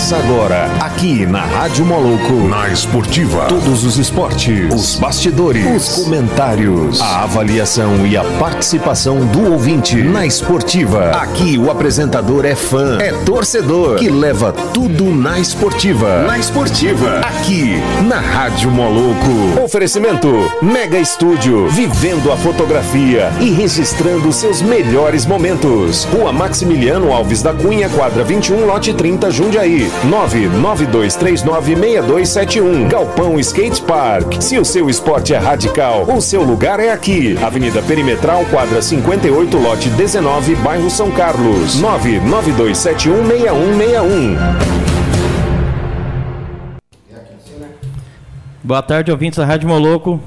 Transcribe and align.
Começa 0.00 0.16
agora, 0.16 0.64
aqui 0.80 1.26
na 1.26 1.42
Rádio 1.42 1.84
Moloco. 1.84 2.32
Na 2.48 2.70
Esportiva. 2.70 3.44
Todos 3.44 3.84
os 3.84 3.98
esportes, 3.98 4.72
os 4.72 4.96
bastidores, 4.96 5.66
os 5.66 6.04
comentários, 6.04 7.02
a 7.02 7.24
avaliação 7.24 8.06
e 8.06 8.16
a 8.16 8.24
participação 8.38 9.26
do 9.26 9.52
ouvinte 9.52 10.02
na 10.02 10.24
Esportiva. 10.24 11.10
Aqui 11.10 11.58
o 11.58 11.70
apresentador 11.70 12.46
é 12.46 12.54
fã, 12.54 12.98
é 12.98 13.12
torcedor, 13.26 13.96
que 13.96 14.08
leva 14.08 14.54
tudo 14.72 15.04
na 15.14 15.38
Esportiva. 15.38 16.22
Na 16.22 16.38
Esportiva. 16.38 17.18
Aqui 17.18 17.74
na 18.08 18.20
Rádio 18.20 18.70
Moloco. 18.70 19.62
Oferecimento 19.62 20.30
Mega 20.62 20.98
Estúdio, 20.98 21.68
vivendo 21.68 22.32
a 22.32 22.38
fotografia 22.38 23.30
e 23.38 23.50
registrando 23.50 24.32
seus 24.32 24.62
melhores 24.62 25.26
momentos. 25.26 26.04
Rua 26.04 26.32
Maximiliano 26.32 27.12
Alves 27.12 27.42
da 27.42 27.52
Cunha, 27.52 27.90
quadra 27.90 28.24
21, 28.24 28.64
lote 28.64 28.94
30, 28.94 29.30
Jundiaí. 29.30 29.89
992396271. 30.06 32.88
Galpão 32.88 33.38
Skate 33.40 33.82
Park. 33.82 34.40
Se 34.40 34.58
o 34.58 34.64
seu 34.64 34.90
esporte 34.90 35.34
é 35.34 35.38
radical, 35.38 36.04
o 36.04 36.20
seu 36.20 36.42
lugar 36.42 36.80
é 36.80 36.92
aqui. 36.92 37.36
Avenida 37.42 37.80
Perimetral, 37.82 38.44
quadra 38.46 38.82
58, 38.82 39.58
lote 39.58 39.88
19, 39.90 40.56
bairro 40.56 40.90
São 40.90 41.10
Carlos. 41.10 41.80
992716161. 41.80 44.80
Boa 48.62 48.82
tarde, 48.82 49.10
ouvintes 49.10 49.38
da 49.38 49.44
Rádio 49.44 49.68
Moloco. 49.68 50.20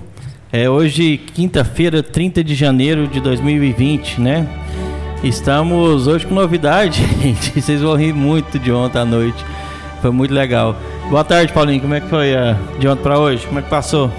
É 0.51 0.69
hoje, 0.69 1.17
quinta-feira, 1.17 2.03
30 2.03 2.43
de 2.43 2.53
janeiro 2.53 3.07
de 3.07 3.19
2020, 3.19 4.21
né? 4.21 4.47
Estamos 5.23 6.05
hoje 6.05 6.27
com 6.27 6.35
novidade, 6.35 7.01
gente. 7.21 7.61
Vocês 7.61 7.81
vão 7.81 7.95
rir 7.95 8.13
muito 8.13 8.59
de 8.59 8.73
ontem 8.73 8.99
à 8.99 9.05
noite. 9.05 9.45
Foi 10.01 10.11
muito 10.11 10.33
legal. 10.33 10.75
Boa 11.09 11.23
tarde, 11.23 11.53
Paulinho. 11.53 11.79
Como 11.79 11.93
é 11.93 12.01
que 12.01 12.09
foi 12.09 12.35
a 12.35 12.57
de 12.77 12.89
ontem 12.89 13.01
para 13.01 13.17
hoje? 13.17 13.47
Como 13.47 13.57
é 13.57 13.61
que 13.61 13.69
passou? 13.69 14.11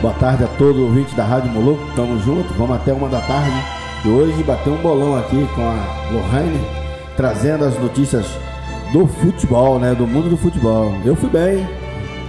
Boa 0.00 0.14
tarde 0.14 0.44
a 0.44 0.46
todos 0.46 0.76
os 0.78 0.88
ouvintes 0.88 1.14
da 1.14 1.22
Rádio 1.22 1.50
Moloco. 1.50 1.82
Tamo 1.94 2.18
junto. 2.20 2.50
Vamos 2.54 2.76
até 2.76 2.94
uma 2.94 3.10
da 3.10 3.20
tarde. 3.20 3.52
E 4.06 4.08
hoje 4.08 4.42
bater 4.42 4.70
um 4.70 4.78
bolão 4.78 5.18
aqui 5.18 5.46
com 5.54 5.60
a 5.60 6.10
Lohane, 6.10 6.60
trazendo 7.14 7.66
as 7.66 7.78
notícias 7.78 8.26
do 8.90 9.06
futebol, 9.06 9.78
né? 9.78 9.94
Do 9.94 10.06
mundo 10.06 10.30
do 10.30 10.36
futebol. 10.38 10.94
Eu 11.04 11.14
fui 11.14 11.28
bem, 11.28 11.68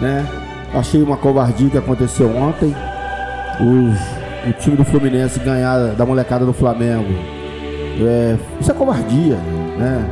né? 0.02 0.28
Achei 0.74 1.02
uma 1.02 1.16
covardia 1.16 1.70
que 1.70 1.78
aconteceu 1.78 2.36
ontem. 2.36 2.76
O 3.62 4.52
time 4.60 4.76
do 4.76 4.84
Fluminense 4.84 5.40
ganhar 5.40 5.94
da 5.96 6.06
molecada 6.06 6.46
do 6.46 6.52
Flamengo. 6.52 7.43
É, 8.00 8.36
isso 8.60 8.72
é 8.72 8.74
covardia, 8.74 9.36
né? 9.78 10.06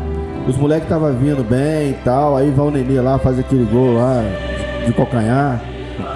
Os 0.47 0.57
moleques 0.57 0.83
estavam 0.85 1.13
vindo 1.13 1.43
bem 1.47 1.91
e 1.91 1.97
tal, 2.03 2.35
aí 2.35 2.49
vai 2.51 2.65
o 2.65 2.71
Nenê 2.71 2.99
lá, 2.99 3.17
faz 3.19 3.37
aquele 3.39 3.63
gol 3.65 3.93
lá 3.95 4.23
de 4.85 4.93
calcanhar. 4.93 5.61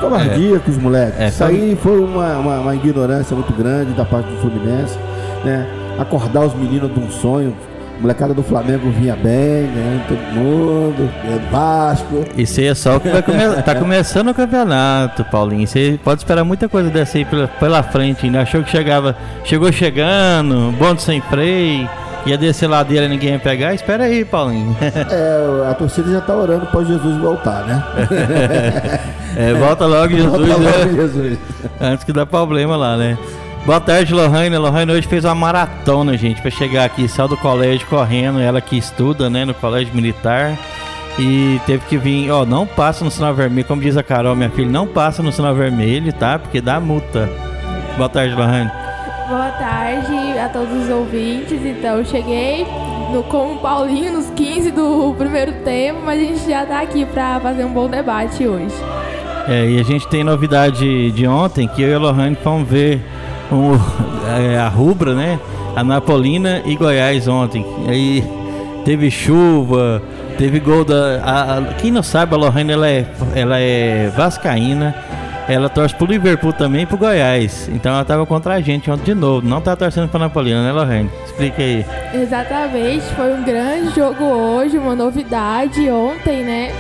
Covardia 0.02 0.56
É. 0.56 0.60
com 0.60 0.72
os 0.72 0.78
moleques. 0.78 1.20
É, 1.20 1.28
isso 1.28 1.44
aí 1.44 1.78
foi 1.82 2.00
uma, 2.00 2.38
uma, 2.38 2.60
uma 2.62 2.76
ignorância 2.76 3.36
muito 3.36 3.54
grande 3.54 3.94
da 3.94 4.04
parte 4.04 4.30
do 4.30 4.38
Fluminense, 4.38 4.98
né? 5.44 5.68
Acordar 6.00 6.42
os 6.46 6.54
meninos 6.56 6.94
de 6.94 7.00
um 7.00 7.10
sonho. 7.10 7.56
A 7.98 8.02
molecada 8.02 8.34
do 8.34 8.44
Flamengo 8.44 8.90
vinha 8.92 9.16
bem, 9.16 9.64
né? 9.64 10.06
Todo 10.08 10.20
mundo, 10.34 11.10
é 11.24 11.52
Vasco. 11.52 12.26
Isso 12.38 12.60
aí 12.60 12.68
é 12.68 12.76
só 12.76 12.98
o 12.98 13.00
que 13.00 13.10
vai 13.10 13.22
começar. 13.22 13.62
tá 13.64 13.76
começando 13.76 14.30
o 14.30 14.34
campeonato, 14.34 15.24
Paulinho. 15.26 15.66
Você 15.66 15.98
pode 16.04 16.22
esperar 16.22 16.44
muita 16.44 16.68
coisa 16.68 16.90
dessa 16.90 17.18
aí 17.18 17.24
pela, 17.24 17.48
pela 17.48 17.82
frente. 17.84 18.26
Ainda 18.26 18.42
achou 18.42 18.62
que 18.64 18.70
chegava. 18.70 19.16
Chegou 19.46 19.72
chegando, 19.72 20.74
bonde 20.78 21.02
sem 21.02 21.22
freio. 21.22 21.90
Ia 22.26 22.38
descer 22.38 22.68
ladeira 22.68 23.06
e 23.06 23.10
ninguém 23.10 23.34
ia 23.34 23.40
pegar. 23.40 23.74
Espera 23.74 24.06
aí, 24.06 24.26
Paulinho. 24.26 24.76
É, 24.82 25.70
a 25.70 25.74
torcida 25.74 26.12
já 26.12 26.22
tá 26.22 26.36
orando 26.36 26.66
para 26.66 26.84
Jesus 26.84 27.18
voltar, 27.18 27.64
né? 27.66 27.84
É, 29.38 29.54
volta 29.54 29.86
logo, 29.86 30.16
Jesus. 30.16 30.32
Volta 30.32 30.58
né? 30.58 30.72
logo, 30.78 30.96
Jesus. 30.96 31.38
Antes 31.80 32.06
que 32.06 32.14
dá 32.14 32.26
problema 32.26 32.78
lá, 32.78 32.96
né? 32.96 33.18
Boa 33.66 33.82
tarde, 33.82 34.14
Lohane. 34.14 34.56
Lohane 34.56 34.92
hoje 34.92 35.08
fez 35.08 35.26
uma 35.26 35.34
maratona, 35.34 36.16
gente, 36.16 36.40
pra 36.40 36.52
chegar 36.52 36.86
aqui. 36.86 37.08
Saiu 37.08 37.30
do 37.30 37.36
colégio 37.36 37.88
correndo, 37.88 38.40
ela 38.40 38.62
que 38.62 38.78
estuda, 38.78 39.28
né, 39.28 39.44
no 39.44 39.56
colégio 39.56 39.94
militar. 39.96 40.56
E 41.18 41.60
teve 41.66 41.84
que 41.86 41.98
vir, 41.98 42.30
ó, 42.30 42.46
não 42.46 42.68
passa 42.68 43.04
no 43.04 43.10
sinal 43.10 43.34
vermelho, 43.34 43.66
como 43.66 43.82
diz 43.82 43.98
a 43.98 44.04
Carol, 44.04 44.36
minha 44.36 44.52
filha, 44.52 44.70
não 44.70 44.86
passa 44.86 45.24
no 45.24 45.32
sinal 45.32 45.56
vermelho, 45.56 46.14
tá? 46.14 46.38
Porque 46.38 46.62
dá 46.62 46.80
multa. 46.80 47.28
Boa 47.98 48.08
tarde, 48.08 48.36
Lohane. 48.36 48.70
Boa 49.28 49.50
tarde 49.50 50.38
a 50.38 50.48
todos 50.50 50.84
os 50.84 50.90
ouvintes. 50.90 51.60
Então, 51.66 51.98
eu 51.98 52.06
cheguei 52.06 52.68
no, 53.12 53.24
com 53.24 53.54
o 53.54 53.58
Paulinho 53.58 54.14
nos 54.14 54.30
15 54.30 54.70
do 54.70 55.16
primeiro 55.18 55.54
tempo, 55.64 56.02
mas 56.06 56.22
a 56.22 56.24
gente 56.24 56.48
já 56.48 56.66
tá 56.68 56.82
aqui 56.82 57.04
pra 57.04 57.40
fazer 57.40 57.66
um 57.66 57.74
bom 57.74 57.90
debate 57.90 58.48
hoje. 58.48 58.76
É, 59.48 59.68
e 59.68 59.80
a 59.80 59.84
gente 59.84 60.08
tem 60.08 60.24
novidade 60.24 61.12
de 61.12 61.28
ontem, 61.28 61.68
que 61.68 61.82
eu 61.82 61.90
e 61.90 61.94
a 61.96 62.00
Lohane 62.00 62.36
fomos 62.36 62.70
ver 62.70 63.02
o- 63.52 63.80
é, 64.40 64.58
a 64.58 64.68
Rubra, 64.68 65.14
né? 65.14 65.40
A 65.76 65.84
Napolina 65.84 66.62
e 66.66 66.76
Goiás 66.76 67.28
ontem. 67.28 67.66
Aí 67.88 68.24
teve 68.86 69.12
chuva, 69.12 70.02
teve 70.38 70.60
gol 70.60 70.86
da. 70.86 71.22
a- 71.24 71.58
a- 71.58 71.62
quem 71.80 71.92
não 71.92 72.04
sabe, 72.04 72.34
a 72.34 72.38
Lohane 72.38 72.72
ela 72.72 72.88
é, 72.90 73.06
ela 73.36 73.60
é 73.60 74.12
vascaína. 74.16 74.96
Ela 75.48 75.70
torce 75.70 75.94
pro 75.94 76.08
Liverpool 76.08 76.52
também 76.54 76.82
e 76.84 76.86
pro 76.88 76.98
Goiás. 76.98 77.70
Então 77.72 77.94
ela 77.94 78.04
tava 78.04 78.26
contra 78.26 78.56
a 78.56 78.62
gente 78.62 78.90
ontem 78.90 79.14
de 79.14 79.14
novo. 79.14 79.48
Não 79.48 79.62
tá 79.62 79.76
torcendo 79.76 80.08
pra 80.10 80.20
Napolina, 80.20 80.64
né, 80.66 80.72
Lohane? 80.72 81.10
Explica 81.24 81.62
aí. 81.62 81.86
Exatamente, 82.16 83.04
foi 83.16 83.32
um 83.32 83.44
grande 83.44 83.94
jogo 83.96 84.24
hoje, 84.24 84.76
uma 84.80 84.96
novidade 84.96 85.88
ontem, 85.92 86.44
né? 86.44 86.72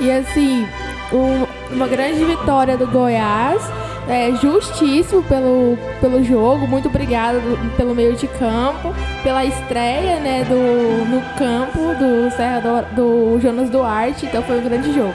E 0.00 0.08
assim, 0.10 0.64
um- 1.12 1.46
uma 1.74 1.88
grande 1.88 2.24
vitória 2.24 2.76
do 2.76 2.86
Goiás. 2.86 3.60
É, 4.08 4.30
justíssimo 4.40 5.20
pelo, 5.24 5.76
pelo 6.00 6.22
jogo, 6.22 6.66
muito 6.68 6.86
obrigada 6.88 7.40
do- 7.40 7.76
pelo 7.76 7.92
meio 7.92 8.14
de 8.14 8.28
campo, 8.28 8.94
pela 9.24 9.44
estreia 9.44 10.20
né, 10.20 10.44
do, 10.44 11.04
no 11.10 11.20
campo 11.36 11.78
do, 11.98 12.30
Serra 12.36 12.60
do, 12.94 12.94
do 13.34 13.40
Jonas 13.40 13.68
Duarte, 13.68 14.26
então 14.26 14.42
foi 14.44 14.60
um 14.60 14.62
grande 14.64 14.92
jogo. 14.94 15.12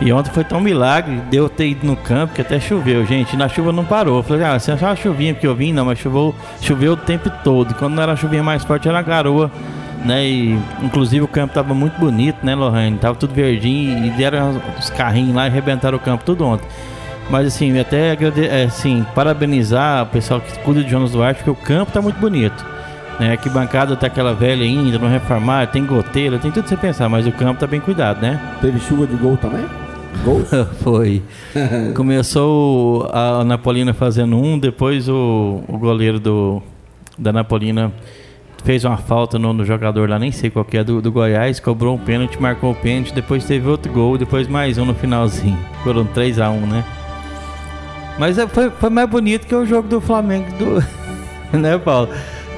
E 0.00 0.10
ontem 0.12 0.30
foi 0.30 0.42
tão 0.42 0.58
milagre, 0.60 1.20
deu 1.30 1.48
ter 1.50 1.68
ido 1.68 1.86
no 1.86 1.96
campo 1.96 2.32
que 2.34 2.40
até 2.40 2.58
choveu, 2.58 3.04
gente. 3.06 3.36
Na 3.36 3.48
chuva 3.48 3.70
não 3.72 3.84
parou. 3.84 4.16
Eu 4.16 4.22
falei, 4.24 4.44
ah, 4.44 4.58
só 4.58 4.72
uma 4.74 4.96
chuvinha 4.96 5.34
que 5.34 5.46
eu 5.46 5.54
vim, 5.54 5.72
não, 5.72 5.84
mas 5.84 5.98
choveu, 5.98 6.34
choveu 6.60 6.94
o 6.94 6.96
tempo 6.96 7.30
todo. 7.44 7.74
Quando 7.74 7.94
não 7.94 8.02
era 8.02 8.12
uma 8.12 8.16
chuvinha 8.16 8.42
mais 8.42 8.64
forte, 8.64 8.88
era 8.88 9.00
garoa, 9.02 9.50
né? 10.04 10.24
E 10.26 10.58
inclusive 10.82 11.22
o 11.24 11.28
campo 11.28 11.54
tava 11.54 11.74
muito 11.74 11.98
bonito, 11.98 12.38
né, 12.42 12.54
Lohane? 12.56 12.98
Tava 12.98 13.14
tudo 13.14 13.32
verdinho 13.34 14.04
e 14.06 14.10
deram 14.10 14.60
os 14.78 14.90
carrinhos 14.90 15.34
lá 15.34 15.44
e 15.44 15.48
arrebentaram 15.50 15.96
o 15.96 16.00
campo 16.00 16.24
tudo 16.24 16.44
ontem. 16.44 16.66
Mas 17.30 17.46
assim, 17.46 17.78
até 17.78 18.12
agrade- 18.12 18.46
é, 18.46 18.64
assim, 18.64 19.04
parabenizar 19.14 20.02
o 20.04 20.06
pessoal 20.06 20.40
que 20.40 20.58
cuida 20.60 20.82
de 20.82 20.90
Jonas 20.90 21.12
Duarte, 21.12 21.42
porque 21.42 21.50
o 21.50 21.64
campo 21.64 21.92
tá 21.92 22.00
muito 22.02 22.18
bonito. 22.18 22.64
Né, 23.18 23.36
que 23.36 23.48
bancada 23.48 23.94
tá 23.94 24.08
aquela 24.08 24.34
velha 24.34 24.64
ainda, 24.64 24.98
não 24.98 25.08
reformar, 25.08 25.68
tem 25.68 25.86
goteira, 25.86 26.36
tem 26.36 26.50
tudo 26.50 26.64
pra 26.64 26.70
você 26.70 26.76
pensar, 26.76 27.08
mas 27.08 27.24
o 27.28 27.30
campo 27.30 27.60
tá 27.60 27.66
bem 27.66 27.78
cuidado, 27.78 28.20
né? 28.20 28.40
Teve 28.60 28.80
chuva 28.80 29.06
de 29.06 29.14
gol 29.14 29.36
também? 29.36 29.64
Gols? 30.24 30.48
Foi. 30.82 31.22
Começou 31.94 33.08
a 33.12 33.44
Napolina 33.44 33.94
fazendo 33.94 34.36
um, 34.36 34.58
depois 34.58 35.08
o, 35.08 35.62
o 35.68 35.78
goleiro 35.78 36.18
do, 36.18 36.60
da 37.16 37.32
Napolina 37.32 37.92
fez 38.64 38.84
uma 38.84 38.96
falta 38.96 39.38
no, 39.38 39.52
no 39.52 39.64
jogador 39.64 40.08
lá, 40.10 40.18
nem 40.18 40.32
sei 40.32 40.50
qual 40.50 40.64
que 40.64 40.76
é, 40.76 40.82
do, 40.82 41.00
do 41.00 41.12
Goiás, 41.12 41.60
cobrou 41.60 41.94
um 41.94 41.98
pênalti, 41.98 42.40
marcou 42.42 42.72
o 42.72 42.74
pênalti, 42.74 43.12
depois 43.14 43.44
teve 43.44 43.68
outro 43.68 43.92
gol, 43.92 44.18
depois 44.18 44.48
mais 44.48 44.76
um 44.76 44.84
no 44.84 44.94
finalzinho. 44.94 45.58
Foram 45.84 46.04
3 46.04 46.40
a 46.40 46.50
1 46.50 46.66
né? 46.66 46.84
Mas 48.18 48.38
é- 48.38 48.46
foi, 48.46 48.70
foi 48.70 48.90
mais 48.90 49.08
bonito 49.08 49.46
que 49.46 49.54
o 49.54 49.66
jogo 49.66 49.88
do 49.88 50.00
Flamengo 50.00 50.46
do. 50.58 50.84
né, 51.58 51.76
Paulo? 51.78 52.08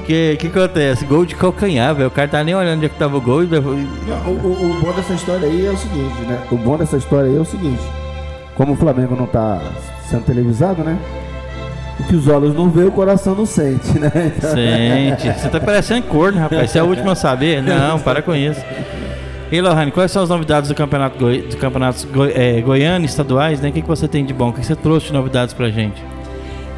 Que 0.05 0.37
que 0.39 0.47
acontece? 0.47 1.03
Gol 1.05 1.25
de 1.25 1.35
calcanhar, 1.35 1.93
velho. 1.93 2.07
O 2.07 2.11
cara 2.11 2.27
tá 2.29 2.43
nem 2.43 2.55
olhando 2.55 2.77
onde 2.77 2.85
é 2.85 2.89
que 2.89 2.95
tava 2.95 3.17
o 3.17 3.21
gol 3.21 3.43
e 3.43 3.47
o, 3.47 3.59
o- 3.59 4.71
o 4.71 4.79
bom 4.81 4.93
dessa 4.93 5.13
história 5.13 5.47
aí 5.47 5.65
é 5.65 5.69
o 5.69 5.77
seguinte, 5.77 6.21
né? 6.21 6.39
O 6.51 6.55
bom 6.55 6.77
dessa 6.77 6.95
história 6.97 7.29
aí 7.29 7.35
é 7.35 7.39
o 7.39 7.45
seguinte. 7.45 7.81
Como 8.55 8.73
o 8.73 8.75
Flamengo 8.75 9.15
não 9.15 9.25
tá 9.27 9.59
sendo 10.09 10.23
televisado, 10.23 10.81
né? 10.83 10.97
O 11.99 12.03
que 12.03 12.15
os 12.15 12.27
olhos 12.27 12.53
não 12.55 12.69
vê, 12.69 12.83
o 12.85 12.91
coração 12.91 13.35
não 13.35 13.45
sente, 13.45 13.99
né? 13.99 14.11
Então- 14.37 14.51
Sente. 14.51 15.39
Você 15.39 15.49
tá 15.49 15.59
parecendo 15.59 16.03
corno, 16.07 16.39
rapaz. 16.39 16.71
Você 16.71 16.79
é 16.79 16.83
o 16.83 16.85
último 16.87 17.09
a 17.11 17.15
saber? 17.15 17.61
Não, 17.61 17.99
para 17.99 18.21
com 18.21 18.33
isso. 18.35 18.61
E 19.51 19.61
Lohane, 19.61 19.91
quais 19.91 20.11
são 20.11 20.23
as 20.23 20.29
novidades 20.29 20.67
do 20.69 20.75
campeonato, 20.75 21.17
goi 21.17 21.41
do 21.41 21.55
campeonato 21.57 22.05
goi 22.07 22.33
é, 22.35 22.59
goiano, 22.61 23.05
estaduais, 23.05 23.61
né? 23.61 23.69
O 23.69 23.71
que, 23.71 23.81
que 23.81 23.87
você 23.87 24.07
tem 24.07 24.25
de 24.25 24.33
bom? 24.33 24.49
O 24.49 24.53
que 24.53 24.65
você 24.65 24.75
trouxe 24.75 25.07
de 25.07 25.13
novidades 25.13 25.53
pra 25.53 25.69
gente? 25.69 26.03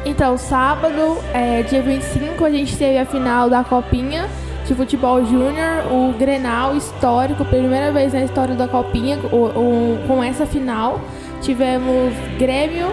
Então, 0.04 0.38
sábado, 0.38 1.18
é, 1.34 1.62
dia 1.62 1.82
25, 1.82 2.44
a 2.44 2.50
gente 2.50 2.76
teve 2.76 2.96
a 2.98 3.04
final 3.04 3.50
da 3.50 3.64
Copinha 3.64 4.26
de 4.66 4.74
Futebol 4.74 5.24
Júnior, 5.26 5.84
o 5.90 6.14
Grenal 6.16 6.76
histórico, 6.76 7.44
primeira 7.44 7.90
vez 7.92 8.12
na 8.12 8.22
história 8.22 8.54
da 8.54 8.68
Copinha, 8.68 9.18
o- 9.32 9.36
o- 9.36 9.98
com 10.06 10.22
essa 10.22 10.46
final. 10.46 11.00
Tivemos 11.42 12.14
Grêmio 12.38 12.86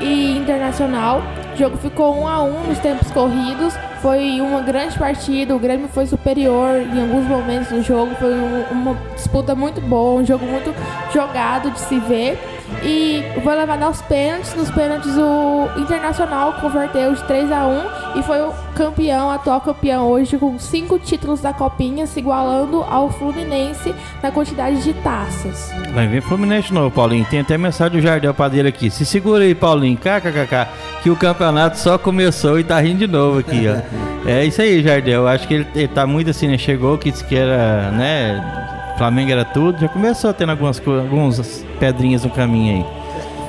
e 0.00 0.36
Internacional 0.38 1.22
O 1.58 1.60
jogo 1.60 1.76
ficou 1.78 2.20
1 2.20 2.28
a 2.28 2.42
1 2.44 2.68
nos 2.68 2.78
tempos 2.78 3.10
corridos. 3.10 3.74
Foi 4.00 4.40
uma 4.40 4.60
grande 4.62 4.96
partida, 4.96 5.56
o 5.56 5.58
Grêmio 5.58 5.88
foi 5.88 6.06
superior 6.06 6.76
em 6.76 7.00
alguns 7.00 7.26
momentos 7.26 7.66
do 7.70 7.82
jogo. 7.82 8.14
Foi 8.14 8.32
um, 8.32 8.62
uma 8.70 8.94
disputa 9.16 9.56
muito 9.56 9.80
boa, 9.80 10.20
um 10.20 10.24
jogo 10.24 10.46
muito 10.46 10.72
jogado 11.12 11.72
de 11.72 11.80
se 11.80 11.98
ver. 11.98 12.38
E 12.82 13.24
foi 13.42 13.54
levado 13.54 13.82
aos 13.82 14.00
pênaltis. 14.02 14.54
Nos 14.54 14.70
pênaltis, 14.70 15.16
o 15.16 15.68
Internacional 15.76 16.54
converteu 16.54 17.14
de 17.14 17.22
3 17.24 17.50
a 17.50 17.66
1 17.66 18.18
e 18.18 18.22
foi 18.22 18.40
o 18.40 18.52
campeão, 18.74 19.30
atual 19.30 19.60
campeão 19.60 20.06
hoje, 20.06 20.38
com 20.38 20.58
cinco 20.58 20.98
títulos 20.98 21.40
da 21.40 21.52
Copinha, 21.52 22.06
se 22.06 22.20
igualando 22.20 22.82
ao 22.84 23.10
Fluminense 23.10 23.94
na 24.22 24.30
quantidade 24.30 24.82
de 24.82 24.94
taças. 24.94 25.72
Vai 25.92 26.06
vir 26.06 26.22
Fluminense 26.22 26.72
novo, 26.72 26.90
Paulinho. 26.90 27.24
Tem 27.24 27.40
até 27.40 27.58
mensagem 27.58 27.98
do 27.98 28.02
Jardel 28.02 28.34
Padeiro 28.34 28.68
aqui. 28.68 28.90
Se 28.90 29.04
segura 29.04 29.44
aí, 29.44 29.54
Paulinho. 29.54 29.96
KKKK. 29.96 30.68
Que 31.02 31.10
o 31.10 31.16
campeonato 31.16 31.78
só 31.78 31.96
começou 31.98 32.58
e 32.58 32.64
tá 32.64 32.78
rindo 32.80 32.98
de 32.98 33.06
novo 33.06 33.38
aqui, 33.38 33.66
ó. 33.68 34.28
é 34.28 34.44
isso 34.44 34.60
aí, 34.60 34.82
Jardel. 34.82 35.26
Acho 35.26 35.46
que 35.46 35.54
ele, 35.54 35.66
ele 35.74 35.88
tá 35.88 36.06
muito 36.06 36.30
assim, 36.30 36.48
né? 36.48 36.58
Chegou, 36.58 36.98
que 36.98 37.10
disse 37.10 37.24
que 37.24 37.36
era, 37.36 37.90
né? 37.92 38.77
Flamengo 38.98 39.30
era 39.30 39.44
tudo. 39.44 39.78
Já 39.78 39.88
começou 39.88 40.32
tendo 40.34 40.50
algumas, 40.50 40.82
algumas 40.86 41.64
pedrinhas 41.78 42.24
no 42.24 42.30
caminho 42.30 42.76
aí. 42.78 42.86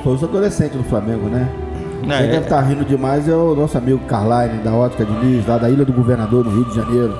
Foi 0.03 0.13
os 0.13 0.23
adolescentes 0.23 0.77
do 0.77 0.83
Flamengo, 0.83 1.27
né? 1.27 1.49
É, 2.03 2.07
Quem 2.07 2.13
é- 2.13 2.27
deve 2.27 2.43
estar 2.43 2.61
rindo 2.61 2.85
demais 2.85 3.27
é 3.27 3.33
o 3.35 3.55
nosso 3.55 3.77
amigo 3.77 3.99
Carline, 4.07 4.61
da 4.63 4.71
Ótica 4.73 5.03
Diniz, 5.03 5.45
lá 5.45 5.57
da 5.57 5.69
Ilha 5.69 5.83
do 5.83 5.91
Governador, 5.91 6.45
no 6.45 6.51
Rio 6.51 6.65
de 6.65 6.75
Janeiro. 6.75 7.17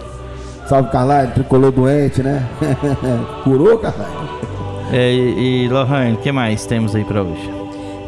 Salve 0.68 0.90
Carline, 0.92 1.34
tricolor 1.34 1.72
doente, 1.72 2.22
né? 2.24 2.48
Curou, 3.44 3.78
Carline? 3.80 4.30
É, 4.92 5.12
e, 5.12 5.66
e 5.66 5.68
Lohane, 5.68 6.14
o 6.14 6.18
que 6.18 6.32
mais 6.32 6.66
temos 6.66 6.96
aí 6.96 7.04
pra 7.04 7.22
hoje? 7.22 7.59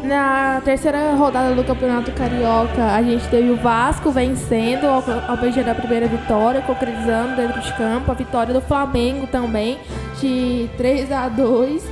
Na 0.02 0.60
terceira 0.64 1.12
rodada 1.12 1.54
do 1.54 1.62
Campeonato 1.62 2.10
Carioca, 2.10 2.84
a 2.92 3.00
gente 3.02 3.26
teve 3.28 3.50
o 3.50 3.56
Vasco 3.56 4.10
vencendo 4.10 4.86
beijar 5.40 5.64
da 5.64 5.76
primeira 5.76 6.08
vitória, 6.08 6.60
concretizando 6.62 7.36
dentro 7.36 7.60
de 7.60 7.72
campo. 7.74 8.10
A 8.10 8.14
vitória 8.14 8.52
do 8.52 8.60
Flamengo 8.60 9.28
também, 9.28 9.78
de 10.20 10.68
3 10.76 11.12
a 11.12 11.28
2 11.28 11.84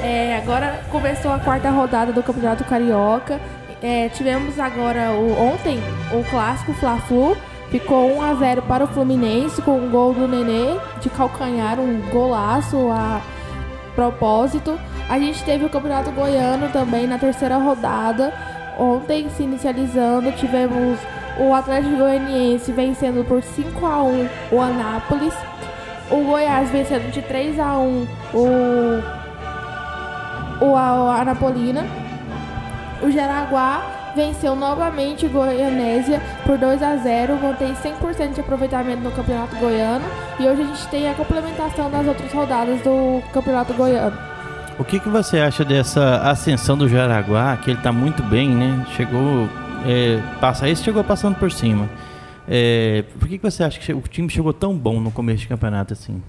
É, 0.00 0.38
agora 0.38 0.80
começou 0.90 1.30
a 1.30 1.38
quarta 1.40 1.70
rodada 1.70 2.10
do 2.10 2.22
Campeonato 2.22 2.64
Carioca. 2.64 3.38
É, 3.82 4.08
tivemos 4.08 4.58
agora 4.58 5.10
o, 5.10 5.32
ontem 5.38 5.78
o 6.12 6.24
clássico 6.30 6.72
Fla-Flu. 6.72 7.36
Ficou 7.70 8.16
1 8.16 8.22
a 8.22 8.34
0 8.34 8.62
para 8.62 8.84
o 8.84 8.86
Fluminense 8.86 9.60
com 9.60 9.78
um 9.78 9.90
gol 9.90 10.14
do 10.14 10.26
Nenê 10.26 10.78
de 11.02 11.10
calcanhar, 11.10 11.78
um 11.78 12.00
golaço 12.10 12.88
a 12.90 13.20
propósito. 13.94 14.78
A 15.08 15.18
gente 15.18 15.42
teve 15.42 15.64
o 15.64 15.70
Campeonato 15.70 16.10
Goiano 16.10 16.68
também 16.68 17.06
na 17.06 17.18
terceira 17.18 17.56
rodada. 17.56 18.32
Ontem 18.78 19.28
se 19.30 19.42
inicializando, 19.42 20.30
tivemos 20.32 20.98
o 21.38 21.54
Atlético 21.54 21.96
Goianiense 21.96 22.70
vencendo 22.72 23.26
por 23.26 23.42
5 23.42 23.86
a 23.86 24.02
1 24.02 24.28
o 24.52 24.60
Anápolis. 24.60 25.34
O 26.10 26.24
Goiás 26.24 26.70
vencendo 26.70 27.10
de 27.10 27.22
3 27.22 27.58
a 27.58 27.78
1 27.78 28.06
o, 28.34 29.02
o 30.64 30.76
Anapolina. 30.76 31.86
O 33.02 33.10
Jaraguá 33.10 34.12
venceu 34.14 34.54
novamente 34.54 35.24
o 35.26 35.30
Goianésia 35.30 36.20
por 36.44 36.58
2 36.58 36.82
a 36.82 36.96
0 36.96 37.36
mantém 37.36 37.72
100% 37.72 38.34
de 38.34 38.40
aproveitamento 38.40 39.02
no 39.02 39.10
Campeonato 39.10 39.56
Goiano. 39.56 40.04
E 40.38 40.46
hoje 40.46 40.62
a 40.62 40.66
gente 40.66 40.86
tem 40.88 41.08
a 41.08 41.14
complementação 41.14 41.90
das 41.90 42.06
outras 42.06 42.30
rodadas 42.32 42.80
do 42.82 43.22
Campeonato 43.32 43.72
Goiano. 43.72 44.27
O 44.78 44.84
que, 44.84 45.00
que 45.00 45.08
você 45.08 45.40
acha 45.40 45.64
dessa 45.64 46.18
ascensão 46.18 46.78
do 46.78 46.88
Jaraguá, 46.88 47.56
que 47.56 47.72
ele 47.72 47.80
tá 47.80 47.92
muito 47.92 48.22
bem, 48.22 48.48
né? 48.48 48.86
Chegou. 48.96 49.48
É, 49.84 50.20
passa 50.40 50.68
esse 50.68 50.84
chegou 50.84 51.02
passando 51.02 51.36
por 51.36 51.50
cima. 51.50 51.88
É, 52.48 53.04
por 53.18 53.28
que, 53.28 53.38
que 53.38 53.50
você 53.50 53.64
acha 53.64 53.78
que 53.78 53.92
o 53.92 54.00
time 54.02 54.30
chegou 54.30 54.52
tão 54.52 54.76
bom 54.76 55.00
no 55.00 55.10
começo 55.10 55.40
de 55.40 55.48
campeonato 55.48 55.92
assim? 55.92 56.22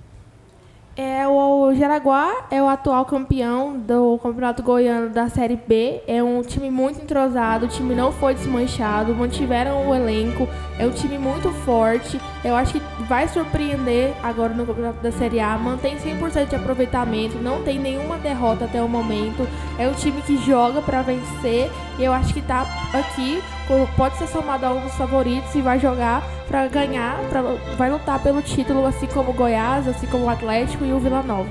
É, 0.98 1.26
o 1.26 1.74
Jaraguá 1.76 2.48
é 2.52 2.62
o 2.62 2.68
atual 2.68 3.06
campeão 3.06 3.78
do 3.80 4.20
Campeonato 4.22 4.62
Goiano 4.62 5.10
da 5.10 5.30
Série 5.30 5.56
B. 5.56 6.02
É 6.06 6.22
um 6.22 6.42
time 6.42 6.70
muito 6.70 7.02
entrosado, 7.02 7.68
o 7.68 7.70
time 7.70 7.96
não 7.96 8.12
foi 8.12 8.34
desmanchado, 8.34 9.16
mantiveram 9.16 9.88
o 9.88 9.96
elenco. 9.96 10.46
É 10.78 10.86
um 10.86 10.92
time 10.92 11.18
muito 11.18 11.52
forte. 11.64 12.20
Eu 12.44 12.56
acho 12.56 12.74
que 12.74 12.82
vai 13.04 13.28
surpreender 13.28 14.14
agora 14.24 14.54
no 14.54 14.66
Campeonato 14.66 15.02
da 15.02 15.12
Série 15.12 15.40
A. 15.40 15.58
Mantém 15.58 15.98
100% 15.98 16.48
de 16.48 16.56
aproveitamento, 16.56 17.38
não 17.38 17.64
tem 17.64 17.78
nenhuma 17.78 18.18
derrota 18.18 18.66
até 18.66 18.82
o 18.82 18.88
momento. 18.88 19.46
É 19.78 19.88
um 19.88 19.94
time 19.94 20.22
que 20.22 20.38
joga 20.46 20.82
para 20.82 21.02
vencer. 21.02 21.70
E 21.98 22.04
eu 22.04 22.14
acho 22.14 22.34
que 22.34 22.42
tá 22.42 22.66
aqui, 22.94 23.42
pode 23.98 24.18
ser 24.18 24.28
somado 24.28 24.66
a 24.66 24.72
um 24.72 24.82
dos 24.82 24.94
favoritos 24.94 25.54
e 25.54 25.62
vai 25.62 25.80
jogar 25.80 26.24
para 26.48 26.66
ganhar, 26.68 27.18
pra, 27.30 27.42
vai 27.78 27.92
lutar 27.92 28.20
pelo 28.24 28.42
título, 28.42 28.86
assim 28.86 29.06
como 29.08 29.32
o 29.32 29.34
Goiás, 29.34 29.88
assim 29.88 30.08
como 30.08 30.26
o 30.26 30.30
Atlético 30.30 30.86
e 30.86 30.94
o 30.94 31.00
Vila 31.00 31.22
Nova. 31.22 31.50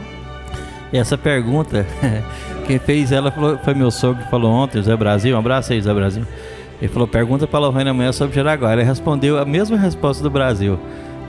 E 0.91 0.97
essa 0.97 1.19
pergunta, 1.19 1.87
quem 2.67 2.79
fez 2.79 3.13
ela 3.13 3.31
foi 3.63 3.75
meu 3.75 3.91
sogro 3.91 4.25
que 4.25 4.31
falou 4.31 4.51
ontem, 4.51 4.83
Zé 4.83 4.97
Brasil. 4.97 5.37
Um 5.37 5.39
abraço 5.39 5.73
aí, 5.73 5.81
Zé 5.83 5.93
Brasil. 5.93 6.25
Ele 6.81 6.91
falou: 6.91 7.09
pergunta 7.09 7.47
para 7.47 7.59
Lohane 7.59 7.91
amanhã 7.91 8.13
sobre 8.13 8.35
Jaraguá. 8.35 8.73
Ele 8.73 8.83
respondeu 8.83 9.39
a 9.39 9.45
mesma 9.45 9.77
resposta 9.77 10.23
do 10.23 10.31
Brasil. 10.31 10.79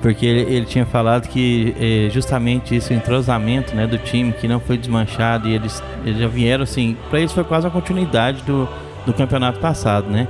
Porque 0.02 0.26
ele, 0.26 0.54
ele 0.54 0.66
tinha 0.66 0.86
falado 0.86 1.28
que 1.28 1.76
eh, 1.78 2.10
justamente 2.10 2.74
isso, 2.74 2.94
o 2.94 2.96
entrosamento 2.96 3.76
né, 3.76 3.86
do 3.86 3.98
time, 3.98 4.32
que 4.32 4.48
não 4.48 4.60
foi 4.60 4.78
desmanchado, 4.78 5.50
e 5.50 5.54
eles, 5.54 5.84
eles 6.06 6.20
já 6.20 6.28
vieram 6.28 6.64
assim. 6.64 6.96
Para 7.10 7.20
eles 7.20 7.34
foi 7.34 7.44
quase 7.44 7.68
uma 7.68 7.72
continuidade 7.72 8.42
do, 8.44 8.68
do 9.06 9.14
campeonato 9.14 9.60
passado, 9.60 10.10
né? 10.10 10.28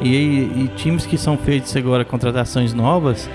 E, 0.00 0.16
e 0.16 0.70
times 0.74 1.04
que 1.04 1.18
são 1.18 1.36
feitos 1.36 1.76
agora, 1.76 2.02
contratações 2.04 2.72
novas, 2.72 3.28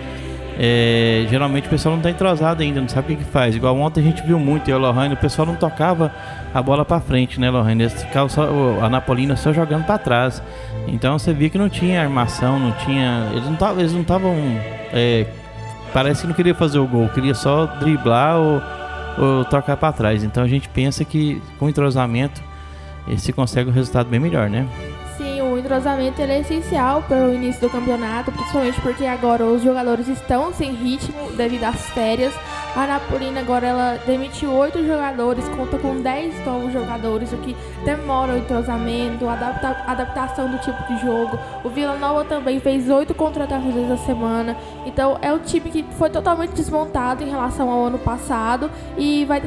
é, 0.58 1.26
geralmente 1.30 1.68
o 1.68 1.70
pessoal 1.70 1.94
não 1.94 2.00
está 2.00 2.10
entrosado 2.10 2.64
ainda, 2.64 2.80
não 2.80 2.88
sabe 2.88 3.14
o 3.14 3.18
que, 3.18 3.24
que 3.24 3.30
faz. 3.30 3.56
Igual 3.56 3.78
ontem 3.78 4.00
a 4.00 4.04
gente 4.04 4.24
viu 4.24 4.40
muito, 4.40 4.70
e 4.70 4.74
o 4.74 4.78
Lohane, 4.78 5.14
o 5.14 5.18
pessoal 5.18 5.46
não 5.46 5.56
tocava 5.56 6.12
a 6.54 6.62
bola 6.62 6.86
para 6.86 7.00
frente, 7.02 7.40
né, 7.40 7.50
Lohane? 7.50 7.84
Eles 7.84 8.04
ficavam 8.04 8.30
só, 8.30 8.48
a 8.82 8.90
Napolina 8.90 9.36
só 9.36 9.52
jogando 9.52 9.86
para 9.86 9.98
trás. 9.98 10.42
Então 10.88 11.20
você 11.20 11.34
via 11.34 11.50
que 11.50 11.58
não 11.58 11.70
tinha 11.70 12.02
armação, 12.02 12.60
não 12.60 12.72
tinha. 12.72 13.30
Eles 13.32 13.92
não 13.94 14.02
estavam. 14.02 14.34
É, 14.94 15.26
parece 15.92 16.22
que 16.22 16.28
não 16.28 16.36
queria 16.36 16.56
fazer 16.56 16.80
o 16.80 16.88
gol, 16.88 17.10
queria 17.10 17.34
só 17.34 17.66
driblar 17.66 18.38
ou, 18.38 18.62
ou 19.18 19.46
tocar 19.46 19.76
para 19.76 19.92
trás. 19.92 20.24
Então 20.24 20.44
a 20.44 20.48
gente 20.48 20.70
pensa 20.70 21.04
que 21.04 21.42
com 21.60 21.68
entrosamento 21.68 22.42
se 23.18 23.32
consegue 23.34 23.70
um 23.70 23.74
resultado 23.74 24.10
bem 24.10 24.20
melhor, 24.20 24.50
né? 24.50 24.66
Entrosamento 25.66 26.22
é 26.22 26.42
essencial 26.42 27.02
para 27.02 27.26
o 27.26 27.34
início 27.34 27.60
do 27.60 27.72
campeonato, 27.72 28.32
principalmente 28.32 28.80
porque 28.82 29.04
agora 29.04 29.44
os 29.44 29.64
jogadores 29.64 30.08
estão 30.08 30.54
sem 30.54 30.72
ritmo 30.76 31.32
devido 31.32 31.64
às 31.64 31.90
férias. 31.90 32.36
A 32.76 32.86
Napolina 32.86 33.40
agora 33.40 33.66
ela 33.66 34.00
demitiu 34.06 34.52
oito 34.52 34.86
jogadores, 34.86 35.48
conta 35.48 35.78
com 35.78 36.02
10 36.02 36.46
novos 36.46 36.74
jogadores, 36.74 37.32
o 37.32 37.38
que 37.38 37.56
demora 37.86 38.34
o 38.34 38.38
entrosamento, 38.38 39.30
a 39.30 39.34
adapta- 39.34 39.84
adaptação 39.88 40.50
do 40.52 40.58
tipo 40.58 40.84
de 40.84 41.00
jogo. 41.00 41.40
O 41.64 41.70
Vila 41.70 41.96
Nova 41.96 42.26
também 42.26 42.60
fez 42.60 42.90
oito 42.90 43.14
contratações 43.16 43.78
essa 43.78 44.06
semana, 44.06 44.58
então 44.86 45.18
é 45.22 45.32
um 45.32 45.40
time 45.40 45.70
que 45.70 45.86
foi 45.98 46.10
totalmente 46.10 46.52
desmontado 46.52 47.24
em 47.24 47.30
relação 47.30 47.70
ao 47.70 47.86
ano 47.86 47.98
passado 48.00 48.70
e 48.98 49.24
vai 49.24 49.42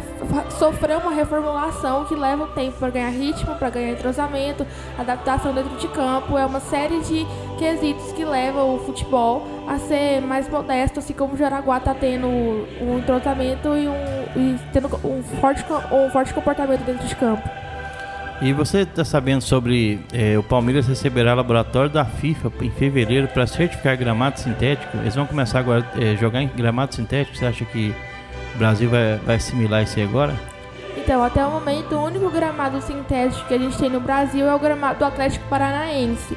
sofrer 0.59 0.97
uma 0.97 1.13
reformulação 1.13 2.07
que 2.07 2.15
leva 2.15 2.45
um 2.45 2.49
tempo 2.53 2.79
para 2.79 2.89
ganhar 2.89 3.11
ritmo, 3.11 3.55
para 3.57 3.69
ganhar 3.69 3.91
entrosamento, 3.93 4.67
adaptação 4.99 5.53
dentro 5.53 5.77
de 5.77 5.87
campo. 5.89 6.39
É 6.39 6.47
uma 6.47 6.61
série 6.61 7.01
de 7.01 7.27
quesitos 7.59 8.13
que 8.13 8.25
levam 8.25 8.77
o 8.77 8.79
futebol 8.79 9.47
a 9.67 9.79
ser 9.79 10.21
mais 10.21 10.49
modesto, 10.49 11.01
assim 11.01 11.13
como 11.13 11.35
o 11.35 11.37
Jaraguá 11.37 11.79
está 11.79 11.93
tendo 11.93 12.27
um 12.27 12.99
entrosamento 12.99 13.69
e, 13.77 13.89
um, 13.89 13.95
e 14.37 14.57
tendo 14.73 14.89
um 15.05 15.23
forte, 15.41 15.65
um 15.93 16.09
forte 16.11 16.33
comportamento 16.33 16.85
dentro 16.85 17.07
de 17.07 17.17
campo. 17.17 17.49
E 18.41 18.53
você 18.53 18.83
está 18.83 19.05
sabendo 19.05 19.43
sobre 19.43 20.01
eh, 20.13 20.39
o 20.39 20.45
Palmeiras 20.45 20.87
receberá 20.87 21.35
laboratório 21.35 21.91
da 21.91 22.05
FIFA 22.05 22.53
em 22.63 22.71
fevereiro 22.71 23.27
para 23.27 23.49
certificar 23.49 23.97
gramado 23.97 24.39
sintético? 24.39 24.97
Eles 24.99 25.17
vão 25.17 25.27
começar 25.27 25.59
agora 25.59 25.85
a 25.97 26.15
jogar 26.15 26.41
em 26.41 26.47
gramado 26.47 26.95
sintético. 26.95 27.37
Você 27.37 27.45
acha 27.45 27.65
que 27.65 27.93
o 28.55 28.59
Brasil 28.59 28.89
vai, 28.89 29.17
vai 29.17 29.37
assimilar 29.37 29.83
isso 29.83 29.99
aí 29.99 30.05
agora? 30.05 30.35
Então, 30.97 31.25
até 31.25 31.45
o 31.45 31.51
momento, 31.51 31.97
o 31.97 32.05
único 32.05 32.31
gramado 32.31 32.81
sintético 32.81 33.49
que 33.49 33.55
a 33.55 33.59
gente 33.59 33.77
tem 33.77 33.91
no 33.91 33.99
Brasil 33.99 34.47
é 34.47 34.55
o 34.55 34.59
gramado 34.59 35.01
do 35.01 35.05
Atlético 35.05 35.45
Paranaense. 35.49 36.37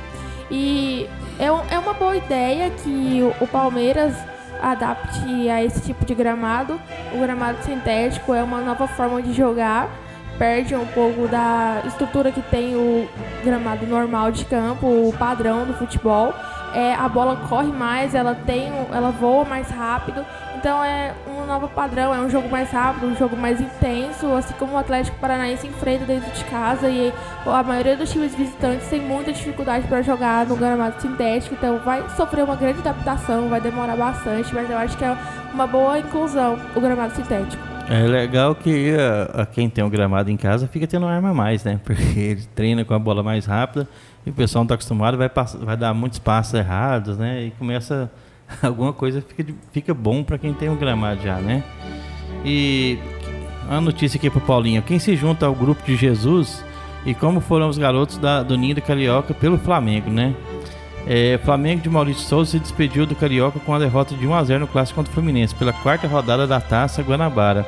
E 0.51 1.09
é, 1.39 1.45
é 1.45 1.79
uma 1.79 1.93
boa 1.93 2.15
ideia 2.15 2.69
que 2.69 3.21
o, 3.39 3.47
Palmeiras 3.47 4.13
adapte 4.61 5.49
a 5.49 5.63
esse 5.63 5.81
tipo 5.81 6.05
de 6.05 6.13
gramado. 6.13 6.79
O 7.13 7.19
gramado 7.19 7.63
sintético 7.63 8.33
é 8.33 8.43
uma 8.43 8.59
nova 8.59 8.85
forma 8.85 9.21
de 9.21 9.31
jogar, 9.31 9.89
perde 10.37 10.75
um 10.75 10.85
pouco 10.87 11.27
da 11.29 11.81
estrutura 11.87 12.33
que 12.33 12.41
tem 12.41 12.75
o 12.75 13.07
gramado 13.43 13.87
normal 13.87 14.31
de 14.31 14.43
campo, 14.43 14.85
o 14.85 15.13
padrão 15.17 15.65
do 15.65 15.73
futebol. 15.73 16.33
É, 16.73 16.93
a 16.93 17.07
bola 17.07 17.47
corre 17.47 17.71
mais, 17.71 18.13
ela 18.13 18.35
tem, 18.35 18.71
ela 18.93 19.09
voa 19.11 19.45
mais 19.45 19.69
rápido. 19.69 20.25
Então 20.61 20.83
é 20.83 21.11
um 21.27 21.43
novo 21.47 21.67
padrão, 21.69 22.13
é 22.13 22.19
um 22.19 22.29
jogo 22.29 22.47
mais 22.47 22.69
rápido, 22.69 23.07
um 23.07 23.15
jogo 23.15 23.35
mais 23.35 23.59
intenso, 23.59 24.31
assim 24.35 24.53
como 24.59 24.73
o 24.73 24.77
Atlético 24.77 25.17
Paranaense 25.17 25.65
enfrenta 25.65 26.05
dentro 26.05 26.31
de 26.31 26.43
casa 26.43 26.87
e 26.87 27.11
a 27.47 27.63
maioria 27.63 27.97
dos 27.97 28.11
times 28.11 28.35
visitantes 28.35 28.87
tem 28.87 29.01
muita 29.01 29.33
dificuldade 29.33 29.87
para 29.87 30.03
jogar 30.03 30.45
no 30.45 30.55
gramado 30.55 31.01
sintético, 31.01 31.55
então 31.55 31.79
vai 31.79 32.07
sofrer 32.15 32.43
uma 32.43 32.55
grande 32.55 32.77
adaptação, 32.77 33.49
vai 33.49 33.59
demorar 33.59 33.97
bastante, 33.97 34.53
mas 34.53 34.69
eu 34.69 34.77
acho 34.77 34.95
que 34.95 35.03
é 35.03 35.17
uma 35.51 35.65
boa 35.65 35.97
inclusão 35.97 36.59
o 36.75 36.79
gramado 36.79 37.15
sintético. 37.15 37.63
É 37.89 38.03
legal 38.03 38.53
que 38.53 38.95
a, 38.95 39.41
a 39.41 39.45
quem 39.47 39.67
tem 39.67 39.83
um 39.83 39.89
gramado 39.89 40.29
em 40.29 40.37
casa 40.37 40.67
fica 40.67 40.85
tendo 40.85 41.07
arma 41.07 41.29
a 41.29 41.33
mais, 41.33 41.63
né? 41.63 41.79
Porque 41.83 42.19
ele 42.19 42.43
treina 42.53 42.85
com 42.85 42.93
a 42.93 42.99
bola 42.99 43.23
mais 43.23 43.47
rápida 43.47 43.87
e 44.27 44.29
o 44.29 44.33
pessoal 44.33 44.61
não 44.61 44.65
está 44.65 44.75
acostumado, 44.75 45.17
vai, 45.17 45.31
vai 45.61 45.75
dar 45.75 45.91
muitos 45.95 46.19
passos 46.19 46.53
errados, 46.53 47.17
né? 47.17 47.45
E 47.45 47.51
começa 47.57 48.11
alguma 48.61 48.93
coisa 48.93 49.21
fica, 49.21 49.53
fica 49.71 49.93
bom 49.93 50.23
para 50.23 50.37
quem 50.37 50.53
tem 50.53 50.69
um 50.69 50.75
gramado 50.75 51.21
já, 51.21 51.35
né? 51.37 51.63
E 52.43 52.97
a 53.69 53.79
notícia 53.79 54.17
aqui 54.17 54.29
para 54.29 54.41
Paulinho: 54.41 54.81
quem 54.81 54.99
se 54.99 55.15
junta 55.15 55.45
ao 55.45 55.55
grupo 55.55 55.83
de 55.83 55.95
Jesus 55.95 56.63
e 57.05 57.13
como 57.13 57.39
foram 57.39 57.69
os 57.69 57.77
garotos 57.77 58.17
da, 58.17 58.43
do 58.43 58.57
Ninho 58.57 58.75
do 58.75 58.81
Carioca 58.81 59.33
pelo 59.33 59.57
Flamengo, 59.57 60.09
né? 60.09 60.35
É, 61.07 61.39
Flamengo 61.43 61.81
de 61.81 61.89
Maurício 61.89 62.27
Souza 62.27 62.51
se 62.51 62.59
despediu 62.59 63.07
do 63.07 63.15
Carioca 63.15 63.59
com 63.59 63.73
a 63.73 63.79
derrota 63.79 64.13
de 64.13 64.27
1 64.27 64.33
a 64.35 64.43
0 64.43 64.59
no 64.59 64.67
clássico 64.67 64.97
contra 64.97 65.11
o 65.11 65.13
Fluminense 65.13 65.55
pela 65.55 65.73
quarta 65.73 66.07
rodada 66.07 66.45
da 66.45 66.61
Taça 66.61 67.01
Guanabara, 67.01 67.65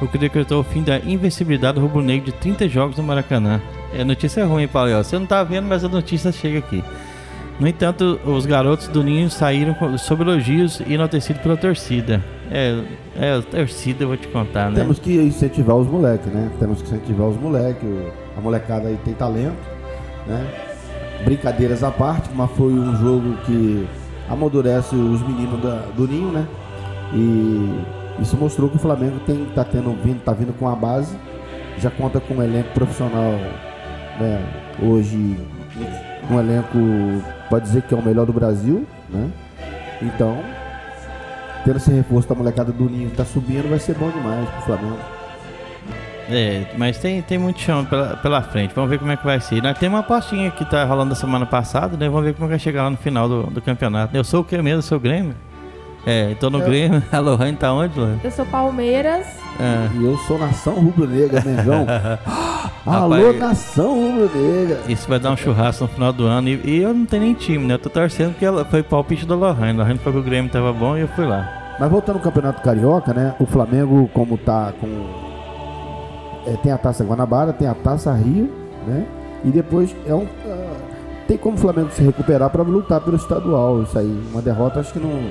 o 0.00 0.06
que 0.06 0.16
decretou 0.16 0.60
o 0.60 0.64
fim 0.64 0.82
da 0.82 0.98
invencibilidade 0.98 1.80
rubro-negro 1.80 2.26
de 2.26 2.32
30 2.32 2.68
jogos 2.68 2.96
no 2.96 3.02
Maracanã. 3.02 3.60
É 3.92 4.04
notícia 4.04 4.44
ruim, 4.46 4.68
Paulo. 4.68 4.92
Você 4.92 5.18
não 5.18 5.26
tá 5.26 5.42
vendo, 5.42 5.66
mas 5.66 5.84
a 5.84 5.88
notícia 5.88 6.30
chega 6.30 6.58
aqui. 6.58 6.84
No 7.58 7.66
entanto, 7.66 8.20
os 8.24 8.44
garotos 8.44 8.88
do 8.88 9.02
Ninho 9.02 9.30
saíram 9.30 9.74
sob 9.98 10.22
elogios 10.22 10.80
e 10.80 10.92
enaltecidos 10.92 11.40
pela 11.42 11.56
torcida. 11.56 12.22
É, 12.50 12.82
é, 13.18 13.32
a 13.32 13.42
torcida, 13.42 14.04
eu 14.04 14.08
vou 14.08 14.16
te 14.16 14.28
contar, 14.28 14.70
né? 14.70 14.76
Temos 14.76 14.98
que 14.98 15.16
incentivar 15.16 15.74
os 15.76 15.86
moleques, 15.86 16.26
né? 16.26 16.50
Temos 16.58 16.82
que 16.82 16.88
incentivar 16.88 17.28
os 17.28 17.36
moleques. 17.36 17.88
A 18.36 18.40
molecada 18.40 18.88
aí 18.88 18.98
tem 19.04 19.14
talento, 19.14 19.56
né? 20.26 20.46
Brincadeiras 21.24 21.82
à 21.82 21.90
parte, 21.90 22.28
mas 22.34 22.50
foi 22.52 22.74
um 22.74 22.94
jogo 22.96 23.38
que 23.46 23.88
amadurece 24.28 24.94
os 24.94 25.22
meninos 25.22 25.60
da, 25.62 25.76
do 25.96 26.06
Ninho, 26.06 26.30
né? 26.30 26.46
E 27.14 28.22
isso 28.22 28.36
mostrou 28.36 28.68
que 28.68 28.76
o 28.76 28.78
Flamengo 28.78 29.18
tem, 29.20 29.46
tá, 29.54 29.64
tendo, 29.64 29.96
vindo, 30.04 30.22
tá 30.22 30.32
vindo 30.32 30.52
com 30.58 30.68
a 30.68 30.76
base, 30.76 31.16
já 31.78 31.90
conta 31.90 32.20
com 32.20 32.34
um 32.34 32.42
elenco 32.42 32.68
profissional, 32.74 33.32
né? 34.20 34.44
Hoje, 34.82 35.38
um 36.30 36.38
elenco 36.38 36.78
pode 37.48 37.64
dizer 37.64 37.82
que 37.82 37.94
é 37.94 37.96
o 37.96 38.02
melhor 38.02 38.26
do 38.26 38.32
Brasil, 38.32 38.86
né? 39.08 39.30
Então, 40.02 40.42
tendo 41.64 41.76
esse 41.78 41.90
reforço 41.90 42.28
da 42.28 42.34
molecada 42.34 42.72
do 42.72 42.88
Ninho 42.88 43.10
que 43.10 43.16
tá 43.16 43.24
subindo, 43.24 43.68
vai 43.68 43.78
ser 43.78 43.94
bom 43.94 44.10
demais 44.10 44.48
pro 44.50 44.62
Flamengo. 44.62 44.98
É, 46.28 46.66
mas 46.76 46.98
tem, 46.98 47.22
tem 47.22 47.38
muito 47.38 47.60
chão 47.60 47.84
pela, 47.84 48.16
pela 48.16 48.42
frente. 48.42 48.74
Vamos 48.74 48.90
ver 48.90 48.98
como 48.98 49.12
é 49.12 49.16
que 49.16 49.24
vai 49.24 49.40
ser. 49.40 49.62
Temos 49.78 49.96
uma 49.96 50.00
apostinha 50.00 50.50
que 50.50 50.64
tá 50.64 50.84
rolando 50.84 51.10
da 51.10 51.14
semana 51.14 51.46
passada, 51.46 51.96
né? 51.96 52.08
Vamos 52.08 52.24
ver 52.24 52.34
como 52.34 52.46
é 52.46 52.50
vai 52.50 52.58
chegar 52.58 52.84
lá 52.84 52.90
no 52.90 52.96
final 52.96 53.28
do, 53.28 53.44
do 53.44 53.62
campeonato. 53.62 54.16
Eu 54.16 54.24
sou 54.24 54.40
o 54.40 54.44
que 54.44 54.56
mesmo? 54.56 54.78
Eu 54.78 54.82
sou 54.82 54.98
o 54.98 55.00
Grêmio? 55.00 55.34
É, 56.06 56.36
tô 56.36 56.48
no 56.48 56.60
eu... 56.60 56.64
Grêmio. 56.64 57.02
A 57.10 57.18
Lohane 57.18 57.56
tá 57.56 57.72
onde, 57.72 57.98
Lohane? 57.98 58.20
Eu 58.22 58.30
sou 58.30 58.46
Palmeiras. 58.46 59.26
É. 59.58 59.96
E 59.98 60.04
eu 60.04 60.16
sou 60.18 60.38
Nação 60.38 60.74
Rubro-Negra, 60.74 61.42
Mengão. 61.44 61.84
Alô, 62.86 63.32
Nação 63.32 63.94
Rubro-Negra. 63.94 64.82
Isso 64.88 65.08
vai 65.08 65.18
dar 65.18 65.32
um 65.32 65.36
churrasco 65.36 65.84
no 65.84 65.90
final 65.90 66.12
do 66.12 66.24
ano. 66.24 66.48
E, 66.48 66.60
e, 66.64 66.82
eu 66.82 66.94
não 66.94 67.04
tenho 67.04 67.24
nem 67.24 67.34
time, 67.34 67.66
né? 67.66 67.74
Eu 67.74 67.78
tô 67.80 67.90
torcendo 67.90 68.30
porque 68.30 68.44
ela 68.44 68.64
foi 68.64 68.84
palpite 68.84 69.26
da 69.26 69.34
Lohane. 69.34 69.76
Lohane 69.76 69.98
falou 69.98 70.22
que 70.22 70.26
o 70.26 70.30
Grêmio 70.30 70.50
tava 70.50 70.72
bom 70.72 70.96
e 70.96 71.00
eu 71.00 71.08
fui 71.08 71.26
lá. 71.26 71.74
Mas 71.80 71.90
voltando 71.90 72.16
ao 72.16 72.22
Campeonato 72.22 72.62
Carioca, 72.62 73.12
né? 73.12 73.34
O 73.40 73.46
Flamengo, 73.46 74.08
como 74.14 74.38
tá 74.38 74.72
com 74.80 74.86
é, 76.46 76.56
tem 76.62 76.70
a 76.70 76.78
Taça 76.78 77.02
Guanabara, 77.04 77.52
tem 77.52 77.66
a 77.66 77.74
Taça 77.74 78.12
Rio, 78.12 78.50
né? 78.86 79.04
E 79.44 79.50
depois 79.50 79.94
é 80.06 80.14
um, 80.14 80.22
uh, 80.22 80.76
tem 81.26 81.36
como 81.36 81.56
o 81.56 81.58
Flamengo 81.58 81.90
se 81.90 82.02
recuperar 82.02 82.48
para 82.50 82.62
lutar 82.62 83.00
pelo 83.00 83.16
estadual. 83.16 83.82
Isso 83.82 83.98
aí, 83.98 84.22
uma 84.30 84.40
derrota 84.40 84.80
acho 84.80 84.92
que 84.92 85.00
não, 85.00 85.30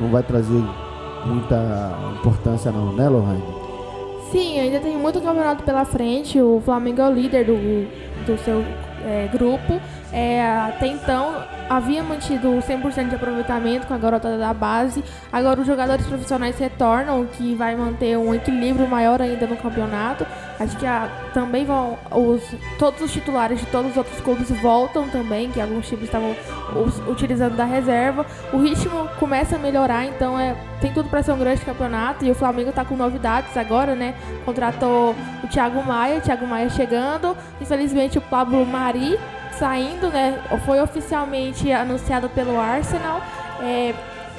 não 0.00 0.08
vai 0.10 0.22
trazer 0.22 0.62
muita 1.26 1.94
importância 2.18 2.70
não, 2.70 2.92
né, 2.92 3.08
Lohane? 3.08 3.42
Sim, 4.30 4.60
ainda 4.60 4.78
tem 4.80 4.96
muito 4.96 5.20
campeonato 5.20 5.64
pela 5.64 5.84
frente. 5.84 6.40
O 6.40 6.60
Flamengo 6.62 7.00
é 7.00 7.08
o 7.08 7.12
líder 7.12 7.46
do, 7.46 7.56
do 8.26 8.38
seu 8.44 8.62
é, 9.04 9.28
grupo. 9.32 9.80
É, 10.12 10.42
até 10.42 10.86
então 10.86 11.44
havia 11.68 12.02
mantido 12.02 12.48
100% 12.48 13.10
de 13.10 13.14
aproveitamento 13.14 13.86
com 13.86 13.92
a 13.92 13.98
garotada 13.98 14.38
da 14.38 14.54
base. 14.54 15.04
Agora 15.30 15.60
os 15.60 15.66
jogadores 15.66 16.06
profissionais 16.06 16.58
retornam, 16.58 17.20
o 17.20 17.26
que 17.26 17.54
vai 17.54 17.76
manter 17.76 18.16
um 18.16 18.34
equilíbrio 18.34 18.88
maior 18.88 19.20
ainda 19.20 19.46
no 19.46 19.56
campeonato. 19.56 20.26
Acho 20.58 20.76
que 20.78 20.86
a, 20.86 21.08
também 21.34 21.66
vão 21.66 21.98
os 22.10 22.42
todos 22.78 23.02
os 23.02 23.12
titulares 23.12 23.60
de 23.60 23.66
todos 23.66 23.90
os 23.90 23.96
outros 23.96 24.18
clubes 24.20 24.50
voltam 24.62 25.08
também, 25.08 25.50
que 25.50 25.60
alguns 25.60 25.86
times 25.86 26.04
estavam 26.04 26.34
us, 26.74 27.00
utilizando 27.06 27.54
da 27.54 27.64
reserva. 27.64 28.24
O 28.52 28.56
ritmo 28.56 29.08
começa 29.20 29.56
a 29.56 29.58
melhorar, 29.58 30.06
então 30.06 30.40
é 30.40 30.56
tem 30.80 30.92
tudo 30.92 31.08
para 31.08 31.22
ser 31.22 31.32
um 31.32 31.38
grande 31.38 31.60
campeonato 31.64 32.24
e 32.24 32.30
o 32.30 32.34
Flamengo 32.34 32.70
está 32.70 32.84
com 32.84 32.96
novidades 32.96 33.56
agora, 33.56 33.94
né? 33.94 34.14
Contratou 34.44 35.14
o 35.42 35.48
Thiago 35.48 35.82
Maia, 35.84 36.20
Thiago 36.20 36.46
Maia 36.46 36.70
chegando. 36.70 37.36
Infelizmente 37.60 38.16
o 38.16 38.20
Pablo 38.20 38.64
Mari 38.64 39.18
saindo, 39.58 40.08
né? 40.08 40.40
Foi 40.64 40.80
oficialmente 40.80 41.70
anunciado 41.72 42.28
pelo 42.28 42.58
Arsenal. 42.58 43.20
É, 43.60 43.94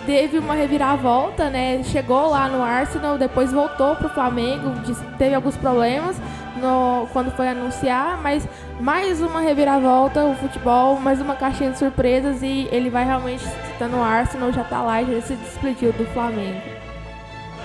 teve 0.06 0.40
uma 0.40 0.54
reviravolta, 0.54 1.50
né? 1.50 1.84
Chegou 1.84 2.30
lá 2.30 2.48
no 2.48 2.64
Arsenal, 2.64 3.18
depois 3.18 3.52
voltou 3.52 3.96
para 3.96 4.08
o 4.08 4.10
Flamengo, 4.10 4.74
teve 5.18 5.36
alguns 5.36 5.58
problemas 5.58 6.16
no, 6.56 7.08
quando 7.12 7.32
foi 7.32 7.48
anunciar, 7.48 8.20
mas 8.22 8.48
mais 8.80 9.22
uma 9.22 9.42
reviravolta, 9.42 10.24
o 10.24 10.36
futebol, 10.36 11.00
mais 11.00 11.22
uma 11.22 11.36
caixinha 11.36 11.72
de 11.72 11.78
surpresas 11.78 12.42
e 12.42 12.68
ele 12.72 12.90
vai 12.90 13.06
realmente 13.06 13.46
estar 13.72 13.88
no 13.88 14.02
Arsenal, 14.02 14.52
já 14.52 14.62
está 14.62 14.82
lá 14.82 15.04
já 15.04 15.22
se 15.22 15.36
despediu 15.36 15.92
do 15.94 16.06
Flamengo. 16.08 16.62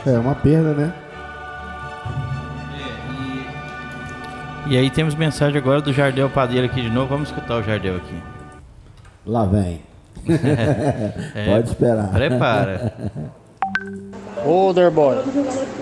É 0.07 0.19
uma 0.19 0.35
perda, 0.35 0.75
né? 0.75 0.93
E 4.67 4.79
aí 4.79 4.89
temos 4.91 5.15
mensagem 5.15 5.59
agora 5.59 5.81
do 5.81 5.93
Jardel 5.93 6.31
Padeiro 6.31 6.67
aqui 6.67 6.81
de 6.81 6.89
novo. 6.89 7.09
Vamos 7.09 7.29
escutar 7.29 7.57
o 7.59 7.63
Jardel 7.63 7.97
aqui. 7.97 8.15
Lá 9.27 9.45
vem. 9.45 9.83
é, 11.35 11.51
Pode 11.51 11.69
esperar. 11.69 12.09
Prepara. 12.09 12.95
Ô, 14.45 14.73
Derboy. 14.73 15.17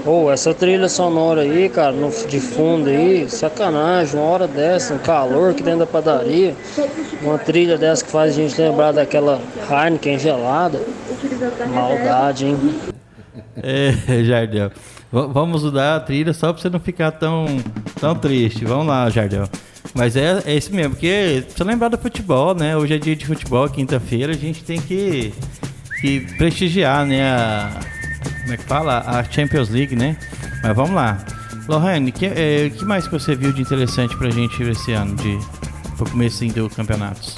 Ô, 0.07 0.31
essa 0.31 0.55
trilha 0.55 0.89
sonora 0.89 1.43
aí, 1.43 1.69
cara, 1.69 1.93
no, 1.93 2.11
de 2.11 2.39
fundo 2.39 2.89
aí, 2.89 3.29
sacanagem, 3.29 4.19
uma 4.19 4.29
hora 4.29 4.47
dessa, 4.47 4.95
um 4.95 4.99
calor 4.99 5.53
que 5.53 5.63
dentro 5.63 5.81
da 5.81 5.87
padaria. 5.87 6.55
Uma 7.21 7.39
trilha 7.39 7.77
dessa 7.77 8.05
que 8.05 8.11
faz 8.11 8.33
a 8.33 8.35
gente 8.35 8.61
lembrar 8.61 8.93
daquela 8.93 9.41
Heineken 9.69 10.19
gelada. 10.19 10.81
Maldade, 11.73 12.47
hein? 12.47 12.59
É, 13.63 13.93
Jardel. 14.25 14.71
Vamos 15.13 15.63
mudar 15.63 15.97
a 15.97 16.01
trilha 16.01 16.33
só 16.33 16.51
pra 16.51 16.63
você 16.63 16.71
não 16.71 16.81
ficar 16.81 17.13
tão, 17.13 17.45
tão 18.01 18.15
triste. 18.15 18.65
Vamos 18.65 18.87
lá, 18.87 19.11
Jardel. 19.11 19.47
Mas 19.95 20.17
é, 20.17 20.43
é 20.47 20.57
isso 20.57 20.75
mesmo, 20.75 20.95
porque 20.95 21.45
você 21.47 21.63
lembrar 21.63 21.89
do 21.89 21.99
futebol, 21.99 22.55
né? 22.55 22.75
Hoje 22.75 22.95
é 22.95 22.99
dia 22.99 23.15
de 23.15 23.27
futebol, 23.27 23.69
quinta-feira, 23.69 24.33
a 24.33 24.37
gente 24.37 24.65
tem 24.65 24.81
que, 24.81 25.35
que 26.01 26.21
prestigiar, 26.39 27.05
né? 27.05 27.31
A, 27.31 27.79
como 28.41 28.55
é 28.55 28.57
que 28.57 28.65
fala? 28.65 29.05
A 29.07 29.23
Champions 29.23 29.69
League, 29.69 29.95
né? 29.95 30.17
Mas 30.63 30.75
vamos 30.75 30.95
lá. 30.95 31.23
Lohane, 31.69 32.09
o 32.09 32.13
que, 32.13 32.25
é, 32.25 32.71
que 32.71 32.85
mais 32.87 33.07
que 33.07 33.13
você 33.13 33.37
viu 33.37 33.53
de 33.53 33.61
interessante 33.61 34.17
pra 34.17 34.31
gente 34.31 34.63
esse 34.63 34.93
ano, 34.93 35.15
de, 35.17 35.39
pro 35.99 36.09
começo 36.11 36.43
do 36.47 36.71
campeonatos? 36.71 37.37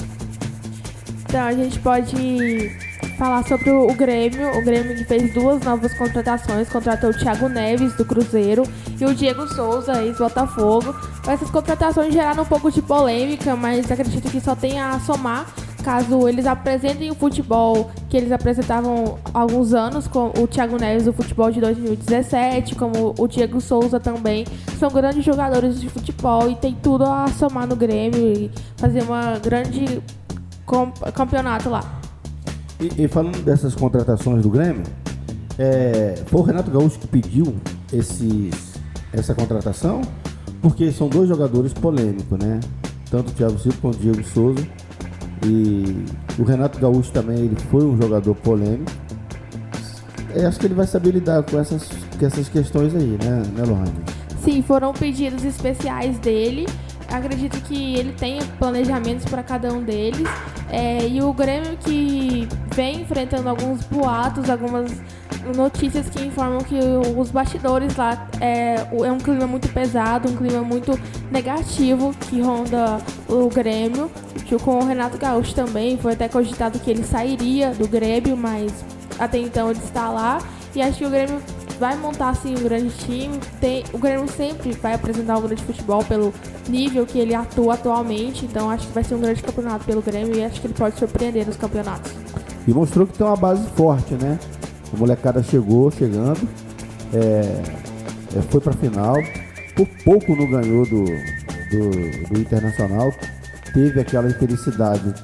Então, 1.25 1.43
a 1.43 1.53
gente 1.53 1.81
pode 1.81 2.71
falar 3.17 3.47
sobre 3.47 3.71
o, 3.71 3.93
Grêmio. 3.95 4.59
O 4.59 4.63
Grêmio 4.63 4.97
que 4.97 5.05
fez 5.05 5.33
duas 5.33 5.63
novas 5.63 5.95
contratações. 5.95 6.69
Contratou 6.69 7.11
o 7.11 7.15
Thiago 7.15 7.49
Neves, 7.49 7.95
do 7.95 8.05
Cruzeiro, 8.05 8.65
e 9.01 9.05
o 9.05 9.15
Diego 9.15 9.47
Souza, 9.49 10.03
ex-Botafogo. 10.03 10.95
Essas 11.27 11.51
contratações 11.51 12.13
geraram 12.13 12.43
um 12.43 12.47
pouco 12.47 12.71
de 12.71 12.83
polêmica, 12.83 13.55
mas 13.57 13.91
acredito 13.91 14.31
que 14.31 14.41
só 14.41 14.55
tem 14.55 14.81
a 14.81 14.99
somar 15.01 15.47
caso 15.85 16.27
eles 16.27 16.47
apresentem 16.47 17.11
o 17.11 17.15
futebol 17.15 17.91
que 18.09 18.17
eles 18.17 18.33
apresentavam 18.33 19.19
há 19.35 19.41
alguns 19.41 19.75
anos, 19.75 20.09
com 20.09 20.33
o 20.41 20.47
Thiago 20.47 20.79
Neves, 20.79 21.07
o 21.07 21.13
futebol 21.13 21.51
de 21.51 21.61
2017, 21.61 22.75
como 22.75 23.15
o 23.19 23.29
Diego 23.29 23.61
Souza 23.61 24.01
também, 24.01 24.47
são 24.79 24.91
grandes 24.91 25.23
jogadores 25.23 25.79
de 25.81 25.91
futebol 25.91 26.51
e 26.51 26.57
tem 26.57 26.75
tudo 26.75 27.05
a 27.05 27.29
somar 27.29 27.67
no 27.67 27.77
Grêmio 27.77 28.19
e 28.19 28.51
fazer 28.79 29.03
uma 29.03 29.39
grande 29.39 30.03
campeonato 31.13 31.69
lá. 31.69 32.04
E, 32.81 33.05
e, 33.05 33.09
falando 33.09 33.43
dessas 33.45 33.75
contratações 33.75 34.43
do 34.43 34.51
Grêmio, 34.51 34.83
é, 35.59 36.17
foi 36.27 36.41
o 36.41 36.45
Renato 36.45 36.71
Gaúcho 36.71 36.99
que 36.99 37.07
pediu 37.07 37.55
esses, 37.93 38.75
essa 39.13 39.35
contratação, 39.35 40.03
porque 40.61 40.91
são 40.91 41.09
dois 41.09 41.29
jogadores 41.29 41.73
polêmicos, 41.73 42.39
né? 42.39 42.61
Tanto 43.11 43.31
o 43.31 43.33
Thiago 43.33 43.59
Silva 43.59 43.79
quanto 43.81 43.97
o 43.97 44.01
Diego 44.01 44.25
Souza. 44.25 44.67
E 45.47 46.05
o 46.39 46.45
Renato 46.45 46.79
Gaúcho 46.79 47.13
também 47.13 47.37
ele 47.37 47.57
foi 47.71 47.85
um 47.85 48.01
jogador 48.01 48.35
polêmico. 48.37 48.91
eu 50.35 50.49
acho 50.49 50.59
que 50.59 50.67
ele 50.67 50.75
vai 50.75 50.87
saber 50.87 51.13
lidar 51.13 51.43
com 51.43 51.59
essas, 51.59 51.89
com 52.19 52.27
essas 52.27 52.49
questões 52.49 52.95
aí, 52.95 53.19
né, 53.23 53.43
né 53.55 53.65
Lohane? 53.65 53.93
Sim, 54.43 54.63
foram 54.63 54.93
pedidos 54.93 55.45
especiais 55.45 56.19
dele. 56.19 56.67
Acredito 57.09 57.61
que 57.63 57.97
ele 57.97 58.13
tenha 58.13 58.43
planejamentos 58.59 59.25
para 59.27 59.43
cada 59.43 59.73
um 59.73 59.83
deles. 59.83 60.29
É, 60.71 61.07
e 61.07 61.23
o 61.23 61.33
Grêmio 61.33 61.77
que 61.79 62.49
vem 62.75 63.03
enfrentando 63.03 63.49
alguns 63.49 63.85
boatos, 63.85 64.51
algumas 64.51 64.91
notícias 65.57 66.09
que 66.09 66.25
informam 66.25 66.63
que 66.63 66.79
os 67.17 67.31
bastidores 67.31 67.97
lá 67.97 68.29
é, 68.41 68.77
é 68.77 69.13
um 69.13 69.19
clima 69.19 69.47
muito 69.47 69.69
pesado, 69.69 70.29
um 70.29 70.37
clima 70.37 70.63
muito 70.63 70.99
negativo 71.31 72.15
que 72.29 72.41
ronda 72.41 72.99
o 73.29 73.49
Grêmio. 73.49 74.11
Com 74.63 74.79
o 74.79 74.85
Renato 74.85 75.19
Gaúcho 75.19 75.53
também, 75.55 75.99
foi 75.99 76.13
até 76.13 76.29
cogitado 76.29 76.79
que 76.79 76.89
ele 76.89 77.03
sairia 77.03 77.71
do 77.71 77.89
Grêmio, 77.89 78.37
mas 78.37 78.73
até 79.19 79.39
então 79.39 79.71
ele 79.71 79.81
está 79.81 80.09
lá. 80.09 80.39
E 80.75 80.81
acho 80.81 80.99
que 80.99 81.05
o 81.05 81.11
Grêmio 81.11 81.41
vai 81.79 81.97
montar 81.97 82.31
assim 82.31 82.55
um 82.57 82.63
grande 82.63 82.95
time. 82.99 83.39
Tem, 83.61 83.83
o 83.93 83.99
Grêmio 83.99 84.29
sempre 84.29 84.73
vai 84.73 84.95
apresentar 84.95 85.39
um 85.39 85.43
grande 85.43 85.63
futebol 85.65 86.05
pelo 86.05 86.33
nível 86.69 87.05
que 87.05 87.19
ele 87.19 87.35
atua 87.35 87.75
atualmente. 87.75 88.45
Então 88.45 88.71
acho 88.71 88.87
que 88.87 88.93
vai 88.93 89.03
ser 89.03 89.17
um 89.17 89.21
grande 89.21 89.43
campeonato 89.43 89.85
pelo 89.85 90.03
Grêmio 90.03 90.37
e 90.37 90.45
acho 90.45 90.61
que 90.61 90.67
ele 90.69 90.75
pode 90.75 90.99
surpreender 90.99 91.47
nos 91.47 91.57
campeonatos. 91.57 92.13
E 92.67 92.73
mostrou 92.73 93.07
que 93.07 93.17
tem 93.19 93.27
uma 93.27 93.37
base 93.37 93.67
forte, 93.71 94.15
né? 94.15 94.39
A 94.93 94.97
molecada 94.97 95.43
chegou, 95.43 95.91
chegando, 95.91 96.49
é, 97.13 97.63
é, 98.37 98.43
foi 98.43 98.61
pra 98.61 98.73
final. 98.73 99.17
Por 99.75 99.87
pouco 100.05 100.37
não 100.37 100.49
ganhou 100.49 100.85
do, 100.87 101.05
do, 101.05 102.29
do 102.29 102.41
Internacional. 102.41 103.13
Teve 103.73 104.01
aquela 104.01 104.29
infelicidade, 104.29 105.15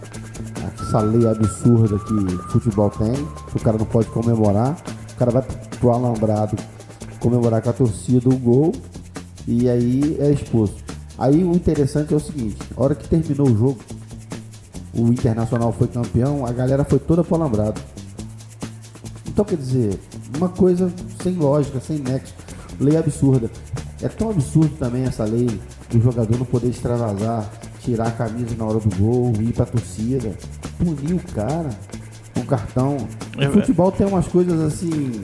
essa 0.80 1.00
lei 1.00 1.26
absurda 1.26 1.98
que 1.98 2.52
futebol 2.52 2.90
tem. 2.90 3.12
O 3.54 3.60
cara 3.60 3.78
não 3.78 3.86
pode 3.86 4.08
comemorar. 4.08 4.76
O 5.12 5.16
cara 5.16 5.30
vai 5.30 5.42
pro 5.78 5.90
alambrado 5.90 6.56
comemorar 7.20 7.62
com 7.62 7.70
a 7.70 7.72
torcida 7.72 8.28
o 8.28 8.36
gol 8.36 8.72
e 9.46 9.68
aí 9.68 10.16
é 10.18 10.30
expulso. 10.30 10.76
Aí 11.18 11.44
o 11.44 11.54
interessante 11.54 12.14
é 12.14 12.16
o 12.16 12.20
seguinte, 12.20 12.56
a 12.76 12.82
hora 12.82 12.94
que 12.94 13.06
terminou 13.06 13.46
o 13.46 13.56
jogo, 13.56 13.78
o 14.94 15.08
Internacional 15.08 15.72
foi 15.72 15.86
campeão, 15.88 16.44
a 16.46 16.52
galera 16.52 16.84
foi 16.84 16.98
toda 16.98 17.22
pro 17.24 17.36
alambrado. 17.36 17.80
Então 19.26 19.44
quer 19.44 19.56
dizer, 19.56 19.98
uma 20.36 20.48
coisa 20.48 20.92
sem 21.22 21.34
lógica, 21.34 21.80
sem 21.80 21.98
nexo, 21.98 22.34
lei 22.78 22.96
absurda. 22.96 23.50
É 24.02 24.08
tão 24.08 24.30
absurdo 24.30 24.70
também 24.78 25.04
essa 25.04 25.24
lei 25.24 25.46
do 25.90 26.00
jogador 26.00 26.36
não 26.38 26.46
poder 26.46 26.68
extravasar, 26.68 27.48
tirar 27.80 28.08
a 28.08 28.10
camisa 28.10 28.54
na 28.56 28.64
hora 28.64 28.78
do 28.80 28.96
gol, 28.96 29.32
ir 29.40 29.52
pra 29.52 29.66
torcida, 29.66 30.34
punir 30.78 31.14
o 31.14 31.20
cara 31.34 31.70
com 32.34 32.42
cartão. 32.44 32.96
O 33.36 33.42
Eu- 33.42 33.52
futebol 33.52 33.92
tem 33.92 34.06
umas 34.06 34.26
coisas 34.26 34.60
assim 34.60 35.22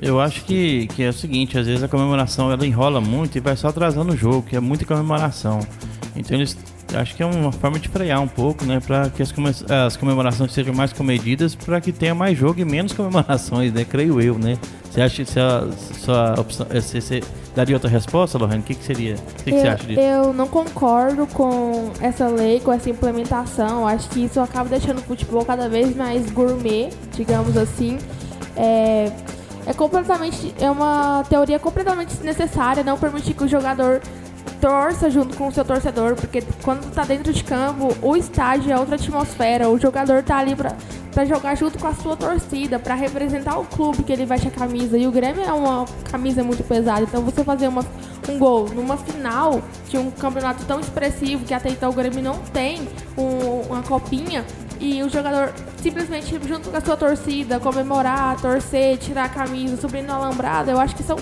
Eu 0.00 0.20
acho 0.20 0.44
que, 0.44 0.86
que 0.88 1.02
é 1.02 1.08
o 1.08 1.12
seguinte, 1.12 1.58
às 1.58 1.66
vezes 1.66 1.82
a 1.82 1.88
comemoração 1.88 2.52
ela 2.52 2.64
enrola 2.66 3.00
muito 3.00 3.36
e 3.36 3.40
vai 3.40 3.56
só 3.56 3.68
atrasando 3.68 4.12
o 4.12 4.16
jogo, 4.16 4.42
que 4.42 4.54
é 4.56 4.60
muita 4.60 4.84
comemoração. 4.84 5.58
Então 6.14 6.36
eles 6.36 6.56
acho 6.94 7.14
que 7.14 7.22
é 7.22 7.26
uma 7.26 7.52
forma 7.52 7.78
de 7.78 7.88
frear 7.88 8.20
um 8.20 8.28
pouco, 8.28 8.64
né, 8.64 8.80
para 8.80 9.10
que 9.10 9.22
as, 9.22 9.30
come- 9.32 9.50
as 9.86 9.96
comemorações 9.96 10.52
sejam 10.52 10.74
mais 10.74 10.92
comedidas, 10.92 11.54
para 11.54 11.80
que 11.80 11.92
tenha 11.92 12.14
mais 12.14 12.36
jogo 12.38 12.60
e 12.60 12.64
menos 12.64 12.92
comemorações, 12.94 13.72
né? 13.72 13.84
Creio 13.84 14.20
eu, 14.20 14.38
né? 14.38 14.56
Você 14.90 15.02
acha 15.02 15.24
que 15.24 15.30
se 15.30 15.38
a 15.38 15.68
sua 16.00 16.34
opção, 16.40 16.66
eh, 16.70 16.80
você, 16.80 17.00
você 17.00 17.22
daria 17.54 17.76
outra 17.76 17.90
resposta, 17.90 18.38
Lohane? 18.38 18.60
O 18.60 18.62
que, 18.62 18.74
que 18.74 18.84
seria? 18.84 19.14
O 19.16 19.42
que, 19.44 19.52
que 19.52 19.60
você 19.60 19.68
acha 19.68 19.84
disso? 19.86 20.00
eu 20.00 20.32
não 20.32 20.48
concordo 20.48 21.26
com 21.26 21.90
essa 22.00 22.26
lei, 22.26 22.58
com 22.60 22.72
essa 22.72 22.88
implementação. 22.88 23.86
Acho 23.86 24.08
que 24.08 24.24
isso 24.24 24.40
acaba 24.40 24.68
deixando 24.70 24.98
o 24.98 25.02
futebol 25.02 25.44
cada 25.44 25.68
vez 25.68 25.94
mais 25.94 26.30
gourmet, 26.30 26.88
digamos 27.14 27.56
assim. 27.56 27.98
É, 28.56 29.12
é 29.66 29.72
completamente. 29.74 30.54
É 30.58 30.70
uma 30.70 31.22
teoria 31.28 31.58
completamente 31.58 32.08
desnecessária 32.14 32.82
não 32.82 32.96
permitir 32.98 33.34
que 33.34 33.44
o 33.44 33.48
jogador 33.48 34.00
torça 34.60 35.10
junto 35.10 35.36
com 35.36 35.48
o 35.48 35.52
seu 35.52 35.64
torcedor, 35.64 36.14
porque 36.14 36.42
quando 36.62 36.92
tá 36.92 37.04
dentro 37.04 37.32
de 37.32 37.42
campo, 37.44 37.94
o 38.02 38.16
estádio 38.16 38.72
é 38.72 38.78
outra 38.78 38.96
atmosfera, 38.96 39.68
o 39.68 39.78
jogador 39.78 40.22
tá 40.22 40.36
ali 40.38 40.54
pra, 40.56 40.74
pra 41.12 41.24
jogar 41.24 41.54
junto 41.54 41.78
com 41.78 41.86
a 41.86 41.94
sua 41.94 42.16
torcida, 42.16 42.78
pra 42.78 42.94
representar 42.94 43.58
o 43.58 43.64
clube 43.64 44.02
que 44.02 44.12
ele 44.12 44.24
veste 44.26 44.48
a 44.48 44.50
camisa. 44.50 44.98
E 44.98 45.06
o 45.06 45.10
Grêmio 45.10 45.42
é 45.42 45.52
uma 45.52 45.84
camisa 46.10 46.42
muito 46.42 46.62
pesada, 46.64 47.02
então 47.02 47.22
você 47.22 47.44
fazer 47.44 47.68
uma, 47.68 47.84
um 48.28 48.38
gol 48.38 48.68
numa 48.68 48.96
final 48.96 49.60
de 49.88 49.96
um 49.96 50.10
campeonato 50.10 50.64
tão 50.64 50.80
expressivo 50.80 51.44
que 51.44 51.54
até 51.54 51.68
então 51.70 51.90
o 51.90 51.92
Grêmio 51.92 52.22
não 52.22 52.38
tem 52.52 52.88
um- 53.16 53.62
uma 53.68 53.82
copinha. 53.82 54.44
E 54.80 55.02
o 55.02 55.08
jogador 55.08 55.52
simplesmente 55.82 56.38
junto 56.46 56.70
com 56.70 56.76
a 56.76 56.80
sua 56.80 56.96
torcida, 56.96 57.58
comemorar, 57.58 58.40
torcer, 58.40 58.96
tirar 58.98 59.24
a 59.24 59.28
camisa, 59.28 59.76
subir 59.76 60.02
no 60.02 60.12
alambrado, 60.12 60.70
eu 60.70 60.78
acho 60.78 60.94
que 60.94 61.02
são 61.02 61.16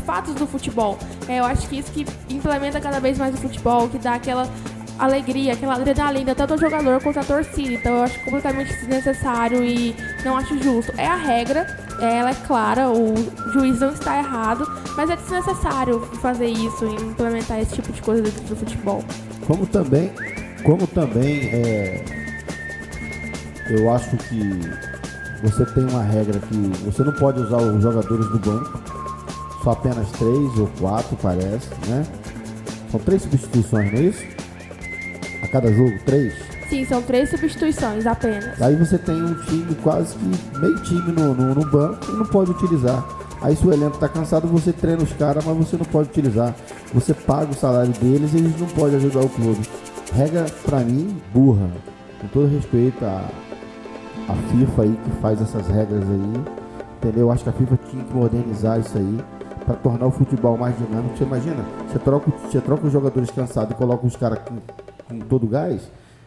fatos 0.00 0.34
do 0.34 0.46
futebol. 0.46 0.98
É, 1.28 1.40
eu 1.40 1.44
acho 1.44 1.68
que 1.68 1.78
isso 1.78 1.90
que 1.92 2.06
implementa 2.28 2.80
cada 2.80 3.00
vez 3.00 3.18
mais 3.18 3.34
o 3.34 3.38
futebol, 3.38 3.88
que 3.88 3.98
dá 3.98 4.14
aquela 4.14 4.48
alegria, 4.98 5.54
aquela 5.54 5.74
adrenalina, 5.74 6.34
tanto 6.34 6.52
ao 6.52 6.58
jogador 6.58 7.02
quanto 7.02 7.18
à 7.18 7.24
torcida. 7.24 7.72
Então 7.72 7.96
eu 7.96 8.02
acho 8.02 8.20
completamente 8.20 8.72
desnecessário 8.74 9.64
e 9.64 9.96
não 10.24 10.36
acho 10.36 10.62
justo. 10.62 10.92
É 10.96 11.06
a 11.06 11.16
regra, 11.16 11.66
é, 12.00 12.18
ela 12.18 12.30
é 12.30 12.34
clara, 12.34 12.90
o 12.90 13.14
juiz 13.52 13.80
não 13.80 13.90
está 13.90 14.18
errado, 14.18 14.70
mas 14.96 15.08
é 15.08 15.16
desnecessário 15.16 16.00
fazer 16.20 16.48
isso 16.48 16.84
e 16.86 16.94
implementar 16.94 17.58
esse 17.60 17.74
tipo 17.74 17.92
de 17.92 18.02
coisa 18.02 18.22
dentro 18.22 18.42
do 18.42 18.56
futebol. 18.56 19.02
Como 19.46 19.66
também, 19.66 20.12
como 20.62 20.86
também 20.86 21.48
é, 21.52 22.04
eu 23.70 23.90
acho 23.92 24.16
que 24.16 24.60
você 25.42 25.64
tem 25.64 25.84
uma 25.88 26.02
regra 26.02 26.38
que 26.38 26.54
você 26.84 27.02
não 27.02 27.12
pode 27.12 27.40
usar 27.40 27.56
os 27.56 27.82
jogadores 27.82 28.26
do 28.26 28.38
banco, 28.38 28.99
só 29.62 29.72
apenas 29.72 30.10
três 30.12 30.58
ou 30.58 30.68
quatro 30.78 31.16
parece, 31.20 31.68
né? 31.86 32.06
São 32.90 32.98
três 33.00 33.22
substituições, 33.22 33.92
não 33.92 33.98
é 33.98 34.02
isso? 34.02 34.24
A 35.42 35.48
cada 35.48 35.72
jogo, 35.72 35.98
três. 36.04 36.34
Sim, 36.68 36.84
são 36.84 37.02
três 37.02 37.30
substituições 37.30 38.06
apenas. 38.06 38.60
Aí 38.60 38.74
você 38.76 38.96
tem 38.96 39.14
um 39.14 39.34
time 39.44 39.74
quase 39.76 40.16
que 40.16 40.58
meio 40.58 40.82
time 40.82 41.12
no, 41.12 41.34
no, 41.34 41.54
no 41.54 41.66
banco 41.66 42.10
e 42.10 42.16
não 42.16 42.26
pode 42.26 42.52
utilizar. 42.52 43.04
Aí 43.42 43.56
se 43.56 43.66
o 43.66 43.72
elenco 43.72 43.98
tá 43.98 44.08
cansado, 44.08 44.46
você 44.46 44.72
treina 44.72 45.02
os 45.02 45.12
caras, 45.12 45.44
mas 45.44 45.56
você 45.56 45.76
não 45.76 45.84
pode 45.84 46.10
utilizar. 46.10 46.54
Você 46.92 47.14
paga 47.14 47.50
o 47.50 47.54
salário 47.54 47.92
deles 47.92 48.32
e 48.34 48.38
eles 48.38 48.58
não 48.58 48.66
podem 48.68 48.96
ajudar 48.96 49.20
o 49.20 49.28
clube. 49.28 49.60
Regra, 50.12 50.46
pra 50.64 50.80
mim, 50.80 51.20
burra. 51.32 51.68
Com 52.20 52.28
todo 52.28 52.48
respeito 52.48 53.04
à, 53.04 53.24
à 54.28 54.34
FIFA 54.34 54.82
aí 54.82 54.98
que 55.04 55.10
faz 55.20 55.40
essas 55.40 55.66
regras 55.68 56.02
aí. 56.02 56.44
Entendeu? 56.98 57.26
Eu 57.26 57.32
acho 57.32 57.44
que 57.44 57.50
a 57.50 57.52
FIFA 57.52 57.78
tinha 57.88 58.04
que 58.04 58.14
modernizar 58.14 58.78
isso 58.78 58.96
aí 58.96 59.18
para 59.70 59.76
tornar 59.76 60.06
o 60.06 60.10
futebol 60.10 60.56
mais 60.56 60.76
dinâmico. 60.76 61.16
Você 61.16 61.24
imagina, 61.24 61.64
você 61.88 61.98
troca, 61.98 62.32
você 62.50 62.60
troca 62.60 62.86
os 62.86 62.92
jogadores 62.92 63.30
cansados 63.30 63.72
e 63.72 63.74
coloca 63.74 64.06
os 64.06 64.16
caras 64.16 64.40
com, 64.40 64.56
com 65.08 65.20
todo 65.26 65.46
gás, 65.46 65.80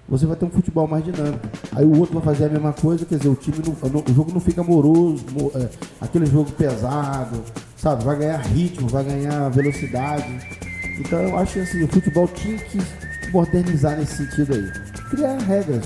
você 0.08 0.26
vai 0.26 0.36
ter 0.36 0.46
um 0.46 0.50
futebol 0.50 0.88
mais 0.88 1.04
dinâmico. 1.04 1.46
Aí 1.76 1.86
o 1.86 1.98
outro 2.00 2.20
vai 2.20 2.24
fazer 2.34 2.46
a 2.46 2.50
mesma 2.50 2.72
coisa, 2.74 3.06
quer 3.06 3.18
dizer, 3.18 3.30
o 3.30 3.36
time 3.36 3.58
não, 3.66 4.02
o 4.02 4.14
jogo 4.14 4.32
não 4.34 4.40
fica 4.40 4.64
moroso, 4.64 5.24
mo- 5.32 5.52
é, 5.56 5.70
aquele 6.02 6.26
jogo 6.26 6.52
pesado, 6.52 7.38
sabe? 7.78 8.04
Vai 8.04 8.18
ganhar 8.18 8.38
ritmo, 8.38 8.88
vai 8.88 9.04
ganhar 9.04 9.50
velocidade. 9.50 10.40
Então 11.00 11.20
eu 11.20 11.38
acho 11.38 11.54
que 11.54 11.60
assim, 11.62 11.84
o 11.84 11.88
futebol 11.88 12.28
tinha 12.28 12.58
que 12.58 12.80
modernizar 13.32 13.98
nesse 13.98 14.18
sentido 14.26 14.54
aí. 14.54 14.72
Criar 15.10 15.38
regras. 15.40 15.84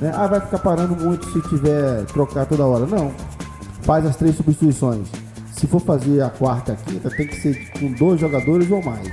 Né? 0.00 0.12
Ah, 0.14 0.26
vai 0.26 0.40
ficar 0.40 0.58
parando 0.58 0.96
muito 1.04 1.26
se 1.30 1.48
tiver 1.48 2.04
trocar 2.06 2.46
toda 2.46 2.64
hora. 2.64 2.86
Não. 2.86 3.10
Faz 3.82 4.04
as 4.06 4.16
três 4.16 4.36
substituições. 4.36 5.08
Se 5.60 5.66
for 5.66 5.80
fazer 5.80 6.22
a 6.22 6.30
quarta 6.30 6.72
a 6.72 6.76
quinta, 6.76 7.10
tem 7.10 7.26
que 7.26 7.36
ser 7.36 7.68
com 7.78 7.92
dois 7.92 8.18
jogadores 8.18 8.70
ou 8.70 8.82
mais. 8.82 9.06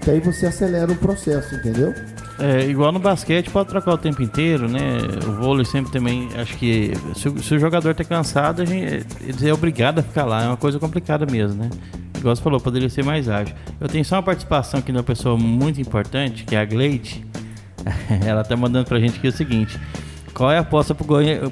Que 0.00 0.10
aí 0.12 0.20
você 0.20 0.46
acelera 0.46 0.90
o 0.90 0.96
processo, 0.96 1.54
entendeu? 1.54 1.94
É, 2.38 2.64
igual 2.66 2.90
no 2.92 2.98
basquete, 2.98 3.50
pode 3.50 3.68
trocar 3.68 3.92
o 3.92 3.98
tempo 3.98 4.22
inteiro, 4.22 4.68
né? 4.70 4.80
O 5.26 5.32
vôlei 5.42 5.66
sempre 5.66 5.92
também, 5.92 6.30
acho 6.34 6.56
que 6.56 6.92
se, 7.14 7.28
o- 7.28 7.42
se 7.42 7.54
o 7.54 7.58
jogador 7.58 7.94
tá 7.94 8.04
cansado, 8.04 8.62
a 8.62 8.64
gente, 8.64 9.04
ele 9.20 9.48
é 9.48 9.52
obrigado 9.52 9.98
a 9.98 10.02
ficar 10.02 10.24
lá. 10.24 10.44
É 10.44 10.46
uma 10.46 10.56
coisa 10.56 10.78
complicada 10.78 11.26
mesmo, 11.30 11.62
né? 11.62 11.68
Igual 12.16 12.34
você 12.34 12.40
falou, 12.42 12.58
poderia 12.58 12.88
ser 12.88 13.04
mais 13.04 13.28
ágil. 13.28 13.54
Eu 13.78 13.86
tenho 13.86 14.04
só 14.06 14.16
uma 14.16 14.22
participação 14.22 14.80
aqui 14.80 14.90
de 14.92 14.96
uma 14.96 15.04
pessoa 15.04 15.36
muito 15.36 15.78
importante, 15.78 16.44
que 16.44 16.56
é 16.56 16.60
a 16.60 16.64
Gleide. 16.64 17.22
Ela 18.24 18.42
tá 18.44 18.56
mandando 18.56 18.86
pra 18.88 18.98
gente 18.98 19.18
aqui 19.18 19.28
o 19.28 19.32
seguinte. 19.32 19.78
Qual 20.38 20.52
é 20.52 20.56
a 20.56 20.60
aposta 20.60 20.94
pro 20.94 21.04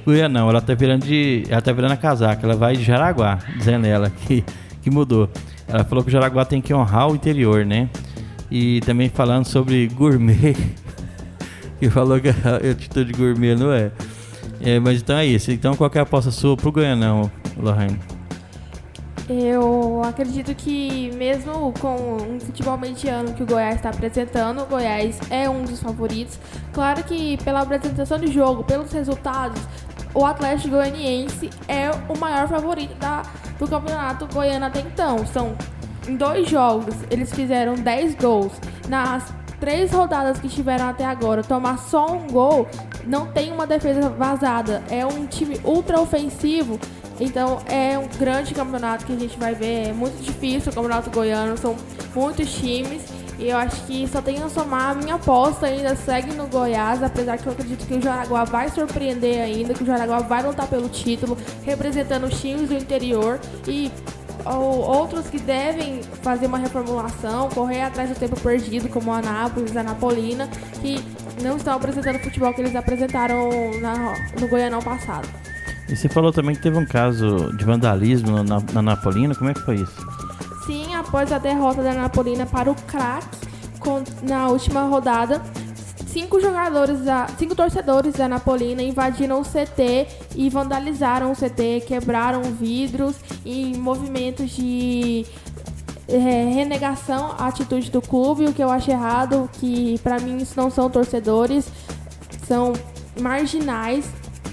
Goianão? 0.05 0.49
Ela 0.49 0.61
tá 0.61 0.73
virando 0.73 1.05
de. 1.05 1.43
Ela 1.49 1.61
tá 1.61 1.73
virando 1.73 1.91
a 1.91 1.97
casaca. 1.97 2.47
Ela 2.47 2.55
vai 2.55 2.77
de 2.77 2.85
Jaraguá, 2.85 3.41
dizendo 3.59 3.85
ela 3.85 4.09
que, 4.09 4.45
que 4.81 4.89
mudou. 4.89 5.29
Ela 5.67 5.83
falou 5.83 6.05
que 6.05 6.09
o 6.09 6.13
Jaraguá 6.13 6.45
tem 6.45 6.61
que 6.61 6.73
honrar 6.73 7.11
o 7.11 7.17
interior, 7.17 7.67
né? 7.67 7.91
E 8.49 8.81
também 8.83 9.09
falando 9.09 9.45
sobre 9.45 9.89
gourmet. 9.89 10.57
que 11.81 11.91
falou 11.91 12.21
que 12.21 12.29
a 12.29 12.71
atitude 12.71 13.13
gourmet 13.13 13.57
não 13.57 13.73
é. 13.73 13.91
é. 14.61 14.79
Mas 14.79 15.01
então 15.01 15.19
é 15.19 15.27
isso. 15.27 15.51
Então 15.51 15.75
qual 15.75 15.91
é 15.93 15.99
a 15.99 16.03
aposta 16.03 16.31
sua 16.31 16.57
pro 16.57 16.71
Goianão, 16.71 17.29
Lohane? 17.57 18.16
Eu 19.29 20.03
acredito 20.05 20.55
que 20.55 21.11
mesmo 21.17 21.73
com 21.81 22.17
um 22.17 22.39
futebol 22.39 22.79
mediano 22.79 23.35
que 23.35 23.43
o 23.43 23.47
Goiás 23.47 23.77
está 23.77 23.91
apresentando, 23.91 24.63
o 24.63 24.67
Goiás 24.67 25.19
é 25.31 25.51
um 25.51 25.65
dos 25.65 25.81
favoritos. 25.81 26.39
Claro 26.73 27.03
que 27.03 27.37
pela 27.43 27.63
apresentação 27.63 28.19
de 28.21 28.29
jogo, 28.29 28.63
pelos 28.63 28.93
resultados, 28.93 29.61
o 30.15 30.25
Atlético 30.25 30.77
Goianiense 30.77 31.51
é 31.67 31.91
o 32.09 32.17
maior 32.17 32.47
favorito 32.49 32.95
da, 32.99 33.23
do 33.59 33.67
campeonato 33.67 34.27
goiano 34.33 34.65
até 34.67 34.81
então. 34.81 35.27
São 35.27 35.57
em 36.07 36.17
dois 36.17 36.49
jogos, 36.49 36.95
eles 37.11 37.33
fizeram 37.33 37.75
10 37.75 38.15
gols. 38.15 38.53
Nas 38.89 39.25
três 39.59 39.91
rodadas 39.91 40.39
que 40.39 40.49
tiveram 40.49 40.89
até 40.89 41.05
agora, 41.05 41.43
tomar 41.43 41.79
só 41.79 42.13
um 42.13 42.29
gol, 42.29 42.69
não 43.07 43.27
tem 43.27 43.53
uma 43.53 43.67
defesa 43.67 44.09
vazada. 44.09 44.83
É 44.89 45.05
um 45.05 45.27
time 45.27 45.61
ultra 45.65 46.01
ofensivo. 46.01 46.79
Então 47.19 47.61
é 47.67 47.99
um 47.99 48.07
grande 48.19 48.55
campeonato 48.55 49.07
que 49.07 49.13
a 49.13 49.19
gente 49.19 49.39
vai 49.39 49.55
ver. 49.55 49.89
É 49.89 49.93
muito 49.93 50.23
difícil 50.23 50.71
o 50.71 50.75
campeonato 50.75 51.11
goiano, 51.11 51.57
são 51.57 51.77
muitos 52.15 52.53
times. 52.55 53.03
E 53.39 53.51
eu 53.51 53.59
acho 53.59 53.85
que 53.85 54.09
só 54.09 54.23
tem 54.23 54.43
a 54.43 54.49
somar. 54.49 54.93
A 54.93 54.95
minha 54.95 55.17
aposta 55.17 55.67
ainda 55.67 55.95
segue 55.95 56.33
no 56.33 56.47
Goiás, 56.47 57.03
apesar 57.03 57.37
que 57.37 57.47
eu 57.47 57.53
acredito 57.53 57.87
que 57.87 57.95
o 57.95 58.01
Jaraguá 58.01 58.45
vai 58.45 58.71
surpreender 58.71 59.43
ainda, 59.43 59.75
que 59.75 59.83
o 59.83 59.87
Jaraguá 59.87 60.21
vai 60.21 60.43
lutar 60.43 60.67
pelo 60.67 60.89
título, 60.89 61.37
representando 61.63 62.25
os 62.25 62.41
times 62.41 62.69
do 62.69 62.75
interior. 62.75 63.39
E 63.69 63.93
ou 64.45 64.79
outros 64.81 65.29
que 65.29 65.39
devem 65.39 66.03
fazer 66.23 66.47
uma 66.47 66.59
reformulação, 66.59 67.49
correr 67.51 67.83
atrás 67.83 68.09
do 68.09 68.15
tempo 68.15 68.39
perdido, 68.41 68.89
como 68.89 69.13
a 69.13 69.19
Anápolis, 69.19 69.77
a 69.77 69.83
Napolina, 69.83 70.49
que 70.81 71.03
não 71.43 71.57
estão 71.57 71.75
apresentando 71.75 72.17
o 72.17 72.21
futebol 72.21 72.55
que 72.55 72.61
eles 72.61 72.77
apresentaram 72.77 73.51
na, 73.81 74.15
no 74.41 74.49
Goianão 74.49 74.81
passado. 74.81 75.29
E 75.89 75.95
você 75.95 76.09
falou 76.09 76.33
também 76.33 76.55
que 76.55 76.63
teve 76.63 76.77
um 76.77 76.87
caso 76.87 77.53
de 77.57 77.65
vandalismo 77.65 78.43
na, 78.43 78.61
na 78.73 78.83
Napolina, 78.83 79.35
como 79.35 79.51
é 79.51 79.55
que 79.55 79.61
foi 79.61 79.77
isso? 79.77 80.07
Sim, 80.67 80.95
após 80.95 81.31
a 81.31 81.39
derrota 81.39 81.83
da 81.83 81.95
Napolina 81.95 82.45
para 82.45 82.71
o 82.71 82.75
crack 82.75 83.25
na 84.23 84.49
última 84.49 84.83
rodada, 84.83 85.41
cinco 86.09 86.41
jogadores, 86.41 87.05
da, 87.05 87.29
cinco 87.39 87.55
torcedores 87.55 88.15
da 88.15 88.27
Napolina 88.27 88.83
invadiram 88.83 89.41
o 89.41 89.45
CT 89.45 90.09
e 90.35 90.51
vandalizaram 90.51 91.31
o 91.31 91.37
CT, 91.37 91.85
quebraram 91.87 92.43
vidros 92.43 93.15
em 93.45 93.77
movimentos 93.77 94.51
de 94.51 95.25
é, 96.09 96.19
renegação 96.53 97.33
à 97.39 97.47
atitude 97.47 97.91
do 97.91 98.03
clube, 98.03 98.47
o 98.47 98.53
que 98.53 98.63
eu 98.63 98.71
acho 98.71 98.91
errado, 98.91 99.49
que 99.53 100.01
para 100.03 100.19
mim 100.19 100.39
isso 100.39 100.55
não 100.57 100.71
são 100.71 100.91
torcedores, 100.91 101.69
são 102.47 102.73
marginais 103.21 104.05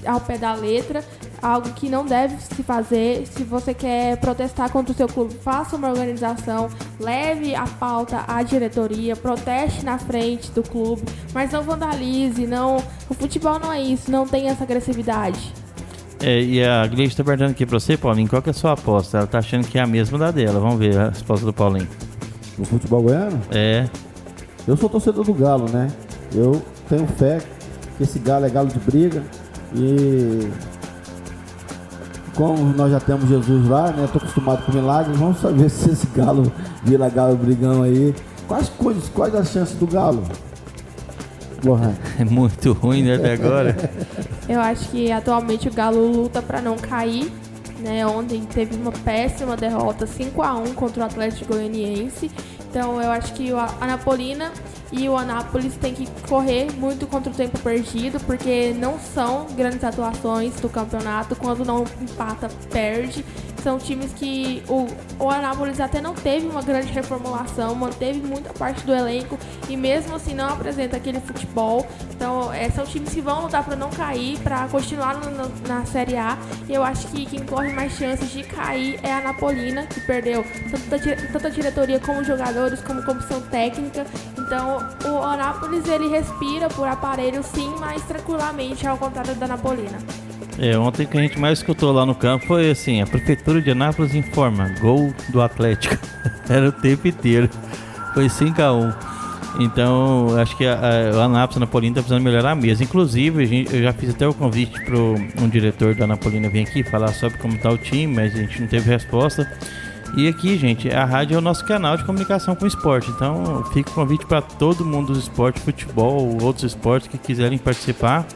ao 0.06 0.20
pé 0.20 0.38
da 0.38 0.54
letra 0.54 1.04
algo 1.44 1.70
que 1.72 1.90
não 1.90 2.06
deve 2.06 2.38
se 2.42 2.64
fazer. 2.64 3.28
Se 3.28 3.44
você 3.44 3.74
quer 3.74 4.18
protestar 4.18 4.72
contra 4.72 4.94
o 4.94 4.96
seu 4.96 5.08
clube, 5.08 5.36
faça 5.36 5.76
uma 5.76 5.90
organização, 5.90 6.70
leve 7.00 7.54
a 7.54 7.66
pauta 7.66 8.24
à 8.28 8.42
diretoria, 8.42 9.16
proteste 9.16 9.84
na 9.84 9.98
frente 9.98 10.50
do 10.52 10.64
clube, 10.64 11.04
mas 11.34 11.52
não 11.52 11.62
vandalize, 11.62 12.48
não. 12.48 12.78
O 13.10 13.14
futebol 13.14 13.60
não 13.60 13.72
é 13.72 13.82
isso, 13.82 14.10
não 14.10 14.26
tem 14.26 14.48
essa 14.48 14.64
agressividade. 14.64 15.54
É, 16.22 16.42
e 16.42 16.64
a 16.64 16.88
Gleice 16.88 17.12
está 17.12 17.24
perguntando 17.24 17.52
aqui 17.52 17.66
para 17.66 17.78
você, 17.78 17.98
Paulinho, 17.98 18.30
qual 18.30 18.42
que 18.42 18.50
é 18.50 18.52
a 18.52 18.54
sua 18.54 18.72
aposta? 18.72 19.18
Ela 19.18 19.28
tá 19.28 19.40
achando 19.40 19.68
que 19.68 19.78
é 19.78 19.82
a 19.82 19.88
mesma 19.88 20.18
da 20.18 20.32
dela. 20.32 20.58
Vamos 20.58 20.80
ver 20.80 20.98
a 20.98 21.10
resposta 21.10 21.46
do 21.46 21.52
Paulinho. 21.52 21.90
No 22.58 22.64
futebol 22.64 23.02
goiano? 23.02 23.42
É. 23.52 23.90
Eu 24.66 24.78
sou 24.78 24.88
torcedor 24.88 25.26
do 25.26 25.34
Galo, 25.34 25.70
né? 25.70 25.90
Eu 26.34 26.62
tenho 26.88 27.06
fé 27.08 27.42
que 27.98 28.04
esse 28.04 28.20
Galo 28.20 28.46
é 28.46 28.50
galo 28.50 28.70
de 28.70 28.80
briga 28.80 29.22
e 29.76 30.50
como 32.36 32.74
nós 32.74 32.92
já 32.92 33.00
temos 33.00 33.30
Jesus 33.30 33.68
lá, 33.68 33.92
né? 33.92 34.08
Tô 34.12 34.18
acostumado 34.18 34.66
com 34.66 34.72
milagres, 34.72 35.18
vamos 35.18 35.40
saber 35.40 35.70
se 35.72 35.92
esse 35.92 36.08
galo 36.08 36.52
vira 36.84 37.10
galo 37.10 37.36
brigão 37.36 37.84
aí. 37.84 38.14
Quais 38.48 38.70
coisas, 38.70 39.10
quais 39.10 39.34
as 39.36 39.50
chances 39.50 39.76
do 39.78 39.88
galo? 39.88 40.24
Lohan. 41.64 41.96
É 42.20 42.26
muito 42.26 42.74
ruim, 42.74 43.04
né, 43.04 43.16
até 43.16 43.34
agora. 43.34 43.76
Eu 44.48 44.60
acho 44.60 44.90
que 44.90 45.12
atualmente 45.12 45.68
o 45.68 45.74
Galo 45.74 46.06
luta 46.06 46.42
para 46.42 46.62
não 46.62 46.76
cair. 46.78 47.32
Né, 47.80 48.06
ontem 48.06 48.42
teve 48.42 48.76
uma 48.76 48.92
péssima 48.92 49.58
derrota 49.58 50.06
5 50.06 50.42
a 50.42 50.56
1 50.56 50.74
contra 50.74 51.04
o 51.04 51.06
Atlético 51.06 51.54
Goianiense. 51.54 52.32
Então 52.74 53.00
eu 53.00 53.12
acho 53.12 53.36
que 53.36 53.54
a 53.54 53.70
Anapolina 53.80 54.52
e 54.92 55.08
o 55.08 55.16
Anápolis 55.16 55.78
tem 55.78 55.94
que 55.94 56.08
correr 56.28 56.72
muito 56.74 57.06
contra 57.06 57.32
o 57.32 57.36
tempo 57.36 57.60
perdido, 57.60 58.20
porque 58.22 58.74
não 58.74 58.98
são 58.98 59.46
grandes 59.56 59.84
atuações 59.84 60.60
do 60.60 60.68
campeonato. 60.68 61.36
Quando 61.36 61.64
não 61.64 61.84
empata, 62.02 62.50
perde. 62.72 63.24
São 63.64 63.80
times 63.80 64.12
que 64.12 64.62
o, 64.68 64.88
o 65.18 65.30
Anápolis 65.30 65.80
até 65.80 66.02
não 66.02 66.14
teve 66.14 66.46
uma 66.48 66.62
grande 66.62 66.92
reformulação, 66.92 67.74
manteve 67.74 68.20
muita 68.20 68.52
parte 68.52 68.86
do 68.86 68.94
elenco 68.94 69.40
e 69.70 69.78
mesmo 69.78 70.16
assim 70.16 70.34
não 70.34 70.50
apresenta 70.50 70.98
aquele 70.98 71.22
futebol. 71.22 71.88
Então, 72.12 72.52
é, 72.52 72.70
são 72.70 72.86
times 72.86 73.14
que 73.14 73.22
vão 73.22 73.44
lutar 73.44 73.64
para 73.64 73.78
não 73.78 73.90
cair, 73.90 74.38
para 74.40 74.68
continuar 74.68 75.16
no, 75.16 75.32
no, 75.32 75.50
na 75.66 75.86
Série 75.86 76.18
A. 76.18 76.38
E 76.68 76.74
eu 76.74 76.84
acho 76.84 77.08
que 77.08 77.26
quem 77.26 77.46
corre 77.46 77.72
mais 77.72 77.94
chances 77.94 78.30
de 78.32 78.44
cair 78.44 79.00
é 79.02 79.14
a 79.14 79.22
Napolina, 79.22 79.88
que 79.88 80.02
perdeu 80.02 80.46
tanto, 80.90 81.32
tanto 81.32 81.48
a 81.48 81.50
diretoria 81.50 82.02
como 82.02 82.22
jogadores, 82.22 82.82
como 82.82 83.02
comissão 83.04 83.40
técnica. 83.44 84.06
Então, 84.38 84.80
o 85.10 85.24
Anápolis 85.24 85.88
ele 85.88 86.10
respira 86.10 86.68
por 86.68 86.86
aparelho 86.86 87.42
sim, 87.42 87.74
mas 87.80 88.02
tranquilamente, 88.04 88.86
ao 88.86 88.98
contrário 88.98 89.34
da 89.36 89.48
Napolina. 89.48 90.00
É, 90.60 90.78
ontem 90.78 91.06
que 91.06 91.18
a 91.18 91.22
gente 91.22 91.40
mais 91.40 91.60
escutou 91.60 91.92
lá 91.92 92.06
no 92.06 92.14
campo 92.14 92.46
foi 92.46 92.70
assim, 92.70 93.02
a 93.02 93.08
prefeitura 93.08 93.62
de 93.62 93.72
Anápolis 93.72 94.14
informa, 94.14 94.74
gol 94.80 95.14
do 95.30 95.42
Atlético. 95.42 95.98
Era 96.48 96.70
o 96.70 96.72
tempo 96.72 97.08
inteiro. 97.08 97.50
Foi 98.14 98.30
5 98.30 98.62
a 98.62 98.74
1 98.74 98.94
Então, 99.60 100.38
acho 100.40 100.56
que 100.56 100.66
a, 100.66 100.76
a, 100.76 101.26
Anápolis 101.26 101.60
Napolina 101.60 101.94
está 101.94 102.02
precisando 102.02 102.24
melhorar 102.24 102.56
mesmo. 102.56 102.84
Inclusive, 102.84 103.46
gente, 103.46 103.76
eu 103.76 103.82
já 103.82 103.94
fiz 103.94 104.12
até 104.12 104.28
o 104.28 104.34
convite 104.34 104.80
para 104.84 104.96
um 104.96 105.50
diretor 105.50 105.96
da 105.96 106.06
Napolina 106.06 106.50
vir 106.50 106.68
aqui 106.68 106.84
falar 106.84 107.14
sobre 107.14 107.38
como 107.40 107.56
está 107.56 107.72
o 107.72 107.78
time, 107.78 108.14
mas 108.14 108.36
a 108.36 108.38
gente 108.38 108.62
não 108.62 108.68
teve 108.68 108.88
resposta. 108.90 109.50
E 110.16 110.28
aqui, 110.28 110.56
gente, 110.60 110.92
a 110.92 111.04
rádio 111.06 111.34
é 111.34 111.38
o 111.40 111.42
nosso 111.42 111.66
canal 111.66 111.98
de 111.98 112.04
comunicação 112.04 112.56
com 112.56 112.66
o 112.66 112.68
esporte. 112.68 113.10
Então, 113.10 113.64
fica 113.74 113.90
o 113.90 113.94
convite 113.94 114.28
para 114.28 114.44
todo 114.44 114.86
mundo 114.86 115.12
do 115.12 115.18
esporte, 115.18 115.60
futebol, 115.60 116.38
outros 116.40 116.64
esportes 116.66 117.08
que 117.08 117.18
quiserem 117.18 117.58
participar. 117.58 118.28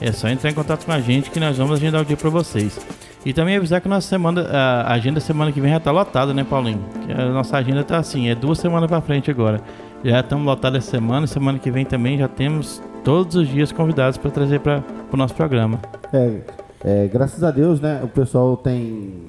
É 0.00 0.12
só 0.12 0.28
entrar 0.28 0.50
em 0.50 0.54
contato 0.54 0.84
com 0.84 0.92
a 0.92 1.00
gente 1.00 1.30
que 1.30 1.40
nós 1.40 1.56
vamos 1.56 1.74
agendar 1.74 2.02
o 2.02 2.04
dia 2.04 2.16
para 2.16 2.30
vocês. 2.30 2.78
E 3.24 3.32
também 3.32 3.56
avisar 3.56 3.80
que 3.80 3.88
nossa 3.88 4.06
semana, 4.06 4.42
a 4.42 4.92
agenda 4.92 5.18
semana 5.18 5.50
que 5.50 5.60
vem 5.60 5.72
já 5.72 5.80
tá 5.80 5.90
lotada, 5.90 6.32
né, 6.32 6.44
Paulinho? 6.44 6.84
A 7.16 7.32
nossa 7.32 7.56
agenda 7.56 7.82
tá 7.82 7.98
assim, 7.98 8.28
é 8.28 8.34
duas 8.34 8.58
semanas 8.58 8.88
para 8.88 9.00
frente 9.00 9.30
agora. 9.30 9.60
Já 10.04 10.20
estamos 10.20 10.46
lotados 10.46 10.78
essa 10.78 10.92
semana, 10.92 11.26
semana 11.26 11.58
que 11.58 11.70
vem 11.70 11.84
também 11.84 12.18
já 12.18 12.28
temos 12.28 12.80
todos 13.02 13.34
os 13.34 13.48
dias 13.48 13.72
convidados 13.72 14.16
para 14.16 14.30
trazer 14.30 14.60
para 14.60 14.82
o 15.10 15.16
nosso 15.16 15.34
programa. 15.34 15.80
É, 16.12 16.40
é, 16.84 17.08
graças 17.08 17.42
a 17.42 17.50
Deus, 17.50 17.80
né, 17.80 18.00
o 18.04 18.06
pessoal 18.06 18.56
tem, 18.56 19.24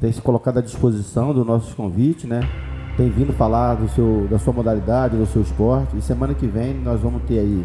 tem 0.00 0.10
se 0.10 0.20
colocado 0.20 0.58
à 0.58 0.60
disposição 0.60 1.32
do 1.32 1.44
nosso 1.44 1.76
convite, 1.76 2.26
né? 2.26 2.40
Tem 2.96 3.08
vindo 3.08 3.32
falar 3.32 3.74
do 3.74 3.88
seu, 3.88 4.26
da 4.28 4.38
sua 4.38 4.52
modalidade, 4.52 5.16
do 5.16 5.26
seu 5.26 5.42
esporte. 5.42 5.96
E 5.96 6.02
semana 6.02 6.34
que 6.34 6.46
vem 6.46 6.74
nós 6.74 7.00
vamos 7.00 7.22
ter 7.22 7.38
aí 7.38 7.64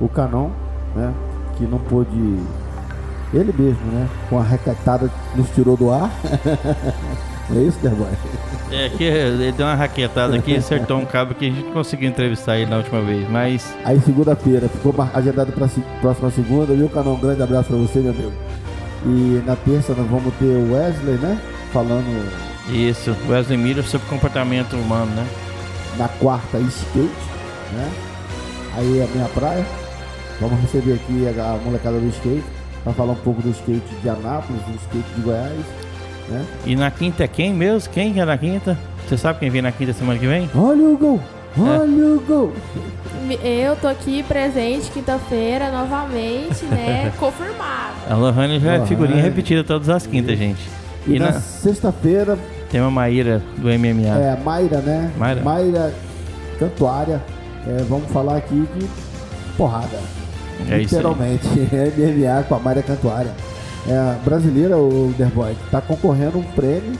o 0.00 0.08
Canon, 0.08 0.50
né? 0.96 1.12
Que 1.56 1.64
não 1.64 1.78
pôde. 1.78 2.38
Ele 3.32 3.52
mesmo, 3.56 3.86
né? 3.92 4.08
Com 4.30 4.38
a 4.38 4.42
raquetada 4.42 5.10
nos 5.34 5.48
tirou 5.50 5.76
do 5.76 5.90
ar. 5.90 6.10
é 7.50 7.58
isso, 7.58 7.78
Derboy? 7.80 8.08
É, 8.70 8.88
que 8.88 9.04
ele 9.04 9.52
deu 9.52 9.66
uma 9.66 9.74
raquetada 9.74 10.36
aqui, 10.36 10.56
acertou 10.56 10.98
um 10.98 11.04
cabo 11.04 11.34
que 11.34 11.46
a 11.46 11.50
gente 11.50 11.70
conseguiu 11.72 12.08
entrevistar 12.08 12.58
ele 12.58 12.70
na 12.70 12.76
última 12.76 13.00
vez, 13.00 13.28
mas. 13.28 13.74
Aí 13.84 14.00
segunda-feira, 14.00 14.68
ficou 14.68 14.94
agendado 15.12 15.52
para 15.52 15.68
próxima 16.00 16.30
segunda, 16.30 16.74
viu, 16.74 16.88
Canão? 16.88 17.14
Um 17.14 17.20
grande 17.20 17.42
abraço 17.42 17.68
para 17.68 17.76
você, 17.76 17.98
meu 17.98 18.12
amigo. 18.12 18.32
E 19.06 19.42
na 19.44 19.56
terça 19.56 19.94
nós 19.94 20.08
vamos 20.08 20.32
ter 20.34 20.46
o 20.46 20.72
Wesley, 20.72 21.16
né? 21.16 21.40
Falando. 21.72 22.32
Isso, 22.70 23.14
Wesley 23.28 23.58
Miller 23.58 23.84
sobre 23.84 24.08
comportamento 24.08 24.74
humano, 24.74 25.12
né? 25.14 25.26
Na 25.98 26.08
quarta, 26.08 26.58
skate, 26.58 27.10
né? 27.72 27.92
Aí 28.76 28.98
é 28.98 29.04
a 29.04 29.06
minha 29.08 29.28
praia. 29.28 29.83
Vamos 30.40 30.60
receber 30.60 30.94
aqui 30.94 31.26
a, 31.28 31.58
molecada 31.64 31.98
do 31.98 32.08
skate 32.08 32.44
para 32.82 32.92
falar 32.92 33.12
um 33.12 33.16
pouco 33.16 33.40
do 33.40 33.50
skate 33.50 33.94
de 34.02 34.08
Anápolis, 34.08 34.62
do 34.62 34.74
skate 34.76 35.14
de 35.16 35.20
Goiás. 35.22 35.64
Né? 36.28 36.44
E 36.66 36.76
na 36.76 36.90
quinta 36.90 37.24
é 37.24 37.28
quem 37.28 37.52
mesmo? 37.52 37.92
Quem 37.92 38.20
é 38.20 38.24
na 38.24 38.36
quinta? 38.36 38.76
Você 39.06 39.16
sabe 39.16 39.38
quem 39.40 39.50
vem 39.50 39.62
na 39.62 39.72
quinta 39.72 39.92
semana 39.92 40.18
que 40.18 40.26
vem? 40.26 40.50
Olha 40.54 40.84
o 40.84 40.96
gol! 40.96 41.20
Olha 41.56 42.02
é. 42.02 42.16
o 42.16 42.20
gol! 42.20 42.52
Eu 43.42 43.76
tô 43.76 43.86
aqui 43.86 44.22
presente 44.24 44.90
quinta-feira 44.90 45.70
novamente, 45.70 46.64
né? 46.64 47.12
Confirmado. 47.18 47.94
A 48.08 48.14
Lohane 48.14 48.58
já 48.58 48.74
é 48.74 48.86
figurinha 48.86 49.22
repetida 49.22 49.62
todas 49.62 49.88
as 49.88 50.06
quintas, 50.06 50.36
gente. 50.36 50.60
E, 51.06 51.14
e 51.14 51.18
na, 51.18 51.32
na 51.32 51.40
sexta-feira. 51.40 52.38
Tem 52.70 52.80
uma 52.80 52.90
Maíra 52.90 53.40
do 53.56 53.68
MMA. 53.68 54.18
É, 54.18 54.36
Maíra, 54.42 54.78
né? 54.78 55.12
Maíra. 55.16 55.42
Maíra 55.42 55.94
Cantuária. 56.58 57.22
É, 57.66 57.82
vamos 57.88 58.10
falar 58.10 58.36
aqui 58.36 58.68
de 58.76 58.86
porrada. 59.56 59.98
É 60.70 60.78
Literalmente. 60.78 61.46
MMA 61.48 62.42
com 62.48 62.54
a 62.54 62.58
Maria 62.58 62.82
Cantuária. 62.82 63.32
É, 63.86 64.16
brasileira, 64.24 64.76
o 64.78 65.12
Derboy, 65.18 65.52
está 65.66 65.80
concorrendo 65.80 66.38
um 66.38 66.42
prêmio 66.42 66.94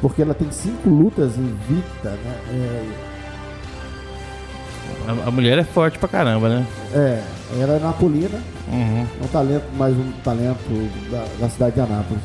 porque 0.00 0.20
ela 0.20 0.34
tem 0.34 0.50
cinco 0.50 0.90
lutas 0.90 1.36
invicta, 1.38 2.10
né? 2.10 2.36
É, 2.50 2.86
A, 5.08 5.28
a 5.28 5.30
mulher 5.30 5.58
é 5.58 5.64
forte 5.64 5.98
pra 5.98 6.08
caramba, 6.08 6.48
né? 6.48 6.66
É, 6.94 7.22
ela 7.60 7.74
é 7.74 7.78
napolina, 7.78 8.38
Uhum. 8.70 9.06
é 9.20 9.24
um 9.24 9.28
talento, 9.28 9.64
mais 9.76 9.94
um 9.96 10.12
talento 10.24 10.90
da, 11.10 11.24
da 11.40 11.48
cidade 11.48 11.74
de 11.76 11.80
Anápolis. 11.80 12.22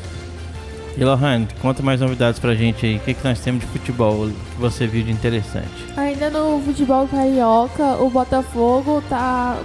E 0.96 1.02
Lohane, 1.04 1.48
conta 1.62 1.82
mais 1.82 2.00
novidades 2.02 2.38
pra 2.38 2.54
gente 2.54 2.84
aí. 2.84 2.96
O 2.96 3.00
que, 3.00 3.14
que 3.14 3.24
nós 3.26 3.40
temos 3.40 3.62
de 3.62 3.66
futebol 3.68 4.26
que 4.28 4.60
você 4.60 4.86
viu 4.86 5.02
de 5.02 5.10
interessante? 5.10 5.70
Ainda 5.96 6.28
no 6.28 6.60
futebol 6.60 7.08
carioca, 7.08 7.94
o 8.02 8.10
Botafogo 8.10 9.02
tá 9.08 9.56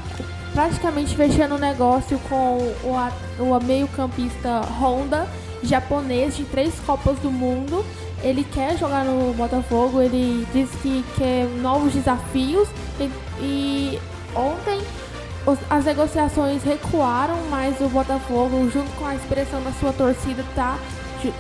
praticamente 0.58 1.15
fechando 1.15 1.54
um 1.54 1.60
negócio 1.60 2.17
com 2.28 2.58
o, 2.84 3.43
o 3.43 3.63
meio-campista 3.63 4.62
Honda, 4.82 5.28
japonês 5.62 6.36
de 6.36 6.46
três 6.46 6.74
Copas 6.80 7.20
do 7.20 7.30
Mundo. 7.30 7.86
Ele 8.24 8.43
quer 8.43 8.76
jogar 8.76 9.06
no 9.06 9.36
Botafogo, 9.36 10.02
ele 10.02 10.48
diz 10.52 10.67
que 10.82 11.06
quer 11.15 11.46
novos 11.62 11.93
desafios 11.93 12.67
e, 13.00 13.12
e 13.39 14.00
ontem 14.36 14.82
as 15.70 15.86
negociações 15.86 16.63
recuaram, 16.63 17.38
mas 17.52 17.80
o 17.80 17.88
Botafogo, 17.88 18.67
junto 18.74 18.89
com 18.98 19.06
a 19.06 19.13
expressão 19.13 19.62
da 19.62 19.72
sua 19.74 19.93
torcida, 19.93 20.43
tá, 20.56 20.80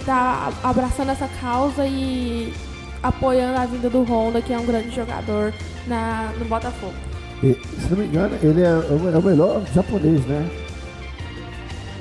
tá 0.05 0.53
abraçando 0.63 1.09
essa 1.09 1.27
causa 1.41 1.87
e 1.87 2.53
apoiando 3.01 3.57
a 3.57 3.65
vinda 3.65 3.89
do 3.89 4.03
Honda, 4.03 4.43
que 4.43 4.53
é 4.53 4.59
um 4.59 4.65
grande 4.65 4.95
jogador 4.95 5.51
na, 5.87 6.31
no 6.37 6.45
Botafogo. 6.45 7.16
E, 7.43 7.53
se 7.79 7.89
não 7.91 7.97
me 7.97 8.05
engano, 8.05 8.35
ele 8.41 8.61
é, 8.63 8.69
o- 8.73 9.11
é 9.13 9.17
o 9.17 9.21
melhor 9.21 9.61
japonês, 9.73 10.25
né? 10.25 10.47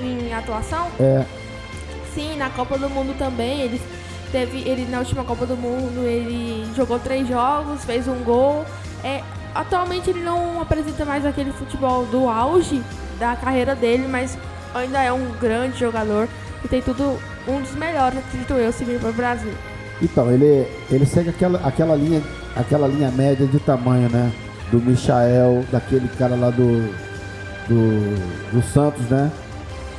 Em 0.01 0.33
atuação, 0.35 0.89
É, 1.01 1.25
sim, 2.15 2.37
na 2.37 2.51
Copa 2.51 2.79
do 2.79 2.89
Mundo 2.91 3.17
também, 3.19 3.61
ele 3.63 3.81
teve, 4.31 4.59
ele 4.69 4.87
na 4.91 4.99
última 4.99 5.25
Copa 5.25 5.47
do 5.47 5.57
Mundo, 5.57 6.07
ele 6.07 6.67
jogou 6.77 6.99
três 6.99 7.27
jogos, 7.29 7.85
fez 7.85 8.07
um 8.07 8.23
gol. 8.23 8.65
É, 9.03 9.23
atualmente 9.55 10.11
ele 10.11 10.21
não 10.23 10.61
apresenta 10.61 11.05
mais 11.05 11.25
aquele 11.25 11.51
futebol 11.53 12.05
do 12.07 12.29
auge 12.29 12.83
da 13.19 13.35
carreira 13.37 13.75
dele, 13.75 14.07
mas 14.09 14.37
ainda 14.75 15.03
é 15.03 15.11
um 15.13 15.31
grande 15.41 15.79
jogador 15.79 16.29
e 16.65 16.69
tem 16.69 16.83
tudo 16.83 17.19
um 17.49 17.61
dos 17.63 17.75
melhores, 17.75 18.19
acredito 18.19 18.53
eu, 18.55 18.73
se 18.73 18.85
vir 18.85 18.99
para 19.01 19.11
o 19.11 19.13
Brasil. 19.15 19.53
então, 20.03 20.31
ele, 20.31 20.67
ele 20.91 21.07
segue 21.07 21.31
aquela, 21.31 21.59
aquela, 21.67 21.95
linha, 21.97 22.23
aquela 22.55 22.87
linha 22.87 23.11
média 23.11 23.47
de 23.47 23.59
tamanho, 23.61 24.09
né? 24.11 24.31
Do 24.71 24.81
Michael, 24.81 25.65
daquele 25.71 26.09
cara 26.19 26.35
lá 26.35 26.51
do, 26.51 26.93
do, 27.69 28.53
do 28.53 28.63
Santos, 28.73 29.05
né? 29.07 29.31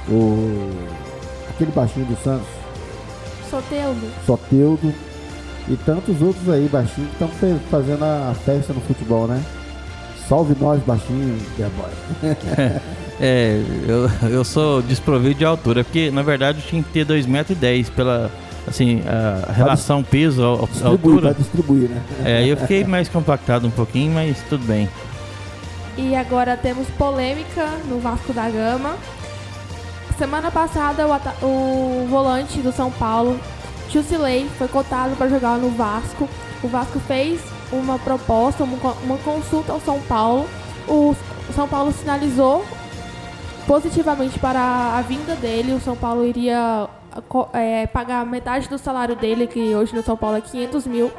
O, 0.09 0.69
aquele 1.49 1.71
baixinho 1.71 2.05
do 2.05 2.15
Santos, 2.21 2.47
Soteldo. 3.49 4.07
Soteudo. 4.25 4.93
E 5.69 5.75
tantos 5.77 6.21
outros 6.21 6.49
aí, 6.49 6.67
baixinhos, 6.67 7.09
que 7.09 7.23
estão 7.23 7.59
fazendo 7.69 8.03
a 8.03 8.33
festa 8.45 8.73
no 8.73 8.81
futebol, 8.81 9.27
né? 9.27 9.43
Salve 10.27 10.55
nós, 10.59 10.81
baixinhos, 10.83 11.41
é 11.59 11.69
boy. 11.69 12.81
É, 13.19 13.59
eu, 13.87 14.29
eu 14.29 14.43
sou 14.43 14.79
desprovido 14.79 15.33
de 15.33 15.43
altura, 15.43 15.83
porque 15.83 16.11
na 16.11 16.21
verdade 16.21 16.59
eu 16.59 16.69
tinha 16.69 16.83
que 16.83 16.91
ter 16.91 17.03
2,10m 17.03 17.89
pela 17.89 18.29
assim, 18.67 19.01
a 19.07 19.51
relação 19.51 20.03
peso 20.03 20.57
Distribuir, 20.67 20.87
altura. 20.91 21.21
vai 21.21 21.33
distribuir, 21.33 21.89
né? 21.89 22.01
É, 22.25 22.45
eu 22.45 22.57
fiquei 22.57 22.83
mais 22.83 23.07
compactado 23.09 23.65
um 23.67 23.71
pouquinho, 23.71 24.13
mas 24.13 24.37
tudo 24.49 24.65
bem. 24.65 24.89
E 25.97 26.15
agora 26.15 26.55
temos 26.57 26.87
polêmica 26.97 27.65
no 27.89 27.99
Vasco 27.99 28.31
da 28.33 28.49
Gama. 28.49 28.95
Semana 30.17 30.49
passada, 30.51 31.05
o, 31.41 31.45
o 31.45 32.07
volante 32.09 32.59
do 32.59 32.71
São 32.71 32.91
Paulo, 32.91 33.39
Jusilei, 33.89 34.47
foi 34.57 34.67
cotado 34.67 35.15
para 35.15 35.27
jogar 35.29 35.57
no 35.57 35.69
Vasco. 35.71 36.27
O 36.63 36.67
Vasco 36.67 36.99
fez 36.99 37.39
uma 37.71 37.97
proposta, 37.99 38.63
uma, 38.63 38.77
co- 38.77 38.97
uma 39.03 39.17
consulta 39.19 39.71
ao 39.73 39.79
São 39.81 39.99
Paulo. 40.01 40.47
O 40.87 41.15
São 41.55 41.67
Paulo 41.67 41.91
sinalizou 41.91 42.65
positivamente 43.67 44.39
para 44.39 44.95
a 44.97 45.01
vinda 45.01 45.35
dele. 45.35 45.73
O 45.73 45.79
São 45.81 45.95
Paulo 45.95 46.25
iria 46.25 46.87
é, 47.53 47.87
pagar 47.87 48.25
metade 48.25 48.67
do 48.69 48.77
salário 48.77 49.15
dele, 49.15 49.47
que 49.47 49.75
hoje 49.75 49.95
no 49.95 50.03
São 50.03 50.15
Paulo 50.17 50.37
é 50.37 50.41
500 50.41 50.87
mil. 50.87 51.11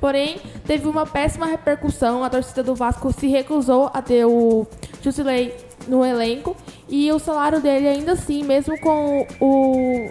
Porém, 0.00 0.40
teve 0.66 0.88
uma 0.88 1.06
péssima 1.06 1.46
repercussão. 1.46 2.24
A 2.24 2.30
torcida 2.30 2.62
do 2.62 2.74
Vasco 2.74 3.12
se 3.12 3.28
recusou 3.28 3.88
a 3.94 4.02
ter 4.02 4.24
o 4.24 4.66
Jusilei 5.00 5.56
no 5.86 6.04
elenco. 6.04 6.56
E 6.88 7.10
o 7.12 7.18
salário 7.18 7.60
dele, 7.60 7.86
ainda 7.88 8.12
assim, 8.12 8.42
mesmo 8.42 8.78
com 8.80 9.26
o 9.40 10.10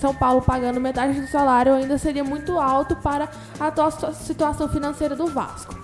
São 0.00 0.12
Paulo 0.14 0.42
pagando 0.42 0.80
metade 0.80 1.20
do 1.20 1.26
salário, 1.28 1.74
ainda 1.74 1.96
seria 1.98 2.24
muito 2.24 2.58
alto 2.58 2.96
para 2.96 3.28
a 3.60 3.68
atual 3.68 3.90
situa- 3.92 4.12
situação 4.12 4.68
financeira 4.68 5.14
do 5.14 5.26
Vasco. 5.28 5.74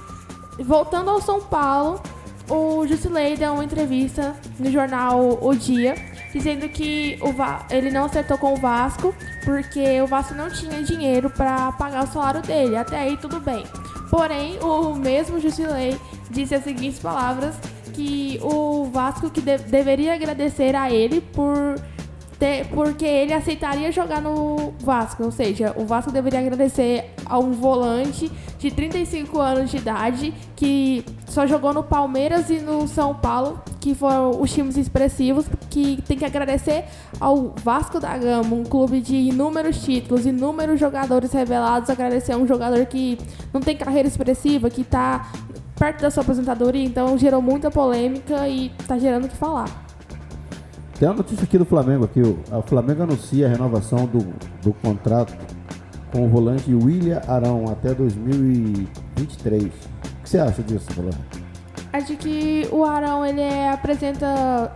Voltando 0.59 1.09
ao 1.11 1.20
São 1.20 1.40
Paulo, 1.40 2.03
o 2.51 2.85
Jusilei 2.87 3.37
deu 3.37 3.53
uma 3.55 3.64
entrevista 3.64 4.35
no 4.59 4.70
jornal 4.70 5.38
O 5.40 5.55
Dia, 5.55 5.94
dizendo 6.33 6.68
que 6.68 7.18
o 7.21 7.33
Va- 7.33 7.66
ele 7.71 7.90
não 7.90 8.05
acertou 8.07 8.38
com 8.38 8.55
o 8.55 8.57
Vasco 8.57 9.14
porque 9.45 10.01
o 10.01 10.07
Vasco 10.07 10.35
não 10.35 10.51
tinha 10.51 10.83
dinheiro 10.83 11.29
para 11.31 11.73
pagar 11.73 12.05
o 12.05 12.07
salário 12.07 12.40
dele. 12.42 12.77
Até 12.77 12.99
aí 13.01 13.16
tudo 13.16 13.40
bem. 13.40 13.64
Porém, 14.11 14.59
o 14.61 14.95
mesmo 14.95 15.40
Jusilei 15.40 15.99
disse 16.31 16.55
as 16.55 16.64
seguintes 16.64 16.99
palavras 16.99 17.55
que 17.95 18.38
o 18.42 18.85
Vasco 18.92 19.29
que 19.31 19.40
de- 19.40 19.59
deveria 19.59 20.14
agradecer 20.14 20.75
a 20.75 20.90
ele 20.90 21.21
por 21.21 21.77
ter- 22.42 22.66
porque 22.74 23.05
ele 23.05 23.33
aceitaria 23.33 23.92
jogar 23.92 24.20
no 24.20 24.74
Vasco, 24.81 25.22
ou 25.22 25.31
seja, 25.31 25.72
o 25.76 25.87
Vasco 25.87 26.11
deveria 26.11 26.40
agradecer 26.40 27.14
a 27.24 27.38
um 27.38 27.52
volante 27.52 28.28
de 28.59 28.68
35 28.68 29.38
anos 29.40 29.70
de 29.70 29.76
idade 29.76 30.35
que 30.57 31.05
só 31.28 31.46
jogou 31.46 31.72
no 31.72 31.85
Palmeiras 31.85 32.50
e 32.50 32.59
no 32.59 32.88
São 32.88 33.14
Paulo, 33.14 33.62
que 33.81 33.94
foram 33.94 34.40
os 34.40 34.52
times 34.52 34.76
expressivos, 34.76 35.46
que 35.70 36.02
tem 36.02 36.18
que 36.18 36.24
agradecer 36.24 36.85
ao 37.20 37.55
Vasco 37.62 38.00
da 38.00 38.18
Gama, 38.18 38.57
um 38.57 38.64
clube 38.64 39.00
de 39.00 39.14
inúmeros 39.14 39.81
títulos, 39.81 40.26
inúmeros 40.26 40.81
jogadores 40.81 41.33
revelados, 41.33 41.90
agradecer 41.90 42.33
a 42.33 42.37
um 42.37 42.46
jogador 42.46 42.85
que 42.87 43.18
não 43.55 43.61
tem 43.61 43.76
carreira 43.76 44.09
expressiva, 44.09 44.68
que 44.68 44.81
está 44.81 45.31
perto 45.78 46.00
da 46.02 46.11
sua 46.11 46.24
aposentadoria, 46.24 46.85
então 46.85 47.16
gerou 47.16 47.40
muita 47.40 47.70
polêmica 47.70 48.48
e 48.48 48.72
está 48.81 48.98
gerando 48.98 49.26
o 49.26 49.28
que 49.28 49.37
falar. 49.37 49.91
Tem 51.03 51.09
uma 51.09 51.17
notícia 51.17 51.43
aqui 51.43 51.59
do 51.59 51.65
Flamengo 51.65 52.05
aqui. 52.05 52.23
O, 52.23 52.62
Flamengo 52.62 53.03
anuncia 53.03 53.49
a 53.49 53.51
renovação 53.51 54.07
do, 54.07 54.21
do 54.62 54.73
contrato 54.73 55.37
com 56.12 56.27
o 56.27 56.29
volante 56.29 56.73
William 56.73 57.21
Arão 57.27 57.65
até 57.69 57.93
2023. 57.93 59.65
O 59.65 59.69
que 60.23 60.31
você 60.31 60.38
acha 60.38 60.62
disso, 60.62 60.87
Bolão? 60.95 61.11
Acho 61.93 62.17
que 62.17 62.69
o 62.71 62.85
Arão 62.85 63.27
ele 63.27 63.41
é- 63.41 63.71
apresenta 63.71 64.71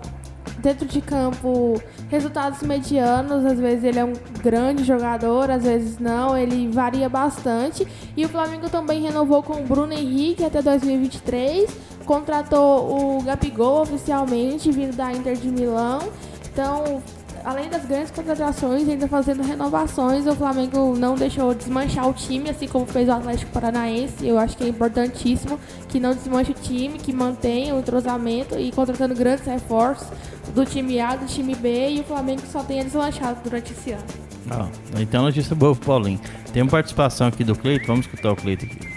dentro 0.59 0.85
de 0.85 1.01
campo 1.01 1.81
resultados 2.09 2.61
medianos, 2.62 3.45
às 3.45 3.61
vezes 3.61 3.85
ele 3.85 4.01
é 4.01 4.05
um 4.05 4.15
grande 4.43 4.83
jogador, 4.83 5.49
às 5.49 5.62
vezes 5.62 6.01
não, 6.01 6.37
ele 6.37 6.69
varia 6.73 7.09
bastante. 7.09 7.87
E 8.17 8.25
o 8.25 8.29
Flamengo 8.29 8.69
também 8.69 9.01
renovou 9.01 9.45
com 9.45 9.61
o 9.61 9.62
Bruno 9.62 9.93
Henrique 9.93 10.43
até 10.45 10.61
2023, 10.61 11.71
contratou 12.07 13.19
o 13.19 13.23
Gabigol 13.23 13.83
oficialmente, 13.83 14.71
vindo 14.71 14.97
da 14.97 15.12
Inter 15.12 15.37
de 15.37 15.49
Milão. 15.49 15.99
Então, 16.51 17.03
além 17.45 17.69
das 17.69 17.85
grandes 17.85 18.11
contratações, 18.11 18.88
ainda 18.88 19.07
fazendo 19.07 19.42
renovações, 19.42 20.27
o 20.27 20.35
Flamengo 20.35 20.97
não 20.97 21.16
deixou 21.16 21.53
desmanchar 21.53 22.09
o 22.09 22.14
time, 22.14 22.49
assim 22.49 22.66
como 22.66 22.87
fez 22.87 23.09
o 23.09 23.12
Atlético 23.12 23.51
Paranaense. 23.53 24.27
Eu 24.27 24.38
acho 24.38 24.57
que 24.57 24.64
é 24.64 24.69
importantíssimo 24.69 25.59
que 25.88 26.01
não 26.01 26.14
desmanche 26.14 26.53
o 26.53 26.55
time, 26.55 26.99
que 26.99 27.12
mantenha 27.12 27.75
o 27.75 27.81
entrosamento 27.81 28.59
e 28.59 28.73
contratando 28.73 29.14
grandes 29.14 29.45
reforços 29.45 30.09
do 30.55 30.64
time 30.64 31.01
A, 31.01 31.16
do 31.16 31.27
time 31.27 31.55
B 31.55 31.90
e 31.90 32.01
o 32.01 32.05
Flamengo 32.05 32.42
só 32.51 32.62
tenha 32.62 32.85
deslanchado 32.85 33.40
durante 33.42 33.73
esse 33.73 33.92
ano. 33.92 34.05
Ó, 34.51 34.66
então 35.01 35.25
notícia 35.25 35.55
boa 35.57 35.75
Paulinho. 35.75 36.21
Tem 36.53 36.62
uma 36.62 36.71
participação 36.71 37.27
aqui 37.27 37.42
do 37.42 37.55
Cleito, 37.57 37.87
vamos 37.87 38.07
escutar 38.07 38.31
o 38.31 38.37
Cleito 38.37 38.64
aqui. 38.64 38.96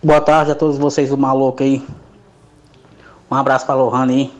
Boa 0.00 0.20
tarde 0.20 0.52
a 0.52 0.54
todos 0.54 0.78
vocês 0.78 1.08
do 1.08 1.18
maluco 1.18 1.60
aí. 1.60 1.84
Um 3.28 3.34
abraço 3.34 3.66
pra 3.66 3.74
Lohane 3.74 4.14
aí. 4.14 4.32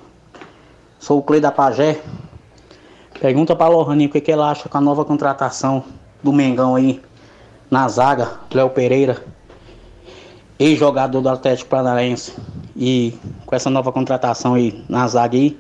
Sou 1.01 1.19
o 1.19 1.23
Clei 1.23 1.41
da 1.41 1.51
Pajé. 1.51 2.01
Pergunta 3.19 3.57
pra 3.57 3.67
Lohane 3.67 4.07
o 4.07 4.09
que, 4.09 4.21
que 4.21 4.31
ela 4.31 4.53
acha 4.53 4.69
com 4.69 4.79
a 4.79 4.81
nova 4.81 5.05
contratação 5.05 5.83
do 6.23 6.33
Mengão 6.33 6.77
aí 6.77 7.03
na 7.69 7.89
zaga, 7.89 8.39
Léo 8.55 8.71
Pereira, 8.71 9.21
ex-jogador 10.61 11.21
do 11.21 11.29
Atlético 11.29 11.71
Paranaense. 11.71 12.37
E 12.77 13.19
com 13.45 13.57
essa 13.57 13.69
nova 13.69 13.91
contratação 13.91 14.55
aí 14.55 14.85
na 14.89 15.09
zaga 15.09 15.37
aí, 15.37 15.59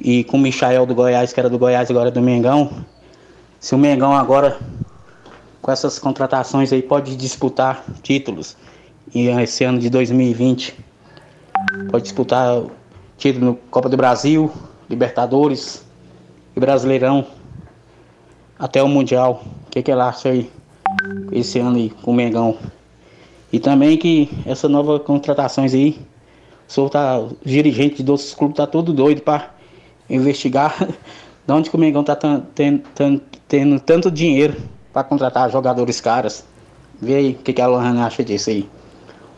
e 0.00 0.24
com 0.24 0.38
o 0.38 0.40
Michael 0.40 0.86
do 0.86 0.94
Goiás, 0.94 1.34
que 1.34 1.38
era 1.38 1.50
do 1.50 1.58
Goiás 1.58 1.90
agora 1.90 2.08
é 2.08 2.12
do 2.12 2.22
Mengão. 2.22 2.70
Se 3.60 3.74
o 3.74 3.78
Mengão 3.78 4.16
agora, 4.16 4.58
com 5.60 5.70
essas 5.70 5.98
contratações 5.98 6.72
aí, 6.72 6.80
pode 6.80 7.14
disputar 7.14 7.84
títulos 8.02 8.56
e 9.14 9.28
esse 9.28 9.64
ano 9.64 9.78
de 9.78 9.90
2020 9.90 10.78
pode 11.90 12.04
disputar 12.04 12.62
título 13.16 13.46
no 13.46 13.54
Copa 13.70 13.88
do 13.88 13.96
Brasil, 13.96 14.50
Libertadores 14.88 15.84
e 16.56 16.60
Brasileirão 16.60 17.26
até 18.58 18.82
o 18.82 18.88
Mundial. 18.88 19.42
O 19.66 19.70
que, 19.70 19.82
que 19.82 19.90
ela 19.90 20.08
acha 20.08 20.28
aí? 20.28 20.50
esse 21.30 21.58
ano 21.58 21.76
aí 21.76 21.90
com 21.90 22.10
o 22.10 22.14
Mengão. 22.14 22.56
E 23.52 23.58
também 23.58 23.96
que 23.96 24.30
essa 24.46 24.68
nova 24.68 24.98
contratações 24.98 25.74
aí, 25.74 26.00
o 26.76 26.88
tá, 26.88 27.18
os 27.18 27.36
dirigentes 27.44 28.02
dos 28.04 28.34
clubes 28.34 28.56
tá 28.56 28.66
tudo 28.66 28.92
doido 28.92 29.20
para 29.20 29.50
investigar 30.08 30.74
de 31.46 31.52
onde 31.52 31.68
que 31.68 31.76
o 31.76 31.78
Mengão 31.78 32.02
tá 32.02 32.16
tendo, 32.54 32.82
tendo, 33.48 33.80
tanto 33.80 34.10
dinheiro 34.10 34.56
para 34.92 35.04
contratar 35.04 35.50
jogadores 35.50 36.00
caras. 36.00 36.44
Vê 37.00 37.16
aí 37.16 37.30
o 37.32 37.34
que, 37.34 37.52
que 37.52 37.60
a 37.60 37.66
Lohana 37.66 38.06
acha 38.06 38.24
disso 38.24 38.50
aí. 38.50 38.68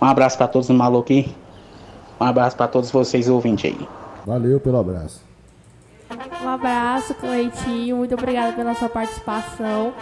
Um 0.00 0.06
abraço 0.06 0.36
para 0.36 0.48
todos 0.48 0.68
os 0.68 0.76
malucos 0.76 1.16
aí. 1.16 1.34
Um 2.20 2.24
abraço 2.24 2.56
para 2.56 2.68
todos 2.68 2.90
vocês 2.90 3.28
ouvintes 3.28 3.72
aí. 3.72 3.88
Valeu 4.26 4.60
pelo 4.60 4.78
abraço. 4.78 5.22
Um 6.42 6.48
abraço, 6.48 7.14
Cleitinho. 7.14 7.96
Muito 7.96 8.14
obrigada 8.14 8.52
pela 8.52 8.74
sua 8.74 8.88
participação. 8.88 9.92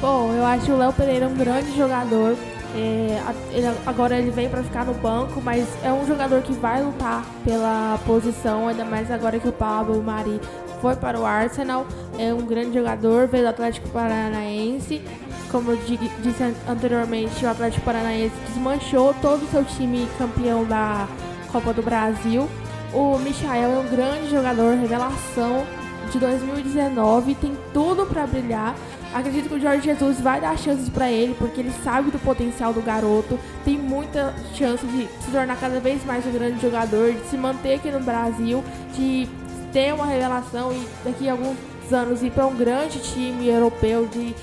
Bom, 0.00 0.32
eu 0.32 0.44
acho 0.44 0.72
o 0.72 0.78
Léo 0.78 0.92
Pereira 0.92 1.26
um 1.26 1.34
grande 1.34 1.76
jogador. 1.76 2.36
É, 2.74 3.20
ele, 3.52 3.66
agora 3.84 4.16
ele 4.16 4.30
vem 4.30 4.48
para 4.48 4.62
ficar 4.62 4.84
no 4.84 4.94
banco, 4.94 5.40
mas 5.40 5.66
é 5.82 5.92
um 5.92 6.06
jogador 6.06 6.42
que 6.42 6.52
vai 6.52 6.82
lutar 6.82 7.24
pela 7.44 7.98
posição, 8.06 8.68
ainda 8.68 8.84
mais 8.84 9.10
agora 9.10 9.38
que 9.38 9.48
o 9.48 9.52
Pablo 9.52 10.00
Mari 10.02 10.40
foi 10.80 10.96
para 10.96 11.18
o 11.18 11.26
Arsenal. 11.26 11.86
É 12.18 12.32
um 12.32 12.42
grande 12.42 12.74
jogador, 12.74 13.26
veio 13.26 13.44
do 13.44 13.50
Atlético 13.50 13.88
Paranaense. 13.88 15.02
Como 15.50 15.72
eu 15.72 15.78
disse 16.22 16.54
anteriormente, 16.68 17.44
o 17.44 17.50
Atlético 17.50 17.84
Paranaense 17.84 18.34
desmanchou 18.46 19.14
todo 19.20 19.42
o 19.42 19.48
seu 19.48 19.64
time 19.64 20.08
campeão 20.16 20.64
da 20.64 21.08
Copa 21.50 21.72
do 21.72 21.82
Brasil. 21.82 22.48
O 22.92 23.18
Michael 23.18 23.72
é 23.72 23.78
um 23.78 23.88
grande 23.88 24.30
jogador, 24.30 24.76
revelação 24.76 25.64
de 26.10 26.18
2019, 26.18 27.34
tem 27.36 27.56
tudo 27.72 28.06
para 28.06 28.26
brilhar. 28.26 28.74
Acredito 29.12 29.48
que 29.48 29.54
o 29.56 29.60
Jorge 29.60 29.82
Jesus 29.82 30.20
vai 30.20 30.40
dar 30.40 30.56
chances 30.56 30.88
para 30.88 31.10
ele, 31.10 31.34
porque 31.34 31.60
ele 31.60 31.72
sabe 31.82 32.12
do 32.12 32.18
potencial 32.18 32.72
do 32.72 32.80
garoto, 32.80 33.38
tem 33.64 33.76
muita 33.76 34.32
chance 34.54 34.86
de 34.86 35.08
se 35.24 35.30
tornar 35.32 35.58
cada 35.58 35.80
vez 35.80 36.04
mais 36.04 36.24
um 36.24 36.30
grande 36.30 36.60
jogador, 36.62 37.12
de 37.12 37.26
se 37.28 37.36
manter 37.36 37.74
aqui 37.74 37.90
no 37.90 38.00
Brasil, 38.00 38.62
de 38.94 39.28
ter 39.72 39.92
uma 39.92 40.06
revelação 40.06 40.72
e 40.72 40.86
daqui 41.04 41.28
a 41.28 41.32
alguns 41.32 41.56
anos 41.92 42.22
ir 42.22 42.30
para 42.30 42.46
um 42.46 42.54
grande 42.54 43.00
time 43.00 43.48
europeu, 43.48 44.06
de 44.06 44.34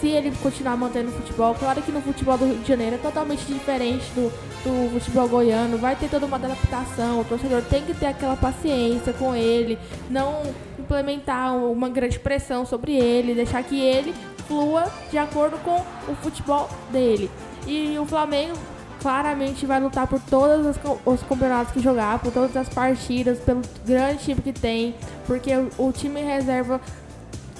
se 0.00 0.08
ele 0.08 0.32
continuar 0.42 0.76
mantendo 0.76 1.08
o 1.08 1.12
futebol. 1.12 1.54
Claro 1.54 1.82
que 1.82 1.92
no 1.92 2.00
futebol 2.00 2.38
do 2.38 2.46
Rio 2.46 2.58
de 2.58 2.68
Janeiro 2.68 2.96
é 2.96 2.98
totalmente 2.98 3.44
diferente 3.44 4.04
do, 4.12 4.30
do 4.64 5.00
futebol 5.00 5.28
goiano, 5.28 5.78
vai 5.78 5.96
ter 5.96 6.08
toda 6.08 6.26
uma 6.26 6.36
adaptação, 6.36 7.20
o 7.20 7.24
torcedor 7.24 7.62
tem 7.62 7.82
que 7.82 7.94
ter 7.94 8.06
aquela 8.06 8.36
paciência 8.36 9.12
com 9.12 9.34
ele, 9.34 9.78
não 10.08 10.42
implementar 10.78 11.56
uma 11.56 11.88
grande 11.88 12.18
pressão 12.18 12.64
sobre 12.64 12.94
ele, 12.94 13.34
deixar 13.34 13.62
que 13.62 13.80
ele 13.80 14.14
flua 14.46 14.90
de 15.10 15.18
acordo 15.18 15.58
com 15.58 15.84
o 16.10 16.16
futebol 16.16 16.68
dele. 16.90 17.30
E 17.66 17.98
o 17.98 18.06
Flamengo 18.06 18.56
claramente 19.00 19.64
vai 19.66 19.80
lutar 19.80 20.06
por 20.06 20.20
todos 20.20 20.76
os 21.06 21.22
campeonatos 21.22 21.72
que 21.72 21.80
jogar, 21.80 22.18
por 22.18 22.32
todas 22.32 22.56
as 22.56 22.68
partidas, 22.68 23.38
pelo 23.38 23.62
grande 23.86 24.24
time 24.24 24.40
que 24.40 24.52
tem, 24.52 24.94
porque 25.26 25.50
o, 25.78 25.92
time 25.92 26.22
reserva 26.22 26.80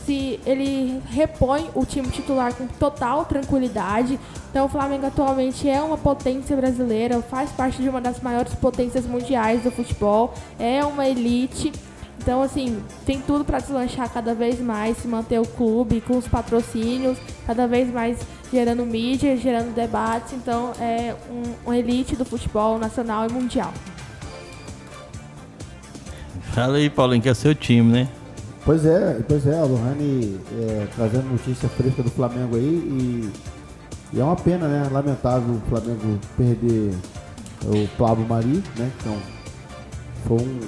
se 0.09 0.41
ele 0.47 1.03
repõe 1.11 1.69
o 1.75 1.85
time 1.85 2.09
titular 2.09 2.55
com 2.55 2.67
total 2.67 3.27
tranquilidade. 3.27 4.19
Então 4.51 4.65
o 4.65 4.69
Flamengo 4.69 5.05
atualmente 5.05 5.69
é 5.69 5.83
uma 5.83 5.99
potência 5.99 6.57
brasileira, 6.57 7.21
faz 7.21 7.53
parte 7.53 7.83
de 7.83 7.91
uma 7.91 8.01
das 8.01 8.19
maiores 8.21 8.55
potências 8.55 9.05
mundiais 9.05 9.63
do 9.63 9.71
futebol, 9.71 10.33
é 10.59 10.83
uma 10.83 11.07
elite. 11.07 11.71
Então, 12.19 12.43
assim, 12.43 12.83
tem 13.07 13.21
tudo 13.21 13.45
para 13.45 13.59
deslanchar 13.59 14.11
cada 14.11 14.35
vez 14.35 14.59
mais, 14.61 14.97
se 14.97 15.07
manter 15.07 15.39
o 15.41 15.47
clube 15.47 16.01
com 16.01 16.17
os 16.17 16.27
patrocínios, 16.27 17.17
cada 17.47 17.67
vez 17.67 17.93
mais 17.93 18.19
gerando 18.51 18.85
mídia, 18.85 19.37
gerando 19.37 19.75
debates. 19.75 20.33
Então, 20.33 20.73
é 20.81 21.15
um, 21.31 21.43
uma 21.65 21.77
elite 21.77 22.17
do 22.17 22.25
futebol 22.25 22.79
nacional 22.79 23.27
e 23.29 23.33
mundial. 23.33 23.73
Fala 26.53 26.79
aí, 26.79 26.91
Paulinho, 26.91 27.23
que 27.23 27.29
é 27.29 27.35
seu 27.35 27.55
time, 27.55 27.93
né? 27.93 28.09
Pois 28.65 28.85
é, 28.85 29.21
pois 29.27 29.47
é, 29.47 29.59
a 29.59 29.65
Lohane 29.65 30.39
é, 30.61 30.87
trazendo 30.95 31.31
notícia 31.31 31.69
fresca 31.69 32.03
do 32.03 32.11
Flamengo 32.11 32.57
aí 32.57 32.63
e, 32.63 33.33
e, 34.13 34.21
é 34.21 34.25
uma 34.25 34.37
pena, 34.37 34.69
né? 34.69 34.89
Lamentável 34.91 35.55
o 35.55 35.61
Flamengo 35.69 36.19
perder 36.37 36.93
o 37.65 37.89
Pablo 37.97 38.27
Mari, 38.27 38.63
né? 38.77 38.91
Então, 39.01 39.17
foi 40.27 40.39
um, 40.39 40.61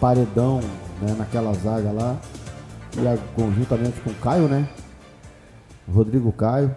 paredão 0.00 0.60
né, 1.00 1.14
naquela 1.16 1.52
zaga 1.54 1.92
lá. 1.92 2.16
E 2.96 3.06
a, 3.06 3.16
conjuntamente 3.34 4.00
com 4.00 4.10
o 4.10 4.14
Caio, 4.14 4.48
né? 4.48 4.68
Rodrigo 5.88 6.32
Caio. 6.32 6.74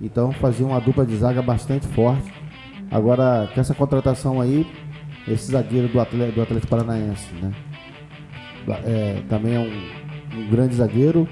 Então 0.00 0.30
fazia 0.32 0.66
uma 0.66 0.80
dupla 0.80 1.04
de 1.04 1.16
zaga 1.16 1.42
bastante 1.42 1.86
forte. 1.88 2.32
Agora, 2.90 3.50
com 3.52 3.60
essa 3.60 3.74
contratação 3.74 4.40
aí, 4.40 4.66
esse 5.26 5.50
zagueiro 5.50 5.88
do 5.88 5.98
Atlético, 5.98 6.36
do 6.36 6.42
Atlético 6.42 6.68
Paranaense, 6.68 7.34
né? 7.34 7.52
É, 8.84 9.22
também 9.28 9.54
é 9.54 9.58
um, 9.58 10.38
um, 10.38 10.50
grande 10.50 10.74
zagueiro. 10.76 11.28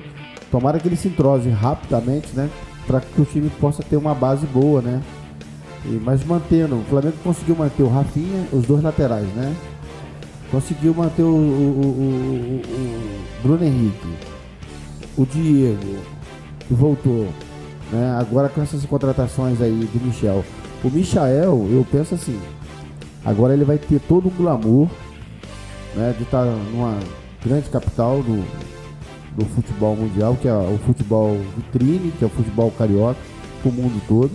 Tomara 0.51 0.79
que 0.79 0.89
ele 0.89 0.97
se 0.97 1.09
entrose 1.09 1.49
rapidamente, 1.51 2.29
né? 2.35 2.49
Para 2.87 3.01
que 3.01 3.21
o 3.21 3.25
time 3.25 3.51
possa 3.61 3.83
ter 3.83 3.97
uma 3.97 4.15
base 4.15 4.47
boa, 4.47 4.81
né? 4.81 5.03
E, 5.85 6.01
mas 6.03 6.25
mantendo, 6.25 6.77
o 6.77 6.85
Flamengo 6.85 7.17
conseguiu 7.23 7.57
manter 7.57 7.83
o 7.83 7.89
Rafinha, 7.89 8.47
os 8.53 8.65
dois 8.65 8.83
laterais, 8.83 9.27
né? 9.35 9.55
Conseguiu 10.51 10.95
manter 10.95 11.23
o, 11.23 11.27
o, 11.27 11.31
o, 11.31 12.63
o 12.63 13.43
Bruno 13.43 13.65
Henrique, 13.65 14.15
o 15.17 15.27
Diego, 15.27 15.99
que 16.61 16.75
voltou. 16.75 17.29
Né? 17.91 18.17
Agora 18.19 18.49
com 18.49 18.63
essas 18.63 18.85
contratações 18.85 19.61
aí 19.61 19.89
do 19.93 20.05
Michel. 20.05 20.45
O 20.83 20.91
Michael, 20.91 21.67
eu 21.71 21.87
penso 21.91 22.15
assim, 22.15 22.39
agora 23.25 23.55
ele 23.55 23.65
vai 23.65 23.79
ter 23.79 23.99
todo 24.01 24.29
um 24.29 24.31
glamour 24.31 24.89
né, 25.95 26.15
de 26.17 26.25
estar 26.25 26.45
numa 26.45 26.99
grande 27.45 27.69
capital 27.69 28.23
do, 28.23 28.45
do 29.37 29.45
futebol 29.47 29.95
mundial, 29.95 30.37
que 30.41 30.49
é 30.49 30.53
o 30.53 30.79
futebol 30.87 31.37
vitrine, 31.57 32.13
que 32.19 32.25
é 32.25 32.27
o 32.27 32.31
futebol 32.31 32.71
carioca, 32.71 33.19
para 33.63 33.71
o 33.71 33.73
mundo 33.73 34.01
todo. 34.09 34.33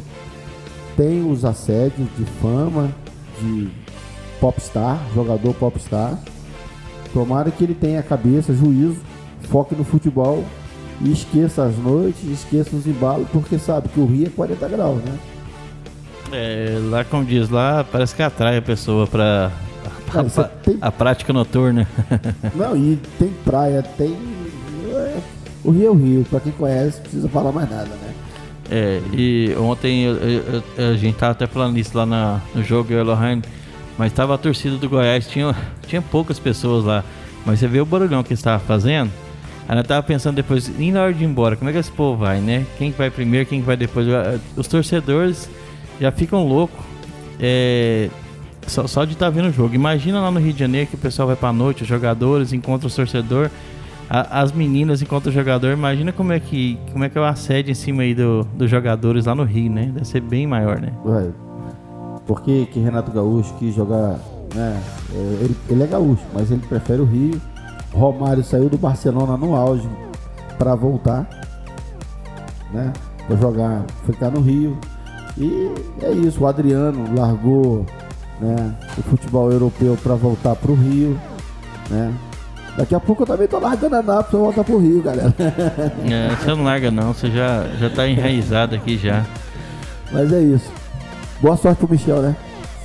Tem 0.96 1.30
os 1.30 1.44
assédios 1.44 2.08
de 2.18 2.26
fama, 2.42 2.90
de 3.42 3.70
popstar, 4.40 5.00
jogador 5.14 5.54
popstar. 5.56 6.18
Tomara 7.14 7.50
que 7.50 7.64
ele 7.64 7.74
tenha 7.74 8.04
cabeça, 8.04 8.54
juízo, 8.54 8.98
foque 9.44 9.74
no 9.76 9.84
futebol 9.84 10.44
e 11.02 11.12
esqueça 11.12 11.64
as 11.64 11.78
noites, 11.78 12.24
esqueça 12.24 12.76
os 12.76 12.86
embalos, 12.86 13.28
porque 13.32 13.58
sabe 13.58 13.90
que 13.90 14.00
o 14.00 14.06
Rio 14.06 14.28
é 14.28 14.30
40 14.30 14.68
graus, 14.68 15.02
né? 15.04 15.18
É, 16.32 16.78
lá 16.84 17.04
como 17.04 17.26
diz 17.26 17.50
lá, 17.50 17.84
parece 17.84 18.14
que 18.14 18.22
atrai 18.22 18.58
a 18.58 18.62
pessoa 18.62 19.08
para 19.08 19.52
a, 20.14 20.44
tem... 20.44 20.78
a, 20.82 20.92
prática 20.92 21.34
noturna. 21.34 21.88
Não, 22.56 22.76
e 22.76 23.00
tem 23.18 23.30
praia, 23.46 23.84
tem. 23.98 24.16
É, 24.92 25.18
o 25.64 25.72
Rio 25.72 25.88
é 25.88 25.90
o 25.90 25.94
Rio, 25.94 26.26
para 26.30 26.40
quem 26.40 26.52
conhece, 26.54 26.98
não 26.98 27.02
precisa 27.02 27.30
falar 27.30 27.52
mais 27.52 27.70
nada, 27.70 27.90
né? 27.90 28.14
É, 28.72 29.02
e 29.14 29.56
ontem 29.58 30.04
eu, 30.04 30.16
eu, 30.16 30.92
a 30.92 30.96
gente 30.96 31.18
tava 31.18 31.32
até 31.32 31.48
falando 31.48 31.78
isso 31.78 31.98
lá 31.98 32.06
na, 32.06 32.40
no 32.54 32.64
jogo, 32.64 32.94
eu 32.94 33.04
e 33.04 33.42
mas 33.98 34.14
tava 34.14 34.36
a 34.36 34.38
torcida 34.38 34.78
do 34.78 34.88
Goiás, 34.88 35.28
tinha, 35.28 35.54
tinha 35.86 36.02
poucas 36.02 36.40
pessoas 36.40 36.86
lá. 36.86 37.04
Mas 37.46 37.60
você 37.60 37.68
vê 37.68 37.82
o 37.82 37.86
barulhão 37.86 38.24
que 38.24 38.34
estava 38.34 38.58
fazendo. 38.58 39.12
Ela 39.68 39.84
tava 39.84 40.02
pensando 40.02 40.36
depois, 40.36 40.72
e 40.80 40.92
na 40.92 41.04
hora 41.04 41.14
de 41.14 41.24
ir 41.24 41.28
embora, 41.28 41.58
como 41.58 41.70
é 41.70 41.74
que 41.74 41.80
esse 41.80 41.92
povo 41.92 42.18
vai, 42.18 42.40
né? 42.40 42.66
Quem 42.78 42.92
vai 42.92 43.10
primeiro, 43.12 43.46
quem 43.46 43.62
vai 43.62 43.76
depois? 43.76 44.08
Os 44.56 44.68
torcedores 44.68 45.50
já 46.00 46.12
ficam 46.12 46.48
loucos. 46.48 46.80
É, 47.40 48.10
só, 48.70 48.88
só, 48.88 49.06
de 49.06 49.14
estar 49.14 49.26
tá 49.26 49.30
vendo 49.30 49.50
o 49.50 49.52
jogo. 49.52 49.76
Imagina 49.76 50.22
lá 50.22 50.32
no 50.32 50.40
Rio 50.40 50.54
de 50.54 50.60
Janeiro 50.60 50.88
que 50.88 50.96
o 50.96 51.00
pessoal 51.00 51.28
vai 51.28 51.36
pra 51.36 51.52
noite, 51.52 51.84
os 51.84 51.88
jogadores 51.88 52.54
encontram 52.54 52.88
os 52.88 52.96
torcedores, 52.96 53.52
as 54.10 54.52
meninas 54.52 55.02
encontram 55.02 55.32
o 55.32 55.34
jogador. 55.34 55.72
Imagina 55.72 56.12
como 56.12 56.34
é 56.34 56.40
que, 56.40 56.80
como 56.92 57.04
é, 57.04 57.10
que 57.10 57.18
é 57.18 57.22
o 57.22 57.26
assédio 57.26 57.72
em 57.72 57.76
cima 57.76 58.04
aí 58.04 58.16
do, 58.16 58.44
dos 58.56 58.70
jogadores 58.70 59.26
lá 59.26 59.36
no 59.36 59.44
Rio, 59.44 59.72
né? 59.72 59.92
Deve 59.94 60.06
ser 60.06 60.22
bem 60.22 60.48
maior, 60.48 60.80
né? 60.80 60.94
Vai. 61.04 61.32
Por 62.26 62.42
que, 62.42 62.66
que 62.68 62.80
Renato 62.80 63.12
Gaúcho 63.12 63.54
quis 63.60 63.76
jogar. 63.76 64.20
Né? 64.54 64.82
É, 65.14 65.38
ele, 65.42 65.56
ele 65.70 65.84
é 65.84 65.88
gaúcho, 65.88 66.24
mas 66.34 66.50
ele 66.52 66.62
prefere 66.68 67.02
o 67.02 67.06
Rio. 67.06 67.40
Romário 67.94 68.44
saiu 68.44 68.70
do 68.70 68.78
Barcelona 68.78 69.36
no 69.36 69.56
auge 69.56 69.88
para 70.58 70.76
voltar, 70.76 71.28
né? 72.72 72.94
Para 73.28 73.36
jogar, 73.38 73.86
ficar 74.06 74.30
no 74.32 74.42
Rio. 74.42 74.78
E 75.38 75.72
é 76.02 76.12
isso, 76.12 76.44
o 76.44 76.48
Adriano 76.48 77.16
largou 77.16 77.86
né, 78.40 78.76
o 78.98 79.02
futebol 79.04 79.52
europeu 79.52 79.98
para 80.02 80.16
voltar 80.16 80.56
para 80.56 80.72
o 80.72 80.76
Rio, 80.76 81.20
né? 81.90 82.14
Daqui 82.78 82.96
a 82.96 83.00
pouco 83.00 83.24
eu 83.24 83.28
também 83.28 83.48
tô 83.48 83.60
largando 83.60 83.96
a 83.98 84.02
Nápoles 84.02 84.30
pra 84.30 84.40
voltar 84.40 84.64
pro 84.64 84.78
Rio, 84.78 85.02
galera. 85.02 85.34
É, 86.10 86.34
você 86.36 86.48
não 86.48 86.64
larga 86.64 86.90
não, 86.90 87.14
você 87.14 87.30
já, 87.30 87.68
já 87.78 87.90
tá 87.90 88.08
enraizado 88.08 88.76
aqui 88.76 88.98
já. 88.98 89.26
Mas 90.12 90.32
é 90.32 90.42
isso. 90.42 90.72
Boa 91.42 91.58
sorte 91.58 91.80
pro 91.80 91.90
Michel, 91.90 92.22
né? 92.22 92.36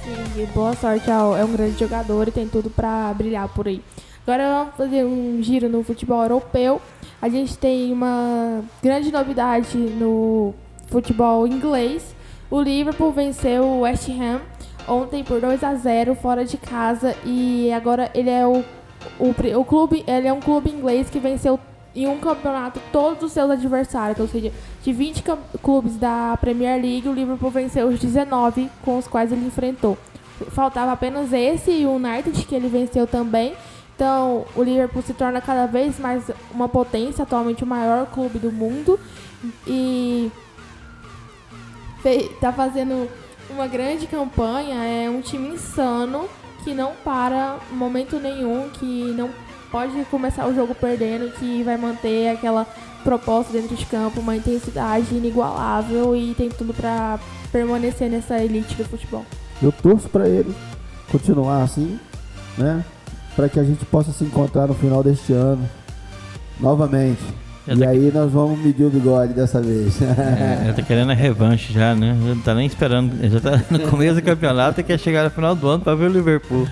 Sim, 0.02 0.48
boa 0.52 0.74
sorte. 0.74 1.08
É 1.08 1.44
um 1.44 1.52
grande 1.52 1.78
jogador 1.78 2.26
e 2.26 2.32
tem 2.32 2.48
tudo 2.48 2.70
para 2.70 3.14
brilhar 3.14 3.48
por 3.48 3.68
aí. 3.68 3.80
Agora 4.26 4.48
vamos 4.48 4.74
fazer 4.76 5.04
um 5.04 5.38
giro 5.42 5.68
no 5.68 5.84
futebol 5.84 6.22
europeu. 6.22 6.80
A 7.22 7.28
gente 7.28 7.56
tem 7.56 7.92
uma 7.92 8.62
grande 8.82 9.12
novidade 9.12 9.76
no 9.78 10.54
futebol 10.88 11.46
inglês. 11.46 12.14
O 12.50 12.60
Liverpool 12.60 13.12
venceu 13.12 13.64
o 13.64 13.80
West 13.80 14.08
Ham 14.08 14.40
ontem 14.88 15.24
por 15.24 15.40
2 15.40 15.62
a 15.62 15.74
0 15.74 16.14
fora 16.14 16.44
de 16.44 16.56
casa 16.56 17.16
e 17.24 17.72
agora 17.72 18.10
ele 18.14 18.30
é 18.30 18.46
o, 18.46 18.64
o, 19.18 19.58
o 19.58 19.64
clube, 19.64 20.04
ele 20.06 20.28
é 20.28 20.32
um 20.32 20.40
clube 20.40 20.70
inglês 20.70 21.10
que 21.10 21.18
venceu 21.18 21.58
em 21.94 22.08
um 22.08 22.18
campeonato 22.18 22.80
todos 22.90 23.22
os 23.22 23.32
seus 23.32 23.50
adversários, 23.50 24.18
ou 24.18 24.26
seja, 24.26 24.52
de 24.82 24.92
20 24.92 25.22
clubes 25.62 25.96
da 25.96 26.36
Premier 26.40 26.80
League, 26.80 27.08
o 27.08 27.12
Liverpool 27.12 27.50
venceu 27.50 27.86
os 27.86 28.00
19 28.00 28.68
com 28.84 28.98
os 28.98 29.06
quais 29.06 29.30
ele 29.30 29.46
enfrentou. 29.46 29.96
Faltava 30.48 30.92
apenas 30.92 31.32
esse 31.32 31.70
e 31.70 31.86
o 31.86 31.92
United 31.92 32.44
que 32.44 32.54
ele 32.54 32.68
venceu 32.68 33.06
também. 33.06 33.54
Então, 33.94 34.44
o 34.56 34.62
Liverpool 34.64 35.02
se 35.02 35.14
torna 35.14 35.40
cada 35.40 35.66
vez 35.66 36.00
mais 36.00 36.24
uma 36.50 36.68
potência, 36.68 37.22
atualmente 37.22 37.62
o 37.62 37.66
maior 37.66 38.06
clube 38.06 38.40
do 38.40 38.50
mundo 38.50 38.98
e 39.66 40.32
está 42.04 42.52
fazendo 42.52 43.08
uma 43.50 43.66
grande 43.66 44.06
campanha, 44.06 44.84
é 44.84 45.08
um 45.08 45.20
time 45.20 45.48
insano 45.48 46.28
que 46.62 46.74
não 46.74 46.92
para 47.04 47.58
momento 47.70 48.18
nenhum, 48.18 48.70
que 48.70 49.12
não 49.16 49.30
pode 49.70 50.04
começar 50.06 50.46
o 50.46 50.54
jogo 50.54 50.74
perdendo, 50.74 51.32
que 51.32 51.62
vai 51.62 51.76
manter 51.76 52.28
aquela 52.28 52.66
proposta 53.02 53.52
dentro 53.52 53.76
de 53.76 53.84
campo, 53.84 54.20
uma 54.20 54.34
intensidade 54.34 55.14
inigualável 55.14 56.16
e 56.16 56.34
tem 56.34 56.48
tudo 56.48 56.72
para 56.72 57.18
permanecer 57.52 58.10
nessa 58.10 58.42
elite 58.42 58.74
do 58.74 58.84
futebol. 58.84 59.26
Eu 59.62 59.70
torço 59.70 60.08
para 60.08 60.26
ele 60.28 60.54
continuar 61.12 61.62
assim, 61.62 61.98
né? 62.56 62.84
Para 63.36 63.48
que 63.48 63.60
a 63.60 63.64
gente 63.64 63.84
possa 63.84 64.10
se 64.12 64.24
encontrar 64.24 64.66
no 64.66 64.74
final 64.74 65.02
deste 65.02 65.32
ano 65.32 65.68
novamente. 66.58 67.22
E 67.66 67.84
aí 67.84 68.12
nós 68.12 68.30
vamos 68.30 68.58
medir 68.58 68.84
o 68.84 68.90
bigode 68.90 69.32
dessa 69.32 69.60
vez. 69.60 70.00
É, 70.02 70.68
eu 70.68 70.74
tô 70.74 70.82
querendo 70.82 71.10
a 71.10 71.14
revanche 71.14 71.72
já, 71.72 71.94
né? 71.94 72.16
Já 72.20 72.34
não 72.34 72.42
tá 72.42 72.54
nem 72.54 72.66
esperando. 72.66 73.12
Já 73.30 73.40
tá 73.40 73.62
no 73.70 73.80
começo 73.90 74.16
do 74.16 74.22
campeonato 74.22 74.80
e 74.80 74.84
quer 74.84 74.98
chegar 74.98 75.24
no 75.24 75.30
final 75.30 75.54
do 75.54 75.66
ano 75.68 75.82
para 75.82 75.94
ver 75.94 76.10
o 76.10 76.12
Liverpool. 76.12 76.68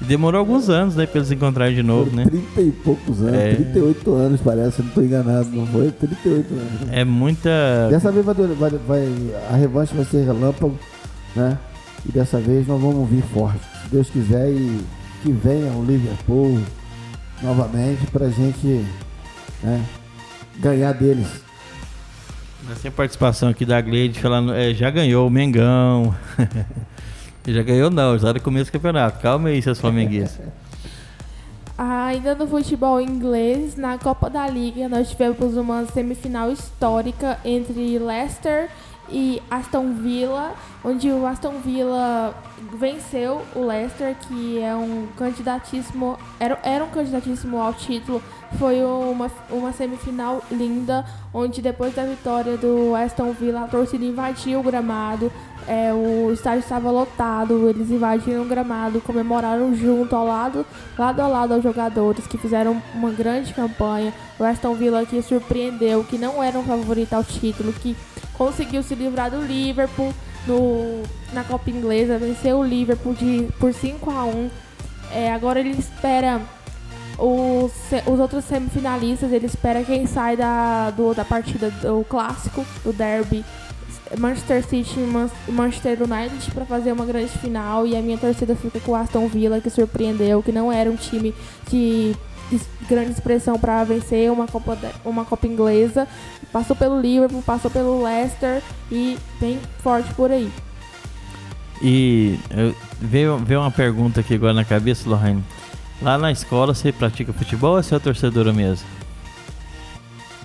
Demorou 0.00 0.38
alguns 0.38 0.70
anos, 0.70 0.96
né, 0.96 1.04
pra 1.04 1.18
eles 1.18 1.30
encontrarem 1.30 1.74
de 1.74 1.82
novo, 1.82 2.14
né? 2.14 2.24
30 2.24 2.60
e 2.62 2.72
poucos 2.72 3.20
anos, 3.20 3.34
é... 3.34 3.54
38 3.54 4.14
anos 4.14 4.40
parece, 4.40 4.82
não 4.82 4.90
tô 4.92 5.02
enganado, 5.02 5.50
não 5.50 5.66
foi? 5.66 5.90
38 5.90 6.54
anos. 6.54 6.72
É 6.90 7.04
muita. 7.04 7.50
Dessa 7.90 8.10
vez 8.10 8.24
vai, 8.24 8.34
vai, 8.34 8.70
vai, 8.70 9.08
a 9.52 9.56
revanche 9.56 9.94
vai 9.94 10.06
ser 10.06 10.24
relâmpago, 10.24 10.78
né? 11.36 11.58
E 12.08 12.12
dessa 12.12 12.38
vez 12.38 12.66
nós 12.66 12.80
vamos 12.80 13.10
vir 13.10 13.22
forte. 13.24 13.60
Se 13.82 13.90
Deus 13.90 14.08
quiser 14.08 14.48
e 14.48 14.80
que 15.22 15.32
venha 15.32 15.70
o 15.72 15.84
Liverpool 15.84 16.58
novamente 17.42 18.06
pra 18.06 18.30
gente 18.30 18.86
né, 19.62 19.84
ganhar 20.60 20.92
deles. 20.92 21.26
Sem 22.76 22.90
participação 22.90 23.48
aqui 23.48 23.64
da 23.64 23.80
Gleide 23.80 24.20
falando, 24.20 24.54
é, 24.54 24.72
já 24.72 24.90
ganhou 24.90 25.26
o 25.26 25.30
Mengão. 25.30 26.14
Já 27.46 27.62
ganhou 27.62 27.90
não, 27.90 28.18
já 28.18 28.34
no 28.34 28.40
começo 28.40 28.70
do 28.70 28.72
campeonato. 28.74 29.18
Calma 29.20 29.48
aí, 29.48 29.62
seus 29.62 29.80
flamenguistas. 29.80 30.46
Ainda 31.76 32.34
no 32.34 32.46
futebol 32.46 33.00
inglês, 33.00 33.76
na 33.76 33.96
Copa 33.96 34.28
da 34.28 34.46
Liga, 34.46 34.86
nós 34.86 35.08
tivemos 35.08 35.56
uma 35.56 35.86
semifinal 35.86 36.52
histórica 36.52 37.38
entre 37.42 37.98
Leicester 37.98 38.68
e 39.08 39.42
Aston 39.50 39.94
Villa, 39.94 40.52
onde 40.84 41.10
o 41.10 41.26
Aston 41.26 41.54
Villa 41.64 42.34
venceu 42.78 43.40
o 43.54 43.64
Leicester, 43.64 44.14
que 44.28 44.60
é 44.60 44.76
um 44.76 45.08
candidatíssimo, 45.16 46.18
era, 46.38 46.58
era 46.62 46.84
um 46.84 46.90
candidatíssimo 46.90 47.58
ao 47.58 47.72
título. 47.72 48.22
Foi 48.58 48.82
uma, 48.82 49.30
uma 49.48 49.72
semifinal 49.72 50.42
linda, 50.50 51.04
onde 51.32 51.62
depois 51.62 51.94
da 51.94 52.04
vitória 52.04 52.56
do 52.56 52.94
Aston 52.94 53.32
Villa, 53.32 53.62
a 53.62 53.68
torcida 53.68 54.04
invadiu 54.04 54.60
o 54.60 54.62
gramado, 54.62 55.32
é, 55.68 55.92
o 55.92 56.32
estádio 56.32 56.60
estava 56.60 56.90
lotado, 56.90 57.68
eles 57.68 57.90
invadiram 57.90 58.42
o 58.42 58.48
gramado, 58.48 59.00
comemoraram 59.00 59.74
junto 59.74 60.16
ao 60.16 60.26
lado, 60.26 60.66
lado 60.98 61.20
a 61.20 61.28
lado 61.28 61.54
aos 61.54 61.62
jogadores 61.62 62.26
que 62.26 62.36
fizeram 62.36 62.82
uma 62.94 63.10
grande 63.10 63.54
campanha. 63.54 64.12
O 64.38 64.44
Aston 64.44 64.74
Villa 64.74 65.06
que 65.06 65.22
surpreendeu, 65.22 66.02
que 66.02 66.18
não 66.18 66.42
era 66.42 66.58
um 66.58 66.64
favorito 66.64 67.14
ao 67.14 67.22
título, 67.22 67.72
que 67.72 67.96
conseguiu 68.34 68.82
se 68.82 68.94
livrar 68.94 69.30
do 69.30 69.42
Liverpool 69.42 70.12
no, 70.46 71.02
na 71.32 71.44
Copa 71.44 71.70
Inglesa, 71.70 72.18
venceu 72.18 72.58
o 72.58 72.64
Liverpool 72.64 73.14
de, 73.14 73.48
por 73.58 73.72
5 73.72 74.10
a 74.10 74.24
1 74.24 74.50
é, 75.12 75.32
Agora 75.32 75.60
ele 75.60 75.70
espera 75.70 76.40
os, 77.20 77.72
os 78.06 78.18
outros 78.18 78.44
semifinalistas, 78.44 79.30
ele 79.30 79.46
espera 79.46 79.84
quem 79.84 80.06
sai 80.06 80.36
da, 80.36 80.90
do, 80.90 81.14
da 81.14 81.24
partida 81.24 81.70
do 81.70 82.04
clássico, 82.08 82.64
do 82.82 82.92
derby 82.92 83.44
Manchester 84.18 84.64
City 84.64 84.98
e 84.98 85.52
Manchester 85.52 85.98
United 86.02 86.50
para 86.52 86.64
fazer 86.64 86.92
uma 86.92 87.04
grande 87.04 87.30
final 87.38 87.86
e 87.86 87.96
a 87.96 88.02
minha 88.02 88.18
torcida 88.18 88.56
fica 88.56 88.80
com 88.80 88.92
o 88.92 88.94
Aston 88.96 89.28
Villa 89.28 89.60
que 89.60 89.70
surpreendeu, 89.70 90.42
que 90.42 90.50
não 90.50 90.72
era 90.72 90.90
um 90.90 90.96
time 90.96 91.34
de 91.70 92.16
grande 92.88 93.12
expressão 93.12 93.56
para 93.58 93.84
vencer 93.84 94.30
uma 94.32 94.46
Copa, 94.46 94.76
uma 95.04 95.24
Copa 95.24 95.46
Inglesa. 95.46 96.08
Passou 96.52 96.74
pelo 96.74 97.00
Liverpool, 97.00 97.42
passou 97.42 97.70
pelo 97.70 98.02
Leicester 98.02 98.60
e 98.90 99.16
bem 99.38 99.60
forte 99.78 100.12
por 100.14 100.30
aí. 100.32 100.50
E 101.80 102.38
veio, 103.00 103.38
veio 103.38 103.60
uma 103.60 103.70
pergunta 103.70 104.20
aqui 104.20 104.34
agora 104.34 104.52
na 104.52 104.64
cabeça, 104.64 105.08
Lohane. 105.08 105.44
Lá 106.02 106.16
na 106.16 106.32
escola 106.32 106.74
você 106.74 106.92
pratica 106.92 107.32
futebol 107.32 107.76
ou 107.76 107.82
você 107.82 107.94
é 107.94 107.98
torcedora 107.98 108.52
mesmo? 108.52 108.86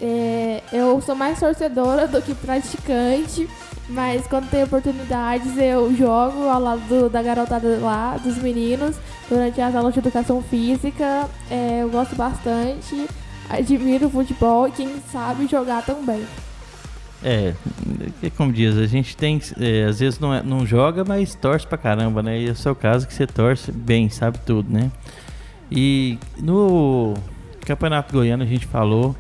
É, 0.02 0.62
eu 0.74 1.02
sou 1.02 1.16
mais 1.16 1.40
torcedora 1.40 2.08
do 2.08 2.22
que 2.22 2.36
praticante, 2.36 3.50
mas 3.88 4.28
quando 4.28 4.50
tem 4.50 4.64
oportunidades 4.64 5.58
eu 5.58 5.96
jogo 5.96 6.50
ao 6.50 6.60
lado 6.60 6.82
do, 6.82 7.10
da 7.10 7.24
garotada 7.24 7.80
lá, 7.80 8.18
dos 8.18 8.38
meninos, 8.38 8.98
durante 9.30 9.62
as 9.62 9.74
aulas 9.74 9.94
de 9.94 10.00
educação 10.00 10.42
física. 10.42 11.30
É, 11.50 11.84
eu 11.84 11.90
gosto 11.90 12.16
bastante, 12.16 13.08
admiro 13.50 14.08
o 14.08 14.10
futebol 14.10 14.68
e 14.68 14.72
quem 14.72 15.02
sabe 15.10 15.48
jogar 15.48 15.86
também. 15.86 16.26
É, 17.24 17.54
como 18.36 18.52
diz, 18.52 18.78
a 18.78 18.86
gente 18.86 19.16
tem, 19.16 19.42
é, 19.60 19.86
às 19.86 20.00
vezes 20.00 20.20
não, 20.20 20.34
é, 20.34 20.44
não 20.44 20.66
joga, 20.66 21.06
mas 21.06 21.34
torce 21.34 21.66
pra 21.66 21.78
caramba, 21.78 22.22
né? 22.22 22.40
E 22.40 22.50
é 22.50 22.52
o 22.52 22.56
seu 22.56 22.76
caso 22.76 23.08
que 23.08 23.14
você 23.14 23.26
torce 23.26 23.72
bem, 23.72 24.10
sabe 24.10 24.38
tudo, 24.46 24.72
né? 24.72 24.92
E 25.72 26.18
no 26.38 27.14
Campeonato 27.66 28.14
Goiano 28.14 28.44
a 28.44 28.46
gente 28.46 28.66
falou 28.66 29.16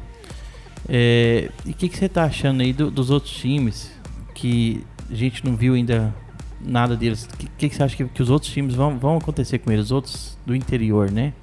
é, 0.87 1.49
e 1.65 1.71
o 1.71 1.73
que, 1.73 1.89
que, 1.89 1.97
você 1.97 2.05
está 2.05 2.25
achando 2.25 2.61
aí 2.61 2.71
do, 2.71 2.91
dos 2.91 3.09
outros 3.09 3.33
times 3.33 3.91
que 4.33 4.83
a 5.09 5.15
gente 5.15 5.43
não 5.43 5.55
viu 5.55 5.73
ainda 5.73 6.13
nada 6.61 6.95
deles? 6.95 7.25
O 7.25 7.37
que, 7.37 7.47
que, 7.47 7.69
que, 7.69 7.75
você 7.75 7.83
acha 7.83 7.95
que, 7.95 8.05
que, 8.05 8.21
os 8.21 8.29
outros 8.29 8.51
times 8.51 8.75
vão, 8.75 8.97
vão 8.97 9.17
acontecer 9.17 9.59
com 9.59 9.71
eles? 9.71 9.85
Os 9.85 9.91
outros 9.91 10.37
do 10.45 10.55
interior, 10.55 11.11
né? 11.11 11.33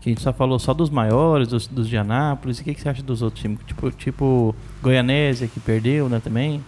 Que 0.00 0.10
a 0.10 0.12
gente 0.12 0.22
só 0.22 0.32
falou 0.32 0.58
só 0.58 0.72
dos 0.74 0.90
maiores, 0.90 1.48
dos, 1.48 1.66
dos 1.66 1.88
de 1.88 1.96
Anápolis. 1.96 2.58
O 2.58 2.64
que, 2.64 2.74
que 2.74 2.80
você 2.80 2.88
acha 2.88 3.02
dos 3.02 3.22
outros 3.22 3.42
times? 3.42 3.58
Tipo, 3.66 3.90
tipo 3.90 4.54
Goianésia, 4.82 5.48
que 5.48 5.60
perdeu, 5.60 6.08
né, 6.08 6.20
também? 6.22 6.62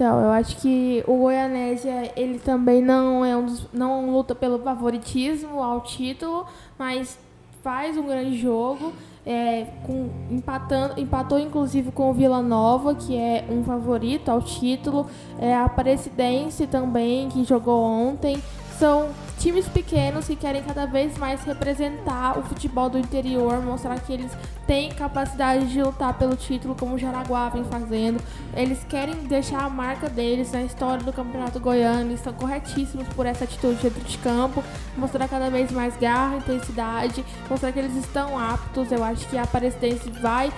Então, 0.00 0.18
eu 0.18 0.30
acho 0.30 0.56
que 0.56 1.04
o 1.06 1.14
Goianésia, 1.18 2.10
ele 2.16 2.38
também 2.38 2.80
não 2.80 3.22
é 3.22 3.36
um 3.36 3.54
não 3.70 4.10
luta 4.10 4.34
pelo 4.34 4.58
favoritismo 4.58 5.62
ao 5.62 5.82
título, 5.82 6.46
mas 6.78 7.18
faz 7.62 7.98
um 7.98 8.06
grande 8.06 8.38
jogo 8.38 8.94
é, 9.26 9.66
com, 9.84 10.08
empatando, 10.30 10.98
empatou 10.98 11.38
inclusive 11.38 11.92
com 11.92 12.08
o 12.08 12.14
Vila 12.14 12.40
Nova, 12.40 12.94
que 12.94 13.14
é 13.14 13.44
um 13.50 13.62
favorito 13.62 14.30
ao 14.30 14.40
título. 14.40 15.06
É, 15.38 15.54
a 15.54 15.66
Aparecidense 15.66 16.66
também, 16.66 17.28
que 17.28 17.44
jogou 17.44 17.82
ontem. 17.84 18.42
São 18.78 19.10
times 19.40 19.66
pequenos 19.66 20.26
que 20.26 20.36
querem 20.36 20.62
cada 20.62 20.84
vez 20.84 21.16
mais 21.16 21.42
representar 21.44 22.38
o 22.38 22.42
futebol 22.42 22.90
do 22.90 22.98
interior, 22.98 23.62
mostrar 23.62 23.98
que 23.98 24.12
eles 24.12 24.30
têm 24.66 24.90
capacidade 24.90 25.66
de 25.66 25.82
lutar 25.82 26.12
pelo 26.18 26.36
título, 26.36 26.76
como 26.78 26.94
o 26.94 26.98
Jaraguá 26.98 27.48
vem 27.48 27.64
fazendo. 27.64 28.22
Eles 28.54 28.84
querem 28.84 29.14
deixar 29.24 29.64
a 29.64 29.70
marca 29.70 30.10
deles 30.10 30.52
na 30.52 30.62
história 30.62 31.02
do 31.02 31.12
Campeonato 31.12 31.58
Goiano, 31.58 32.12
estão 32.12 32.34
corretíssimos 32.34 33.08
por 33.08 33.24
essa 33.24 33.44
atitude 33.44 33.82
dentro 33.82 34.04
de 34.04 34.18
campo, 34.18 34.62
mostrar 34.96 35.26
cada 35.26 35.48
vez 35.48 35.72
mais 35.72 35.96
garra, 35.96 36.36
intensidade, 36.36 37.24
mostrar 37.48 37.72
que 37.72 37.78
eles 37.78 37.96
estão 37.96 38.38
aptos. 38.38 38.92
Eu 38.92 39.02
acho 39.02 39.26
que 39.26 39.38
a 39.38 39.44
Aparecidense 39.44 40.10
vai 40.20 40.52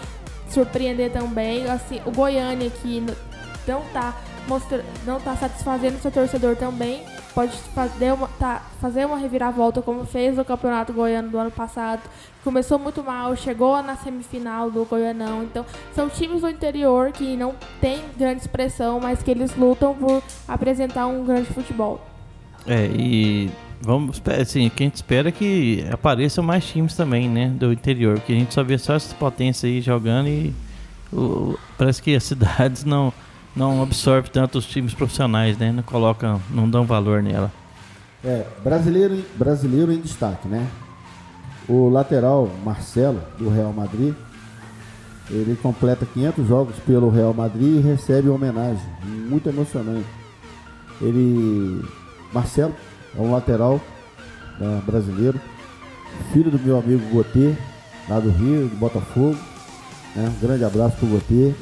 surpreender 0.49 1.13
também. 1.13 1.71
Assim, 1.71 2.01
o 2.05 2.11
Goiânia 2.11 2.69
que 2.69 3.07
não 3.65 3.81
está 3.83 4.13
mostra, 4.49 4.85
não 5.07 5.21
tá 5.21 5.37
satisfazendo 5.37 6.03
seu 6.03 6.11
torcedor 6.11 6.57
também 6.57 7.05
pode 7.35 7.57
fazer 7.75 8.13
uma, 8.13 8.29
tá, 8.39 8.63
fazer 8.81 9.07
uma 9.07 9.17
reviravolta 9.17 9.81
como 9.83 10.05
fez 10.05 10.37
no 10.37 10.45
Campeonato 10.45 10.93
Goiano 10.93 11.29
do 11.31 11.39
ano 11.39 11.51
passado. 11.51 12.01
Começou 12.45 12.79
muito 12.79 13.03
mal, 13.03 13.35
chegou 13.37 13.83
na 13.83 13.97
semifinal 13.97 14.71
do 14.71 14.85
Goianão. 14.85 15.43
Então, 15.45 15.65
são 15.95 16.09
times 16.09 16.41
do 16.43 16.49
interior 16.49 17.13
que 17.13 17.37
não 17.37 17.55
tem 17.81 18.01
grande 18.19 18.41
expressão, 18.41 18.99
mas 19.01 19.23
que 19.23 19.31
eles 19.31 19.55
lutam 19.57 19.95
por 19.95 20.23
apresentar 20.49 21.07
um 21.07 21.25
grande 21.25 21.47
futebol. 21.53 22.01
É, 22.67 22.87
e 22.87 23.51
Vamos, 23.85 24.23
assim, 24.41 24.69
o 24.69 24.71
que 24.71 24.85
a 24.85 24.87
gente 24.87 24.95
espera 24.95 25.29
é 25.29 25.33
que 25.33 25.85
apareçam 25.91 26.45
mais 26.45 26.65
times 26.65 26.95
também, 26.95 27.29
né? 27.29 27.49
Do 27.49 27.73
interior. 27.73 28.21
Que 28.21 28.33
a 28.33 28.37
gente 28.37 28.55
só 28.55 28.63
vê 28.63 28.79
só 28.79 28.95
essas 28.95 29.13
potências 29.13 29.65
aí 29.69 29.81
jogando 29.81 30.29
e 30.29 30.55
o- 31.13 31.59
parece 31.77 32.01
que 32.01 32.15
as 32.15 32.23
cidades 32.25 32.85
não, 32.85 33.13
não 33.55 33.83
absorvem 33.83 34.31
tanto 34.31 34.59
os 34.59 34.67
times 34.67 34.95
profissionais, 34.95 35.59
né? 35.59 35.73
Não 35.73 35.83
colocam, 35.83 36.41
não 36.51 36.69
dão 36.69 36.85
valor 36.85 37.23
nela. 37.23 37.53
É, 38.25 38.47
brasileiro, 38.63 39.23
brasileiro 39.37 39.93
em 39.93 40.01
destaque, 40.01 40.49
né? 40.49 40.67
O 41.69 41.89
lateral 41.89 42.51
Marcelo, 42.65 43.21
do 43.39 43.49
Real 43.49 43.73
Madrid, 43.73 44.15
ele 45.31 45.57
completa 45.63 46.07
500 46.07 46.47
jogos 46.47 46.77
pelo 46.87 47.09
Real 47.11 47.33
Madrid 47.33 47.79
e 47.79 47.81
recebe 47.81 48.29
homenagem. 48.29 48.83
Muito 49.05 49.49
emocionante. 49.49 50.07
Ele. 51.01 51.83
Marcelo 52.33 52.75
é 53.17 53.21
um 53.21 53.33
lateral 53.33 53.81
né, 54.59 54.83
brasileiro, 54.87 55.39
filho 56.33 56.51
do 56.51 56.59
meu 56.59 56.79
amigo 56.79 57.03
Gotê, 57.11 57.55
lá 58.09 58.19
do 58.19 58.31
Rio, 58.31 58.69
de 58.69 58.77
Botafogo. 58.77 59.37
né? 60.17 60.33
Um 60.35 60.47
grande 60.47 60.65
abraço 60.65 60.97
pro 60.97 61.09
Gotê, 61.09 61.55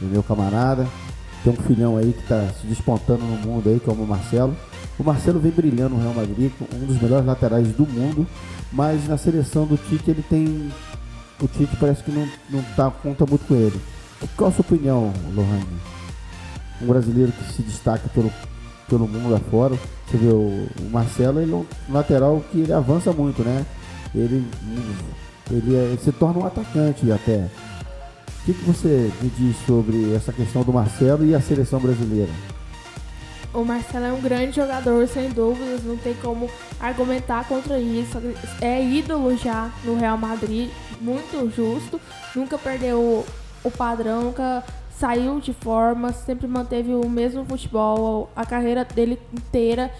meu 0.00 0.22
camarada. 0.22 0.86
Tem 1.42 1.52
um 1.52 1.56
filhão 1.56 1.96
aí 1.96 2.12
que 2.12 2.22
está 2.22 2.48
se 2.60 2.66
despontando 2.66 3.22
no 3.24 3.36
mundo 3.38 3.68
aí, 3.68 3.80
como 3.80 4.02
o 4.02 4.06
Marcelo. 4.06 4.56
O 4.98 5.04
Marcelo 5.04 5.38
vem 5.38 5.52
brilhando 5.52 5.94
no 5.94 6.00
Real 6.02 6.14
Madrid, 6.14 6.50
um 6.74 6.86
dos 6.86 7.00
melhores 7.00 7.26
laterais 7.26 7.68
do 7.68 7.86
mundo, 7.86 8.26
mas 8.72 9.06
na 9.06 9.16
seleção 9.18 9.66
do 9.66 9.76
Tite 9.76 10.10
ele 10.10 10.24
tem. 10.28 10.70
O 11.40 11.46
Tite 11.46 11.76
parece 11.76 12.02
que 12.02 12.10
não, 12.10 12.26
não 12.50 12.62
tá, 12.74 12.90
conta 12.90 13.26
muito 13.26 13.46
com 13.46 13.54
ele. 13.54 13.80
Qual 14.36 14.48
a 14.50 14.52
sua 14.52 14.62
opinião, 14.62 15.12
Lohane? 15.34 15.66
Um 16.80 16.86
brasileiro 16.86 17.30
que 17.32 17.52
se 17.52 17.62
destaca 17.62 18.08
pelo, 18.08 18.32
pelo 18.88 19.06
mundo 19.06 19.34
afora. 19.34 19.78
Você 20.10 20.16
vê 20.16 20.28
o, 20.28 20.66
o 20.80 20.90
Marcelo, 20.90 21.40
ele 21.40 21.52
é 21.52 21.54
um 21.56 21.66
lateral 21.90 22.42
que 22.50 22.60
ele 22.60 22.72
avança 22.72 23.12
muito, 23.12 23.42
né? 23.42 23.66
Ele, 24.14 24.46
ele, 25.50 25.76
é- 25.76 25.84
ele 25.90 25.98
se 26.02 26.10
torna 26.12 26.40
um 26.40 26.46
atacante 26.46 27.10
até. 27.12 27.48
Que, 28.46 28.54
que 28.54 28.64
você 28.64 29.10
me 29.20 29.28
diz 29.28 29.56
sobre 29.66 30.14
essa 30.14 30.32
questão 30.32 30.62
do 30.62 30.72
Marcelo 30.72 31.26
e 31.26 31.34
a 31.34 31.40
seleção 31.40 31.80
brasileira? 31.80 32.30
O 33.52 33.64
Marcelo 33.64 34.04
é 34.04 34.12
um 34.12 34.20
grande 34.20 34.54
jogador, 34.54 35.08
sem 35.08 35.30
dúvidas, 35.30 35.82
não 35.82 35.96
tem 35.96 36.14
como 36.14 36.48
argumentar 36.78 37.48
contra 37.48 37.76
isso. 37.80 38.16
É 38.60 38.80
ídolo 38.80 39.36
já 39.36 39.72
no 39.82 39.98
Real 39.98 40.16
Madrid, 40.16 40.70
muito 41.00 41.50
justo. 41.50 42.00
Nunca 42.36 42.56
perdeu 42.56 43.26
o 43.64 43.70
padrão, 43.72 44.22
nunca 44.22 44.62
saiu 44.96 45.40
de 45.40 45.52
forma, 45.52 46.12
sempre 46.12 46.46
manteve 46.46 46.94
o 46.94 47.08
mesmo 47.08 47.44
futebol 47.44 48.30
a 48.36 48.46
carreira 48.46 48.84
dele 48.84 49.18
inteira. 49.34 49.90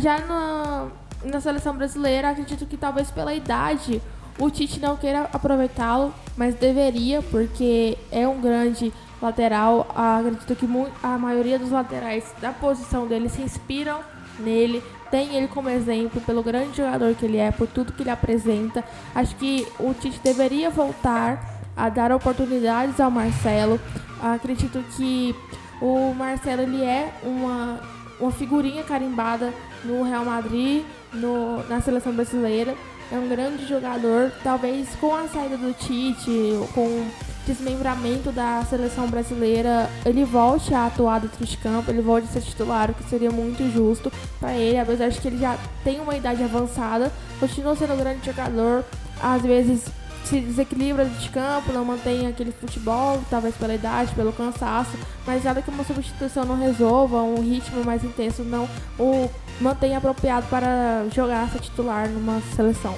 Já 0.00 0.18
na, 0.26 0.88
na 1.24 1.40
seleção 1.40 1.76
brasileira, 1.76 2.30
acredito 2.30 2.66
que 2.66 2.76
talvez 2.76 3.12
pela 3.12 3.32
idade 3.32 4.02
o 4.38 4.50
Tite 4.50 4.80
não 4.80 4.96
queira 4.96 5.28
aproveitá-lo, 5.32 6.12
mas 6.36 6.54
deveria, 6.54 7.22
porque 7.22 7.96
é 8.10 8.26
um 8.28 8.40
grande 8.40 8.92
lateral. 9.20 9.86
Acredito 9.94 10.54
que 10.54 10.66
a 11.02 11.18
maioria 11.18 11.58
dos 11.58 11.70
laterais 11.70 12.24
da 12.40 12.52
posição 12.52 13.06
dele 13.06 13.28
se 13.28 13.40
inspiram 13.40 14.00
nele, 14.38 14.82
tem 15.10 15.34
ele 15.34 15.48
como 15.48 15.68
exemplo 15.68 16.20
pelo 16.20 16.42
grande 16.42 16.76
jogador 16.76 17.14
que 17.14 17.24
ele 17.24 17.38
é, 17.38 17.50
por 17.50 17.66
tudo 17.66 17.92
que 17.92 18.02
ele 18.02 18.10
apresenta. 18.10 18.84
Acho 19.14 19.34
que 19.36 19.66
o 19.78 19.94
Tite 19.94 20.20
deveria 20.22 20.68
voltar 20.68 21.62
a 21.76 21.88
dar 21.88 22.12
oportunidades 22.12 23.00
ao 23.00 23.10
Marcelo. 23.10 23.80
Acredito 24.20 24.82
que 24.96 25.34
o 25.80 26.12
Marcelo 26.14 26.62
ele 26.62 26.82
é 26.82 27.12
uma, 27.22 27.80
uma 28.18 28.32
figurinha 28.32 28.82
carimbada 28.82 29.52
no 29.84 30.02
Real 30.02 30.24
Madrid, 30.24 30.84
no, 31.12 31.62
na 31.68 31.80
seleção 31.80 32.12
brasileira. 32.12 32.74
É 33.10 33.16
um 33.16 33.28
grande 33.28 33.66
jogador. 33.66 34.32
Talvez 34.42 34.88
com 35.00 35.14
a 35.14 35.28
saída 35.28 35.56
do 35.56 35.72
Tite, 35.72 36.30
com 36.74 36.86
o 36.86 37.10
desmembramento 37.46 38.32
da 38.32 38.64
seleção 38.68 39.08
brasileira, 39.08 39.88
ele 40.04 40.24
volte 40.24 40.74
a 40.74 40.86
atuar 40.86 41.20
dentro 41.20 41.44
de 41.46 41.56
campo, 41.56 41.90
ele 41.90 42.02
volte 42.02 42.26
a 42.28 42.32
ser 42.32 42.42
titular, 42.42 42.90
o 42.90 42.94
que 42.94 43.04
seria 43.04 43.30
muito 43.30 43.70
justo 43.72 44.12
para 44.40 44.52
ele, 44.54 44.78
apesar 44.78 45.08
de 45.08 45.20
que 45.20 45.28
ele 45.28 45.38
já 45.38 45.56
tem 45.84 46.00
uma 46.00 46.16
idade 46.16 46.42
avançada, 46.42 47.12
continua 47.38 47.76
sendo 47.76 47.94
um 47.94 47.98
grande 47.98 48.26
jogador, 48.26 48.84
às 49.22 49.42
vezes 49.42 49.84
se 50.26 50.40
desequilibra 50.40 51.04
de 51.04 51.28
campo, 51.30 51.72
não 51.72 51.84
mantém 51.84 52.26
aquele 52.26 52.52
futebol, 52.52 53.20
talvez 53.30 53.54
pela 53.54 53.74
idade, 53.74 54.12
pelo 54.14 54.32
cansaço, 54.32 54.90
mas 55.26 55.44
nada 55.44 55.62
que 55.62 55.70
uma 55.70 55.84
substituição 55.84 56.44
não 56.44 56.58
resolva, 56.58 57.22
um 57.22 57.40
ritmo 57.42 57.84
mais 57.84 58.02
intenso 58.04 58.42
não 58.42 58.68
o 58.98 59.30
mantenha 59.60 59.98
apropriado 59.98 60.46
para 60.48 61.06
jogar 61.14 61.48
ser 61.50 61.60
titular 61.60 62.08
numa 62.08 62.40
seleção. 62.54 62.94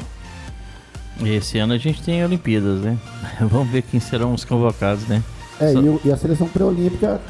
Esse 1.24 1.59
ano 1.59 1.72
a 1.74 1.79
gente 1.79 2.03
tem 2.03 2.24
Olimpíadas, 2.24 2.81
né? 2.81 2.97
Vamos 3.41 3.68
ver 3.68 3.83
quem 3.83 3.99
serão 4.01 4.33
os 4.35 4.45
convocados, 4.45 5.07
né? 5.09 5.22
É, 5.61 5.72
Só- 5.72 5.81
e, 5.81 5.89
o- 5.89 6.01
e 6.05 6.12
a 6.12 6.16
seleção 6.16 6.49
pré-olímpica 6.49 7.20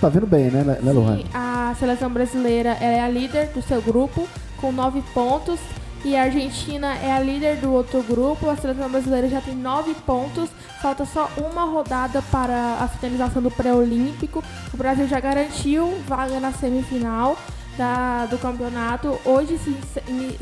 tá 0.00 0.08
vindo 0.08 0.26
bem, 0.26 0.50
né, 0.50 0.62
né? 0.62 0.78
Sim, 0.82 1.24
a 1.34 1.74
seleção 1.78 2.08
brasileira 2.10 2.70
ela 2.80 2.94
é 2.96 3.00
a 3.00 3.08
líder 3.08 3.48
do 3.48 3.60
seu 3.62 3.82
grupo 3.82 4.28
com 4.60 4.70
nove 4.70 5.02
pontos 5.12 5.58
e 6.04 6.14
a 6.14 6.24
Argentina 6.24 6.94
é 6.96 7.12
a 7.12 7.20
líder 7.20 7.56
do 7.56 7.72
outro 7.72 8.02
grupo. 8.02 8.50
A 8.50 8.56
seleção 8.56 8.90
brasileira 8.90 9.28
já 9.28 9.40
tem 9.40 9.56
nove 9.56 9.94
pontos. 10.06 10.50
Falta 10.82 11.06
só 11.06 11.30
uma 11.38 11.64
rodada 11.64 12.20
para 12.30 12.78
a 12.80 12.88
finalização 12.88 13.40
do 13.40 13.50
pré-olímpico. 13.50 14.44
O 14.72 14.76
Brasil 14.76 15.08
já 15.08 15.18
garantiu 15.18 15.98
vaga 16.06 16.38
na 16.38 16.52
semifinal 16.52 17.38
da, 17.78 18.26
do 18.26 18.38
campeonato. 18.38 19.18
Hoje 19.24 19.58
se, 19.58 19.74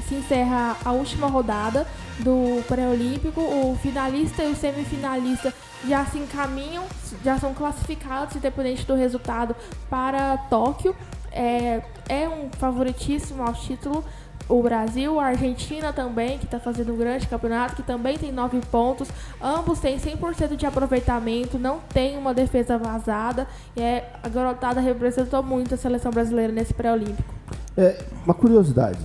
se 0.09 0.15
encerra 0.15 0.77
a 0.85 0.91
última 0.91 1.29
rodada 1.29 1.87
do 2.19 2.63
pré-olímpico. 2.67 3.41
O 3.41 3.79
finalista 3.81 4.43
e 4.43 4.51
o 4.51 4.57
semifinalista 4.57 5.55
já 5.87 6.05
se 6.07 6.19
encaminham, 6.19 6.85
já 7.25 7.39
são 7.39 7.55
classificados, 7.55 8.35
independente 8.35 8.85
do 8.85 8.95
resultado, 8.95 9.55
para 9.89 10.37
Tóquio. 10.51 10.95
É, 11.31 11.83
é 12.09 12.29
um 12.29 12.51
favoritíssimo 12.59 13.43
ao 13.43 13.55
título. 13.55 14.05
O 14.53 14.63
Brasil, 14.63 15.19
a 15.19 15.29
Argentina 15.29 15.95
também, 15.95 16.37
que 16.37 16.45
está 16.45 16.61
fazendo 16.61 16.93
um 16.93 16.97
grande 16.99 17.27
campeonato, 17.27 17.75
que 17.75 17.83
também 17.83 18.19
tem 18.19 18.31
nove 18.31 18.61
pontos. 18.71 19.09
Ambos 19.41 19.81
têm 19.81 19.97
100% 19.97 20.57
de 20.57 20.67
aproveitamento, 20.67 21.59
não 21.59 21.79
tem 21.79 22.19
uma 22.19 22.35
defesa 22.35 22.77
vazada. 22.77 23.47
E 23.75 23.81
é, 23.81 24.13
a 24.23 24.29
garotada 24.29 24.79
representou 24.79 25.43
muito 25.43 25.73
a 25.73 25.79
seleção 25.79 26.13
brasileira 26.13 26.53
nesse 26.53 26.75
pré-olímpico. 26.75 27.35
É, 27.75 28.05
uma 28.27 28.35
curiosidade. 28.35 28.99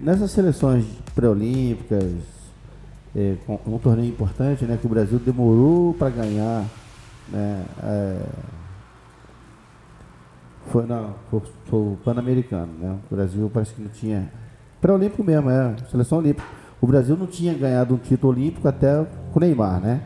Nessas 0.00 0.30
seleções 0.30 0.84
pré-olímpicas, 1.12 2.04
é, 3.16 3.34
um 3.66 3.78
torneio 3.78 4.10
importante, 4.10 4.64
né, 4.64 4.78
que 4.80 4.86
o 4.86 4.90
Brasil 4.90 5.18
demorou 5.18 5.92
para 5.94 6.08
ganhar, 6.08 6.64
né, 7.28 7.64
é, 7.82 8.20
foi, 10.68 10.86
não, 10.86 11.16
foi, 11.28 11.42
foi 11.66 11.80
o 11.80 11.98
Pan-Americano, 12.04 12.72
né, 12.78 12.96
o 13.10 13.16
Brasil 13.16 13.50
parece 13.52 13.74
que 13.74 13.82
não 13.82 13.90
tinha, 13.90 14.30
pré-olímpico 14.80 15.24
mesmo, 15.24 15.50
é, 15.50 15.74
seleção 15.90 16.18
olímpica. 16.18 16.46
O 16.80 16.86
Brasil 16.86 17.16
não 17.16 17.26
tinha 17.26 17.54
ganhado 17.54 17.94
um 17.94 17.98
título 17.98 18.32
olímpico 18.32 18.68
até 18.68 19.04
com 19.32 19.38
o 19.38 19.40
Neymar, 19.40 19.80
né, 19.80 20.00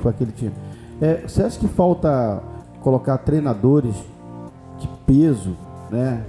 foi 0.00 0.10
aquele 0.10 0.32
time. 0.32 0.52
É, 1.00 1.22
você 1.26 1.42
acha 1.42 1.58
que 1.58 1.68
falta 1.68 2.42
colocar 2.80 3.18
treinadores 3.18 3.94
de 4.78 4.88
peso, 5.06 5.56
né, 5.90 6.24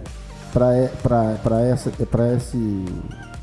para 0.51 1.61
essa 1.61 1.91
para 2.05 2.33
esse 2.33 2.85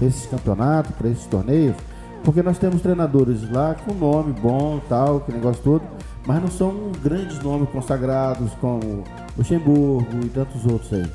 esses 0.00 0.26
campeonatos, 0.26 0.92
para 0.96 1.08
esses 1.08 1.26
torneios, 1.26 1.76
porque 2.24 2.42
nós 2.42 2.58
temos 2.58 2.80
treinadores 2.80 3.50
lá 3.50 3.74
com 3.74 3.92
nome 3.92 4.32
bom, 4.32 4.80
tal, 4.88 5.20
que 5.20 5.32
negócio 5.32 5.62
todo, 5.62 5.82
mas 6.26 6.40
não 6.40 6.50
são 6.50 6.92
grandes 7.02 7.40
nomes 7.40 7.68
consagrados 7.70 8.52
como 8.60 9.04
Luxemburgo 9.36 10.24
e 10.24 10.28
tantos 10.28 10.64
outros 10.64 10.92
aí. 10.92 11.10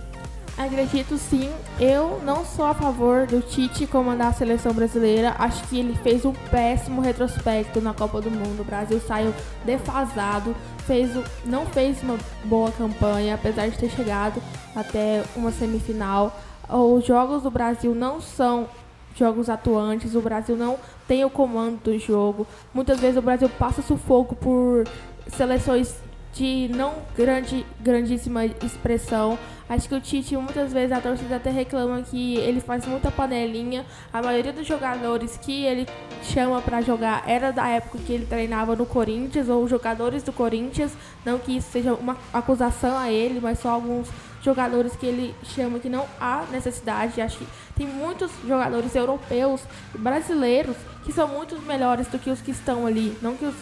Acredito 0.58 1.18
sim, 1.18 1.52
eu 1.78 2.22
não 2.24 2.46
sou 2.46 2.64
a 2.64 2.74
favor 2.74 3.28
do 3.28 3.42
Tite 3.42 3.86
comandar 3.86 4.30
a 4.30 4.34
seleção 4.34 4.72
brasileira. 4.72 5.36
Acho 5.38 5.62
que 5.68 5.78
ele 5.78 5.94
fez 5.96 6.24
um 6.24 6.32
péssimo 6.32 7.02
retrospecto 7.02 7.82
na 7.82 7.94
Copa 7.94 8.22
do 8.22 8.32
Mundo. 8.32 8.62
O 8.62 8.64
Brasil 8.64 9.02
saiu 9.02 9.34
defasado, 9.66 10.56
fez 10.88 11.12
não 11.44 11.66
fez 11.66 12.02
uma 12.02 12.18
boa 12.46 12.72
campanha, 12.72 13.36
apesar 13.36 13.68
de 13.68 13.78
ter 13.78 13.90
chegado 13.90 14.42
até 14.74 15.26
uma 15.36 15.52
semifinal. 15.52 16.40
Os 16.70 17.06
jogos 17.06 17.44
do 17.44 17.52
Brasil 17.52 17.94
não 17.94 18.22
são 18.22 18.70
jogos 19.14 19.50
atuantes, 19.50 20.16
o 20.16 20.22
Brasil 20.22 20.56
não 20.56 20.78
tem 21.06 21.26
o 21.26 21.30
comando 21.30 21.82
do 21.84 22.00
jogo. 22.00 22.48
Muitas 22.74 23.02
vezes 23.02 23.18
o 23.18 23.22
Brasil 23.22 23.50
passa 23.50 23.82
sufoco 23.82 24.36
por 24.38 24.86
seleções 25.28 25.96
de 26.36 26.70
não 26.76 26.94
grande, 27.16 27.66
grandíssima 27.80 28.46
expressão. 28.46 29.40
Acho 29.68 29.90
que 29.90 29.96
o 29.96 30.02
Tite, 30.02 30.36
muitas 30.38 30.72
vezes, 30.72 30.92
a 30.92 31.00
torcida 31.02 31.38
até 31.38 31.50
reclama 31.50 32.02
que 32.04 32.36
ele 32.36 32.60
faz 32.60 32.86
muita 32.86 33.10
panelinha. 33.10 33.84
A 34.14 34.22
maioria 34.22 34.54
dos 34.54 34.68
jogadores 34.68 35.38
que 35.38 35.66
ele 35.66 35.88
chama 36.22 36.62
pra 36.62 36.82
jogar 36.82 37.24
era 37.26 37.52
da 37.52 37.68
época 37.68 37.98
que 38.06 38.14
ele 38.14 38.26
treinava 38.26 38.76
no 38.76 38.86
Corinthians, 38.86 39.50
ou 39.50 39.68
jogadores 39.68 40.22
do 40.22 40.34
Corinthians. 40.34 40.92
Não 41.26 41.40
que 41.40 41.58
isso 41.58 41.72
seja 41.72 41.94
uma 41.94 42.18
acusação 42.32 42.96
a 42.98 43.10
ele, 43.10 43.40
mas 43.42 43.60
só 43.60 43.70
alguns 43.70 44.08
jogadores 44.44 44.96
que 44.96 45.06
ele 45.08 45.34
chama 45.44 45.80
que 45.80 45.90
não 45.90 46.06
há 46.20 46.44
necessidade. 46.52 47.20
Acho 47.20 47.40
que 47.40 47.48
tem 47.76 47.88
muitos 47.88 48.30
jogadores 48.46 48.94
europeus, 48.94 49.62
brasileiros, 49.98 50.76
que 51.06 51.14
são 51.14 51.28
muito 51.28 51.62
melhores 51.62 52.08
do 52.08 52.18
que 52.18 52.32
os 52.32 52.42
que 52.42 52.52
estão 52.52 52.86
ali. 52.86 53.16
Não 53.22 53.36
que 53.38 53.46
os, 53.46 53.56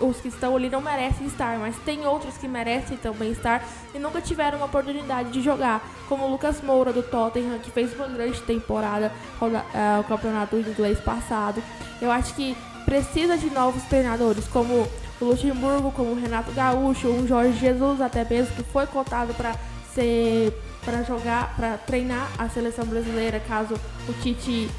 os 0.00 0.20
que 0.20 0.28
estão 0.28 0.56
ali 0.56 0.68
não 0.68 0.80
merecem 0.80 1.26
estar, 1.26 1.56
mas 1.58 1.76
tem 1.84 2.04
outros 2.04 2.36
que 2.36 2.48
merecem 2.48 2.96
também 2.96 3.30
estar 3.30 3.64
e 3.94 3.98
nunca 3.98 4.20
tiveram 4.20 4.58
uma 4.58 4.66
oportunidade 4.66 5.30
de 5.30 5.40
jogar, 5.40 5.80
como 6.08 6.24
o 6.24 6.30
Lucas 6.30 6.60
Moura 6.60 6.92
do 6.92 7.02
Tottenham, 7.02 7.58
que 7.60 7.70
fez 7.70 7.94
uma 7.94 8.08
grande 8.08 8.40
temporada 8.42 9.12
uh, 9.40 10.00
o 10.00 10.04
campeonato 10.04 10.56
inglês 10.56 10.98
passado. 10.98 11.62
Eu 12.02 12.10
acho 12.10 12.34
que 12.34 12.56
precisa 12.84 13.38
de 13.38 13.48
novos 13.50 13.82
treinadores, 13.84 14.48
como 14.48 14.88
o 15.20 15.24
Luxemburgo, 15.24 15.92
como 15.92 16.10
o 16.10 16.14
Renato 16.14 16.50
Gaúcho, 16.52 17.08
o 17.08 17.26
Jorge 17.28 17.58
Jesus, 17.58 18.00
até 18.00 18.24
mesmo 18.24 18.56
que 18.56 18.62
foi 18.64 18.86
cotado 18.86 19.32
para 19.34 19.54
ser 19.94 20.52
para 20.84 21.02
jogar, 21.02 21.54
para 21.54 21.76
treinar 21.76 22.30
a 22.38 22.48
seleção 22.48 22.86
brasileira, 22.86 23.38
caso 23.40 23.74
o 24.08 24.12
Tite 24.22 24.70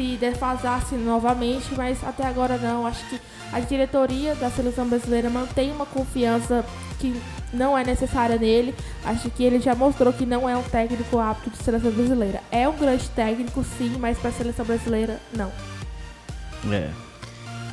se 0.00 0.16
defasasse 0.16 0.94
novamente, 0.94 1.66
mas 1.76 2.02
até 2.02 2.26
agora 2.26 2.56
não. 2.56 2.86
Acho 2.86 3.04
que 3.10 3.20
a 3.52 3.60
diretoria 3.60 4.34
da 4.34 4.50
seleção 4.50 4.88
brasileira 4.88 5.28
mantém 5.28 5.70
uma 5.70 5.84
confiança 5.84 6.64
que 6.98 7.14
não 7.52 7.76
é 7.76 7.84
necessária 7.84 8.38
nele. 8.38 8.74
Acho 9.04 9.30
que 9.30 9.44
ele 9.44 9.60
já 9.60 9.74
mostrou 9.74 10.10
que 10.10 10.24
não 10.24 10.48
é 10.48 10.56
um 10.56 10.62
técnico 10.62 11.18
apto 11.18 11.50
de 11.50 11.58
seleção 11.58 11.90
brasileira. 11.90 12.40
É 12.50 12.66
um 12.66 12.76
grande 12.76 13.08
técnico, 13.10 13.62
sim, 13.76 13.96
mas 14.00 14.16
para 14.16 14.30
a 14.30 14.32
seleção 14.32 14.64
brasileira, 14.64 15.20
não. 15.36 15.52
É. 16.72 16.88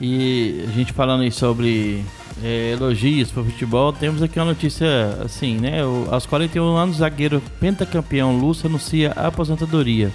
E 0.01 0.65
a 0.67 0.71
gente 0.71 0.91
falando 0.91 1.21
aí 1.21 1.31
sobre 1.31 2.03
é, 2.43 2.71
elogios 2.73 3.31
para 3.31 3.41
o 3.41 3.45
futebol, 3.45 3.93
temos 3.93 4.21
aqui 4.21 4.37
uma 4.37 4.47
notícia 4.47 5.17
assim, 5.23 5.57
né? 5.57 5.83
O, 5.85 6.07
aos 6.11 6.25
41 6.25 6.75
anos, 6.75 6.97
o 6.97 6.99
zagueiro 6.99 7.41
pentacampeão 7.59 8.37
Lúcio 8.37 8.67
anuncia 8.67 9.13
a 9.15 9.27
aposentadoria 9.27 10.11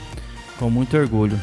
com 0.58 0.68
muito 0.68 0.94
orgulho. 0.94 1.40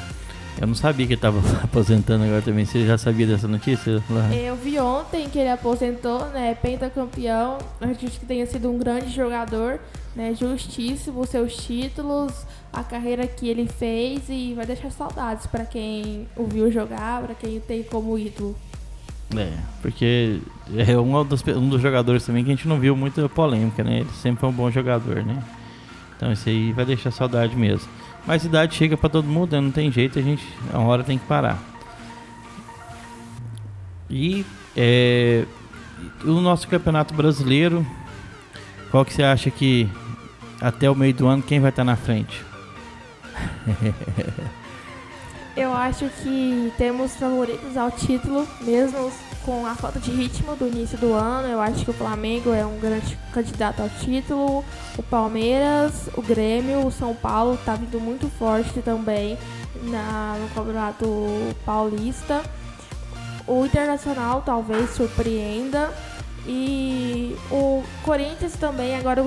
Eu 0.59 0.67
não 0.67 0.75
sabia 0.75 1.07
que 1.07 1.13
ele 1.13 1.17
estava 1.17 1.39
aposentando 1.63 2.25
agora 2.25 2.41
também. 2.41 2.65
Você 2.65 2.85
já 2.85 2.97
sabia 2.97 3.25
dessa 3.25 3.47
notícia? 3.47 4.03
Eu 4.43 4.55
vi 4.57 4.77
ontem 4.77 5.29
que 5.29 5.39
ele 5.39 5.49
aposentou, 5.49 6.25
né? 6.29 6.53
Pentacampeão. 6.55 7.57
Acredito 7.79 8.19
que 8.19 8.25
tenha 8.25 8.45
sido 8.45 8.69
um 8.69 8.77
grande 8.77 9.09
jogador, 9.09 9.79
né? 10.13 10.35
Justíssimo 10.35 11.25
seus 11.25 11.55
títulos, 11.55 12.45
a 12.73 12.83
carreira 12.83 13.25
que 13.25 13.47
ele 13.47 13.67
fez 13.67 14.23
e 14.27 14.53
vai 14.53 14.65
deixar 14.65 14.91
saudades 14.91 15.47
para 15.47 15.63
quem 15.63 16.27
o 16.35 16.43
viu 16.43 16.69
jogar, 16.69 17.21
para 17.21 17.35
quem 17.35 17.61
tem 17.61 17.81
como 17.83 18.19
ídolo. 18.19 18.53
É, 19.37 19.53
porque 19.81 20.41
é 20.75 20.97
um 20.97 21.23
dos, 21.23 21.41
um 21.47 21.69
dos 21.69 21.81
jogadores 21.81 22.25
também 22.25 22.43
que 22.43 22.51
a 22.51 22.55
gente 22.55 22.67
não 22.67 22.79
viu 22.79 22.97
muita 22.97 23.29
polêmica, 23.29 23.81
né? 23.81 23.99
Ele 23.99 24.09
sempre 24.21 24.41
foi 24.41 24.49
um 24.49 24.53
bom 24.53 24.69
jogador, 24.69 25.23
né? 25.23 25.41
Então 26.17 26.33
isso 26.33 26.49
aí 26.49 26.73
vai 26.73 26.83
deixar 26.83 27.11
saudade 27.11 27.55
mesmo. 27.55 27.87
Mas 28.29 28.45
idade 28.45 28.75
chega 28.75 28.95
para 28.95 29.09
todo 29.09 29.25
mundo, 29.27 29.53
né? 29.53 29.59
não 29.59 29.71
tem 29.71 29.91
jeito, 29.91 30.19
a 30.19 30.21
gente 30.21 30.47
a 30.71 30.77
hora 30.77 31.03
tem 31.03 31.17
que 31.17 31.25
parar. 31.25 31.57
E 34.07 34.45
é, 34.77 35.45
o 36.23 36.33
nosso 36.33 36.67
campeonato 36.67 37.11
brasileiro, 37.15 37.83
qual 38.91 39.03
que 39.03 39.15
você 39.15 39.23
acha 39.23 39.49
que 39.49 39.89
até 40.61 40.87
o 40.87 40.93
meio 40.93 41.11
do 41.11 41.25
ano 41.25 41.41
quem 41.41 41.59
vai 41.59 41.71
estar 41.71 41.83
na 41.83 41.95
frente? 41.95 42.39
Eu 45.57 45.73
acho 45.73 46.07
que 46.21 46.71
temos 46.77 47.15
favoritos 47.15 47.75
ao 47.75 47.89
título, 47.89 48.47
mesmo 48.61 49.11
com 49.45 49.65
a 49.65 49.75
falta 49.75 49.99
de 49.99 50.11
ritmo 50.11 50.55
do 50.55 50.67
início 50.67 50.97
do 50.97 51.13
ano. 51.13 51.47
Eu 51.47 51.59
acho 51.59 51.83
que 51.83 51.91
o 51.91 51.93
Flamengo 51.93 52.53
é 52.53 52.65
um 52.65 52.79
grande 52.79 53.17
candidato 53.33 53.81
ao 53.81 53.89
título. 53.89 54.63
O 54.97 55.03
Palmeiras, 55.03 56.09
o 56.15 56.21
Grêmio, 56.21 56.85
o 56.85 56.91
São 56.91 57.15
Paulo 57.15 57.55
está 57.55 57.75
vindo 57.75 57.99
muito 57.99 58.27
forte 58.29 58.81
também 58.81 59.37
na, 59.83 60.37
no 60.39 60.49
Campeonato 60.49 61.05
Paulista. 61.65 62.41
O 63.47 63.65
Internacional 63.65 64.41
talvez 64.45 64.91
surpreenda. 64.91 65.91
E 66.47 67.35
o 67.51 67.83
Corinthians 68.03 68.53
também, 68.53 68.95
agora 68.95 69.23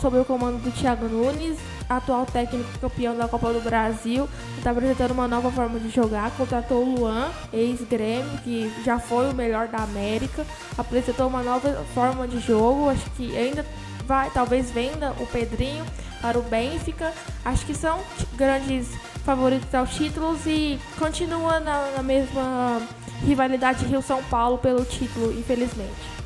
sob 0.00 0.18
o 0.18 0.24
comando 0.24 0.62
do 0.62 0.70
Thiago 0.70 1.06
Nunes, 1.06 1.58
atual 1.88 2.26
técnico 2.26 2.68
campeão 2.80 3.16
da 3.16 3.26
Copa 3.26 3.52
do 3.52 3.60
Brasil, 3.60 4.28
está 4.56 4.70
apresentando 4.70 5.12
uma 5.12 5.26
nova 5.26 5.50
forma 5.50 5.78
de 5.78 5.88
jogar. 5.88 6.30
Contratou 6.32 6.84
o 6.84 6.94
Luan, 6.94 7.30
ex-Grêmio, 7.52 8.38
que 8.44 8.72
já 8.84 8.98
foi 8.98 9.30
o 9.30 9.34
melhor 9.34 9.68
da 9.68 9.78
América. 9.78 10.44
Apresentou 10.76 11.28
uma 11.28 11.42
nova 11.42 11.84
forma 11.94 12.28
de 12.28 12.38
jogo. 12.40 12.90
Acho 12.90 13.08
que 13.12 13.36
ainda 13.36 13.64
vai, 14.06 14.30
talvez 14.30 14.70
venda 14.70 15.12
o 15.18 15.26
Pedrinho 15.26 15.84
para 16.20 16.38
o 16.38 16.42
Benfica. 16.42 17.12
Acho 17.44 17.64
que 17.64 17.74
são 17.74 17.98
grandes 18.36 18.88
favoritos 19.24 19.74
aos 19.74 19.90
títulos 19.94 20.46
e 20.46 20.78
continua 20.98 21.60
na, 21.60 21.90
na 21.96 22.02
mesma 22.02 22.80
rivalidade 23.24 23.84
Rio-São 23.84 24.22
Paulo 24.24 24.58
pelo 24.58 24.84
título, 24.84 25.32
infelizmente. 25.32 26.18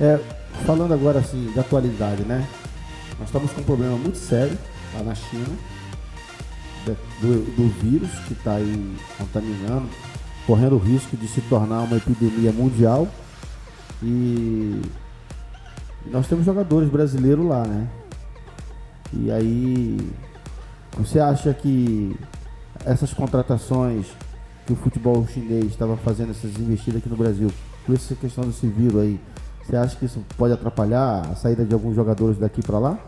É, 0.00 0.20
falando 0.64 0.92
agora 0.92 1.20
assim 1.20 1.52
da 1.54 1.62
atualidade, 1.62 2.22
né? 2.22 2.46
Nós 3.18 3.28
estamos 3.28 3.50
com 3.52 3.62
um 3.62 3.64
problema 3.64 3.96
muito 3.96 4.18
sério 4.18 4.56
lá 4.96 5.02
na 5.02 5.14
China, 5.14 5.56
do, 7.20 7.56
do 7.56 7.68
vírus 7.80 8.10
que 8.26 8.32
está 8.32 8.54
aí 8.54 8.96
contaminando, 9.18 9.88
correndo 10.46 10.76
o 10.76 10.78
risco 10.78 11.16
de 11.16 11.26
se 11.26 11.40
tornar 11.42 11.82
uma 11.82 11.96
epidemia 11.96 12.52
mundial. 12.52 13.08
E 14.02 14.80
nós 16.10 16.26
temos 16.28 16.44
jogadores 16.44 16.88
brasileiros 16.88 17.44
lá, 17.44 17.66
né? 17.66 17.88
E 19.12 19.30
aí, 19.30 20.12
você 20.98 21.18
acha 21.18 21.52
que 21.54 22.16
essas 22.84 23.12
contratações 23.12 24.06
que 24.66 24.72
o 24.72 24.76
futebol 24.76 25.26
chinês 25.26 25.66
estava 25.66 25.96
fazendo, 25.96 26.30
essas 26.30 26.56
investidas 26.58 26.98
aqui 26.98 27.08
no 27.08 27.16
Brasil, 27.16 27.50
com 27.86 27.92
essa 27.92 28.14
questão 28.14 28.44
desse 28.44 28.66
vírus 28.66 29.00
aí, 29.00 29.20
você 29.64 29.76
acha 29.76 29.96
que 29.96 30.04
isso 30.04 30.22
pode 30.36 30.52
atrapalhar 30.52 31.26
a 31.30 31.34
saída 31.34 31.64
de 31.64 31.72
alguns 31.72 31.94
jogadores 31.94 32.38
daqui 32.38 32.62
para 32.62 32.78
lá? 32.78 32.98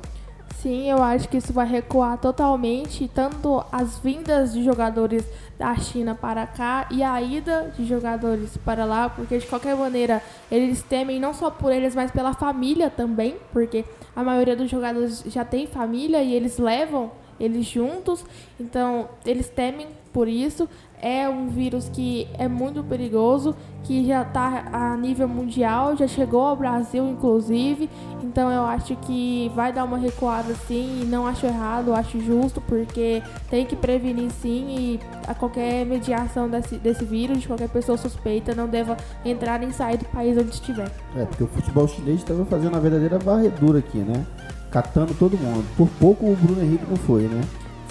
Sim, 0.57 0.91
eu 0.91 1.01
acho 1.03 1.29
que 1.29 1.37
isso 1.37 1.53
vai 1.53 1.67
recuar 1.67 2.19
totalmente, 2.19 3.07
tanto 3.07 3.65
as 3.71 3.99
vindas 3.99 4.53
de 4.53 4.65
jogadores 4.65 5.25
da 5.57 5.75
China 5.77 6.17
para 6.17 6.47
cá 6.49 6.89
e 6.91 7.01
a 7.03 7.23
ida 7.23 7.73
de 7.77 7.85
jogadores 7.85 8.57
para 8.65 8.85
lá, 8.85 9.09
porque 9.09 9.39
de 9.39 9.47
qualquer 9.47 9.77
maneira 9.77 10.21
eles 10.51 10.83
temem 10.83 11.21
não 11.21 11.33
só 11.33 11.49
por 11.49 11.73
eles, 11.73 11.95
mas 11.95 12.11
pela 12.11 12.35
família 12.35 12.91
também, 12.91 13.37
porque 13.53 13.85
a 14.17 14.25
maioria 14.25 14.57
dos 14.57 14.69
jogadores 14.69 15.23
já 15.27 15.45
tem 15.45 15.67
família 15.67 16.23
e 16.23 16.35
eles 16.35 16.59
levam 16.59 17.13
eles 17.39 17.65
juntos, 17.67 18.25
então 18.59 19.09
eles 19.25 19.49
temem 19.49 19.87
por 20.13 20.27
isso 20.27 20.69
é 21.01 21.29
um 21.29 21.49
vírus 21.49 21.89
que 21.89 22.29
é 22.39 22.49
muito 22.49 22.83
perigoso, 22.83 23.55
que 23.85 24.07
já 24.07 24.23
está 24.23 24.65
a 24.73 24.97
nível 24.97 25.29
mundial, 25.29 25.97
já 25.97 26.07
chegou 26.07 26.43
ao 26.43 26.57
Brasil 26.57 27.07
inclusive. 27.09 27.89
Então 28.23 28.51
eu 28.51 28.63
acho 28.63 28.95
que 28.97 29.51
vai 29.55 29.73
dar 29.73 29.85
uma 29.85 29.99
recuada 29.99 30.55
sim, 30.67 31.03
e 31.03 31.05
não 31.05 31.27
acho 31.27 31.47
errado, 31.47 31.95
acho 31.95 32.21
justo, 32.21 32.61
porque 32.61 33.23
tem 33.49 33.65
que 33.65 33.75
prevenir 33.75 34.31
sim 34.31 34.67
e 34.69 35.01
a 35.27 35.35
qualquer 35.35 35.87
mediação 35.87 36.49
desse, 36.49 36.77
desse 36.77 37.05
vírus, 37.05 37.41
de 37.41 37.47
qualquer 37.47 37.69
pessoa 37.69 37.97
suspeita, 37.97 38.55
não 38.55 38.69
deva 38.69 38.97
entrar 39.25 39.59
nem 39.59 39.73
sair 39.73 39.99
do 39.99 40.05
país 40.07 40.37
onde 40.37 40.51
estiver. 40.51 40.91
É, 41.17 41.25
porque 41.25 41.45
o 41.45 41.49
futebol 41.49 41.89
chinês 41.89 42.19
estava 42.19 42.45
fazendo 42.45 42.75
uma 42.75 42.81
verdadeira 42.81 43.19
varredura 43.19 43.79
aqui, 43.79 43.99
né? 43.99 44.27
Catando 44.71 45.15
todo 45.15 45.39
mundo. 45.39 45.65
Por 45.77 45.89
pouco 45.99 46.27
o 46.27 46.37
Bruno 46.37 46.63
Henrique 46.63 46.85
não 46.89 46.97
foi, 46.97 47.23
né? 47.23 47.41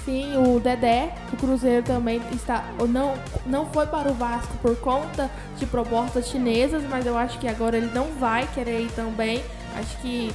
Sim, 0.07 0.37
o 0.37 0.57
Dedé, 0.57 1.13
o 1.33 1.35
Cruzeiro 1.35 1.83
também 1.83 2.21
está 2.31 2.63
não 2.87 3.15
não 3.45 3.65
foi 3.65 3.85
para 3.87 4.09
o 4.09 4.13
Vasco 4.13 4.55
por 4.61 4.73
conta 4.77 5.29
de 5.57 5.65
propostas 5.65 6.29
chinesas, 6.29 6.81
mas 6.89 7.05
eu 7.05 7.17
acho 7.17 7.37
que 7.39 7.45
agora 7.45 7.75
ele 7.75 7.91
não 7.93 8.05
vai 8.17 8.47
querer 8.53 8.79
ir 8.83 8.91
também. 8.91 9.43
Acho 9.75 9.97
que 9.99 10.31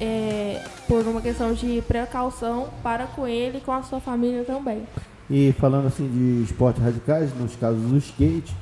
é, 0.00 0.60
por 0.88 1.06
uma 1.06 1.20
questão 1.20 1.54
de 1.54 1.80
precaução 1.86 2.70
para 2.82 3.06
com 3.06 3.24
ele 3.24 3.58
e 3.58 3.60
com 3.60 3.70
a 3.70 3.84
sua 3.84 4.00
família 4.00 4.42
também. 4.42 4.82
E 5.30 5.54
falando 5.60 5.86
assim 5.86 6.08
de 6.08 6.42
esportes 6.42 6.82
radicais, 6.82 7.32
nos 7.38 7.54
casos 7.54 7.82
do 7.82 7.96
skate, 7.98 8.52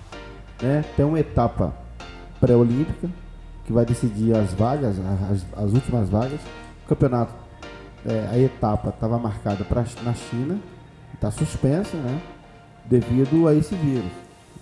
né, 0.61 0.85
tem 0.95 1.07
uma 1.07 1.19
etapa 1.19 1.73
pré-olímpica 2.39 3.09
que 3.65 3.73
vai 3.73 3.87
decidir 3.87 4.37
as 4.37 4.53
vagas, 4.53 4.97
as, 5.31 5.47
as 5.65 5.73
últimas 5.73 6.11
vagas. 6.11 6.41
O 6.85 6.89
campeonato 6.91 7.42
é, 8.07 8.29
a 8.31 8.39
etapa 8.39 8.89
estava 8.89 9.19
marcada 9.19 9.65
pra, 9.65 9.85
na 10.03 10.15
China, 10.15 10.59
está 11.15 11.31
suspensa, 11.31 11.97
né? 11.97 12.21
Devido 12.85 13.47
a 13.47 13.55
esse 13.55 13.75
vírus. 13.75 14.11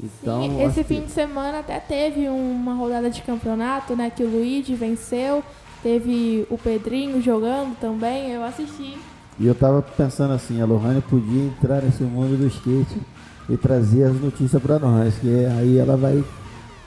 Então, 0.03 0.43
Sim, 0.43 0.63
esse 0.63 0.85
fim 0.85 1.01
que... 1.01 1.07
de 1.07 1.13
semana 1.13 1.59
até 1.59 1.79
teve 1.79 2.29
uma 2.29 2.75
rodada 2.75 3.11
de 3.11 3.21
campeonato, 3.23 3.95
né? 3.95 4.11
Que 4.11 4.23
o 4.23 4.31
Luigi 4.31 4.75
venceu, 4.75 5.43
teve 5.83 6.47
o 6.51 6.57
Pedrinho 6.57 7.21
jogando 7.21 7.77
também, 7.79 8.31
eu 8.31 8.43
assisti. 8.43 8.99
E 9.39 9.47
eu 9.47 9.55
tava 9.55 9.83
pensando 9.83 10.35
assim, 10.35 10.61
a 10.61 10.67
Lohane 10.67 11.01
podia 11.03 11.45
entrar 11.45 11.83
nesse 11.83 12.03
mundo 12.03 12.37
do 12.37 12.47
skate 12.47 13.01
e 13.49 13.57
trazer 13.57 14.05
as 14.05 14.21
notícias 14.21 14.63
para 14.63 14.79
nós, 14.79 15.15
que 15.19 15.47
aí 15.59 15.79
ela 15.79 15.97
vai 15.97 16.23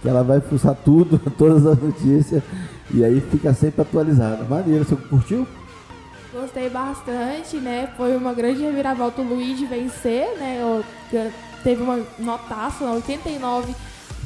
que 0.01 0.09
ela 0.09 0.21
vai 0.21 0.41
fuçar 0.41 0.75
tudo, 0.75 1.17
todas 1.37 1.65
as 1.65 1.79
notícias, 1.79 2.43
e 2.93 3.03
aí 3.03 3.21
fica 3.21 3.53
sempre 3.53 3.81
atualizada. 3.81 4.43
Maneiro, 4.43 4.83
você 4.83 4.95
curtiu? 4.95 5.47
Gostei 6.33 6.67
bastante, 6.67 7.57
né? 7.57 7.93
Foi 7.95 8.15
uma 8.17 8.33
grande 8.33 8.63
reviravolta 8.63 9.21
o 9.21 9.23
Luiz 9.23 9.59
vencer, 9.69 10.35
né? 10.39 10.83
Teve 11.63 11.83
uma 11.83 12.01
notaça, 12.17 12.83
89 12.85 13.75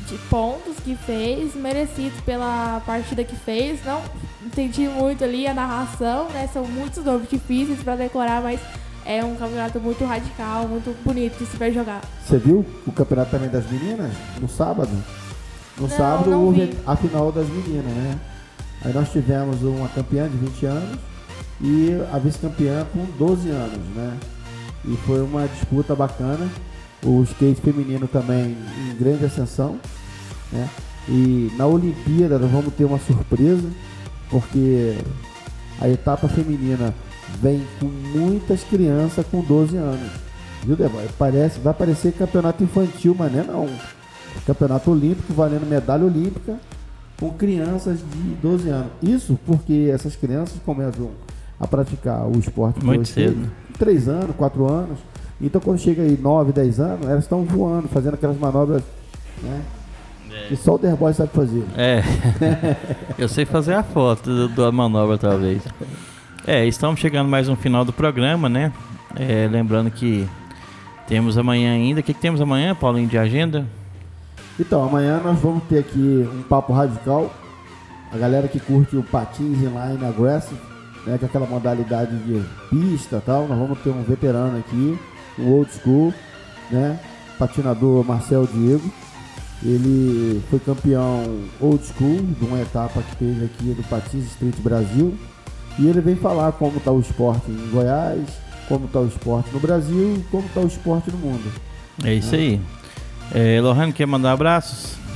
de 0.07 0.17
pontos 0.29 0.77
que 0.85 0.95
fez, 0.95 1.53
merecido 1.53 2.15
pela 2.23 2.81
partida 2.85 3.25
que 3.25 3.35
fez. 3.35 3.83
Não 3.83 4.01
entendi 4.41 4.87
muito 4.87 5.21
ali 5.25 5.45
a 5.47 5.53
narração, 5.53 6.29
né? 6.29 6.47
São 6.53 6.63
muitos 6.63 7.03
nomes 7.03 7.29
difíceis 7.29 7.83
para 7.83 7.97
decorar, 7.97 8.41
mas 8.41 8.61
é 9.05 9.21
um 9.21 9.35
campeonato 9.35 9.77
muito 9.81 10.05
radical, 10.05 10.65
muito 10.65 10.95
bonito 11.03 11.37
de 11.37 11.45
se 11.45 11.57
ver 11.57 11.73
jogar. 11.73 12.01
Você 12.25 12.37
viu 12.37 12.65
o 12.85 12.91
campeonato 12.93 13.31
também 13.31 13.49
das 13.49 13.69
meninas 13.69 14.13
no 14.39 14.47
sábado? 14.47 14.91
No 15.77 15.89
não, 15.89 15.97
sábado 15.97 16.29
não 16.29 16.45
houve 16.45 16.67
vi. 16.67 16.77
a 16.87 16.95
final 16.95 17.33
das 17.33 17.49
meninas, 17.49 17.91
né? 17.91 18.17
Aí 18.85 18.93
nós 18.93 19.11
tivemos 19.11 19.61
uma 19.61 19.89
campeã 19.89 20.29
de 20.29 20.37
20 20.37 20.65
anos 20.67 20.99
e 21.61 21.89
a 22.11 22.17
vice-campeã 22.19 22.85
com 22.93 23.05
12 23.17 23.49
anos, 23.49 23.79
né? 23.95 24.17
E 24.85 24.95
foi 25.05 25.21
uma 25.21 25.47
disputa 25.47 25.95
bacana. 25.95 26.47
O 27.03 27.21
skate 27.23 27.61
feminino 27.61 28.07
também 28.07 28.57
em 28.89 28.95
grande 28.97 29.25
ascensão, 29.25 29.79
né? 30.51 30.69
E 31.07 31.51
na 31.57 31.65
Olimpíada 31.65 32.37
nós 32.37 32.51
vamos 32.51 32.73
ter 32.73 32.85
uma 32.85 32.99
surpresa, 32.99 33.69
porque 34.29 34.97
a 35.79 35.87
etapa 35.87 36.27
feminina 36.27 36.93
vem 37.41 37.65
com 37.79 37.85
muitas 37.85 38.63
crianças 38.63 39.25
com 39.27 39.41
12 39.41 39.77
anos. 39.77 40.11
Viu, 40.63 40.75
Débora? 40.75 41.07
Parece, 41.17 41.59
vai 41.59 41.73
parecer 41.73 42.13
campeonato 42.13 42.63
infantil, 42.63 43.15
mas 43.17 43.31
não 43.31 43.39
é 43.39 43.43
não. 43.43 43.69
Campeonato 44.45 44.91
olímpico 44.91 45.33
valendo 45.33 45.67
medalha 45.67 46.05
olímpica 46.05 46.57
com 47.19 47.31
crianças 47.31 47.99
de 47.99 48.35
12 48.41 48.69
anos. 48.69 48.91
Isso 49.01 49.39
porque 49.45 49.89
essas 49.93 50.15
crianças 50.15 50.57
começam 50.65 51.11
a 51.59 51.67
praticar 51.67 52.27
o 52.27 52.37
esporte 52.39 52.83
muito 52.83 53.07
cedo. 53.07 53.49
3 53.77 54.07
anos, 54.09 54.35
4 54.35 54.71
anos. 54.71 54.99
Então 55.41 55.61
quando 55.61 55.79
chega 55.79 56.01
aí 56.01 56.17
9, 56.19 56.51
10 56.51 56.79
anos, 56.79 57.07
elas 57.07 57.23
estão 57.23 57.43
voando, 57.43 57.87
fazendo 57.87 58.15
aquelas 58.15 58.37
manobras, 58.37 58.83
né? 59.41 59.61
É. 60.31 60.47
Que 60.47 60.55
só 60.55 60.75
o 60.75 60.77
Derboy 60.77 61.13
sabe 61.13 61.31
fazer. 61.31 61.63
É. 61.75 62.03
Eu 63.17 63.27
sei 63.27 63.45
fazer 63.45 63.73
a 63.73 63.83
foto 63.83 64.47
da 64.49 64.71
manobra 64.71 65.17
talvez. 65.17 65.61
É, 66.45 66.65
estamos 66.65 66.99
chegando 66.99 67.27
mais 67.27 67.49
um 67.49 67.55
final 67.55 67.83
do 67.83 67.91
programa, 67.91 68.47
né? 68.47 68.71
É, 69.15 69.47
lembrando 69.51 69.89
que 69.89 70.27
temos 71.07 71.37
amanhã 71.37 71.73
ainda. 71.73 72.01
O 72.01 72.03
que, 72.03 72.13
que 72.13 72.21
temos 72.21 72.41
amanhã, 72.41 72.75
Paulinho, 72.75 73.07
de 73.07 73.17
agenda? 73.17 73.65
Então, 74.59 74.83
amanhã 74.83 75.19
nós 75.23 75.39
vamos 75.39 75.63
ter 75.65 75.79
aqui 75.79 76.27
um 76.33 76.43
papo 76.43 76.73
radical. 76.73 77.33
A 78.11 78.17
galera 78.17 78.47
que 78.47 78.59
curte 78.59 78.95
o 78.95 79.03
patins 79.03 79.57
inline 79.57 80.05
aggressive, 80.05 80.59
né, 81.07 81.17
que 81.17 81.25
aquela 81.25 81.47
modalidade 81.47 82.15
de 82.17 82.43
pista 82.69 83.23
tal, 83.25 83.47
nós 83.47 83.57
vamos 83.57 83.79
ter 83.79 83.89
um 83.89 84.03
veterano 84.03 84.59
aqui, 84.59 84.99
um 85.39 85.51
old 85.53 85.71
school, 85.71 86.13
né, 86.69 86.99
patinador 87.39 88.03
Marcel 88.03 88.45
Diego. 88.45 88.91
Ele 89.63 90.43
foi 90.49 90.59
campeão 90.59 91.39
old 91.59 91.83
school 91.83 92.17
de 92.17 92.45
uma 92.45 92.61
etapa 92.61 93.01
que 93.01 93.15
teve 93.15 93.45
aqui 93.45 93.73
do 93.73 93.81
Patins 93.89 94.25
Street 94.25 94.55
Brasil. 94.59 95.17
E 95.79 95.87
ele 95.87 96.01
vem 96.01 96.15
falar 96.15 96.51
como 96.51 96.77
está 96.77 96.91
o 96.91 96.99
esporte 96.99 97.49
em 97.49 97.71
Goiás, 97.71 98.21
como 98.67 98.85
está 98.85 98.99
o 98.99 99.07
esporte 99.07 99.49
no 99.51 99.59
Brasil 99.59 100.17
e 100.17 100.23
como 100.29 100.45
está 100.45 100.59
o 100.59 100.67
esporte 100.67 101.09
no 101.09 101.17
mundo. 101.17 101.51
É 102.03 102.13
isso 102.13 102.33
né? 102.33 102.37
aí. 102.37 102.61
É, 103.33 103.61
Lohane, 103.61 103.93
quer 103.93 104.05
mandar 104.05 104.33
abraços? 104.33 105.06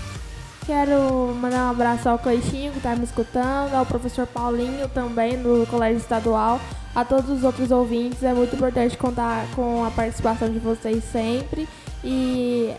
Quero 0.72 1.36
mandar 1.36 1.68
um 1.68 1.72
abraço 1.72 2.08
ao 2.08 2.18
Cleitinho 2.18 2.72
que 2.72 2.78
está 2.78 2.96
me 2.96 3.04
escutando, 3.04 3.74
ao 3.74 3.86
professor 3.86 4.26
Paulinho 4.26 4.88
também 4.88 5.36
do 5.38 5.68
Colégio 5.70 5.98
Estadual, 5.98 6.62
a 6.96 7.04
todos 7.04 7.30
os 7.30 7.44
outros 7.44 7.72
ouvintes. 7.72 8.24
É 8.24 8.34
muito 8.34 8.56
importante 8.56 8.98
contar 8.98 9.46
com 9.54 9.84
a 9.84 9.92
participação 9.92 10.50
de 10.50 10.60
vocês 10.60 11.04
sempre 11.04 11.68
e 12.02 12.72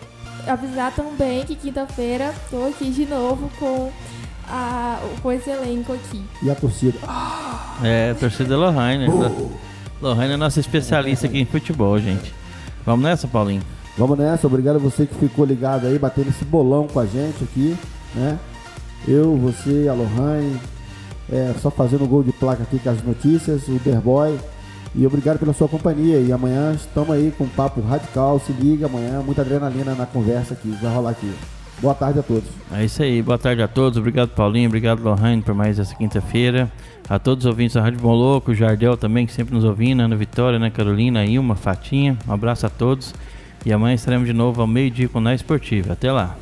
avisar 0.47 0.95
também 0.95 1.45
que 1.45 1.55
quinta-feira 1.55 2.33
estou 2.43 2.71
aqui 2.71 2.91
de 2.91 3.05
novo 3.05 3.51
com, 3.59 3.93
a, 4.49 4.99
com 5.21 5.31
esse 5.31 5.51
elenco 5.51 5.93
aqui. 5.93 6.25
E 6.43 6.51
a 6.51 6.55
torcida? 6.55 6.99
É, 7.85 8.13
a 8.13 8.15
torcida 8.15 8.57
Lohane. 8.57 9.07
Oh. 9.07 9.51
Lohane 10.01 10.33
é 10.33 10.37
nossa 10.39 10.61
especialista 10.61 11.27
aqui 11.27 11.41
em 11.41 11.45
futebol, 11.45 11.99
gente. 11.99 12.33
Vamos 12.87 13.05
nessa, 13.05 13.29
Paulinho? 13.29 13.63
Vamos 13.97 14.19
nessa, 14.19 14.47
obrigado 14.47 14.77
a 14.77 14.79
você 14.79 15.07
que 15.07 15.15
ficou 15.15 15.45
ligado 15.45 15.87
aí, 15.87 15.99
batendo 15.99 16.31
esse 16.31 16.45
bolão 16.45 16.87
com 16.87 16.99
a 16.99 17.07
gente 17.07 17.45
aqui, 17.45 17.77
né? 18.15 18.39
Eu, 19.07 19.37
você, 19.37 19.89
a 19.89 19.95
Lohane, 19.95 20.59
é, 21.31 21.55
só 21.61 21.71
fazendo 21.71 22.07
gol 22.07 22.23
de 22.23 22.33
placa 22.33 22.63
aqui 22.63 22.79
com 22.79 22.91
as 22.91 23.03
notícias, 23.03 23.69
o 23.69 23.79
Derboy. 23.85 24.39
E 24.95 25.07
obrigado 25.07 25.39
pela 25.39 25.53
sua 25.53 25.69
companhia. 25.69 26.19
E 26.19 26.31
amanhã 26.33 26.73
estamos 26.73 27.11
aí 27.11 27.33
com 27.37 27.45
um 27.45 27.49
papo 27.49 27.81
radical. 27.81 28.39
Se 28.39 28.53
liga 28.53 28.87
amanhã, 28.87 29.23
muita 29.23 29.41
adrenalina 29.41 29.95
na 29.95 30.07
conversa 30.07 30.55
aqui, 30.55 30.71
vai 30.83 30.95
rolar 30.95 31.11
aqui. 31.11 31.33
Boa 31.81 31.95
tarde 31.95 32.21
a 32.21 32.23
todos. 32.23 32.49
É 32.71 32.85
isso 32.85 33.03
aí, 33.03 33.23
boa 33.23 33.39
tarde 33.39 33.63
a 33.63 33.67
todos. 33.67 33.99
Obrigado, 33.99 34.29
Paulinho. 34.31 34.69
Obrigado, 34.69 35.03
Lohane, 35.03 35.43
por 35.43 35.55
mais 35.55 35.79
essa 35.79 35.95
quinta-feira. 35.95 36.71
A 37.09 37.19
todos 37.19 37.45
os 37.45 37.51
ouvintes 37.51 37.75
da 37.75 37.83
Rádio 37.83 37.99
Bom 38.01 38.15
Louco, 38.15 38.53
o 38.53 38.55
Jardel 38.55 38.97
também, 38.97 39.27
que 39.27 39.33
sempre 39.33 39.55
nos 39.55 39.65
ouvindo, 39.65 40.01
Ana 40.01 40.15
Vitória, 40.15 40.57
Ana 40.57 40.71
Carolina, 40.71 41.25
Ilma, 41.25 41.57
Fatinha. 41.57 42.17
Um 42.29 42.33
abraço 42.33 42.67
a 42.67 42.71
todos. 42.71 43.13
E 43.65 43.73
amanhã 43.73 43.95
estaremos 43.95 44.27
de 44.27 44.33
novo 44.33 44.61
ao 44.61 44.67
meio-dia 44.67 45.09
com 45.09 45.27
a 45.27 45.35
Esportiva. 45.35 45.93
Até 45.93 46.11
lá. 46.11 46.37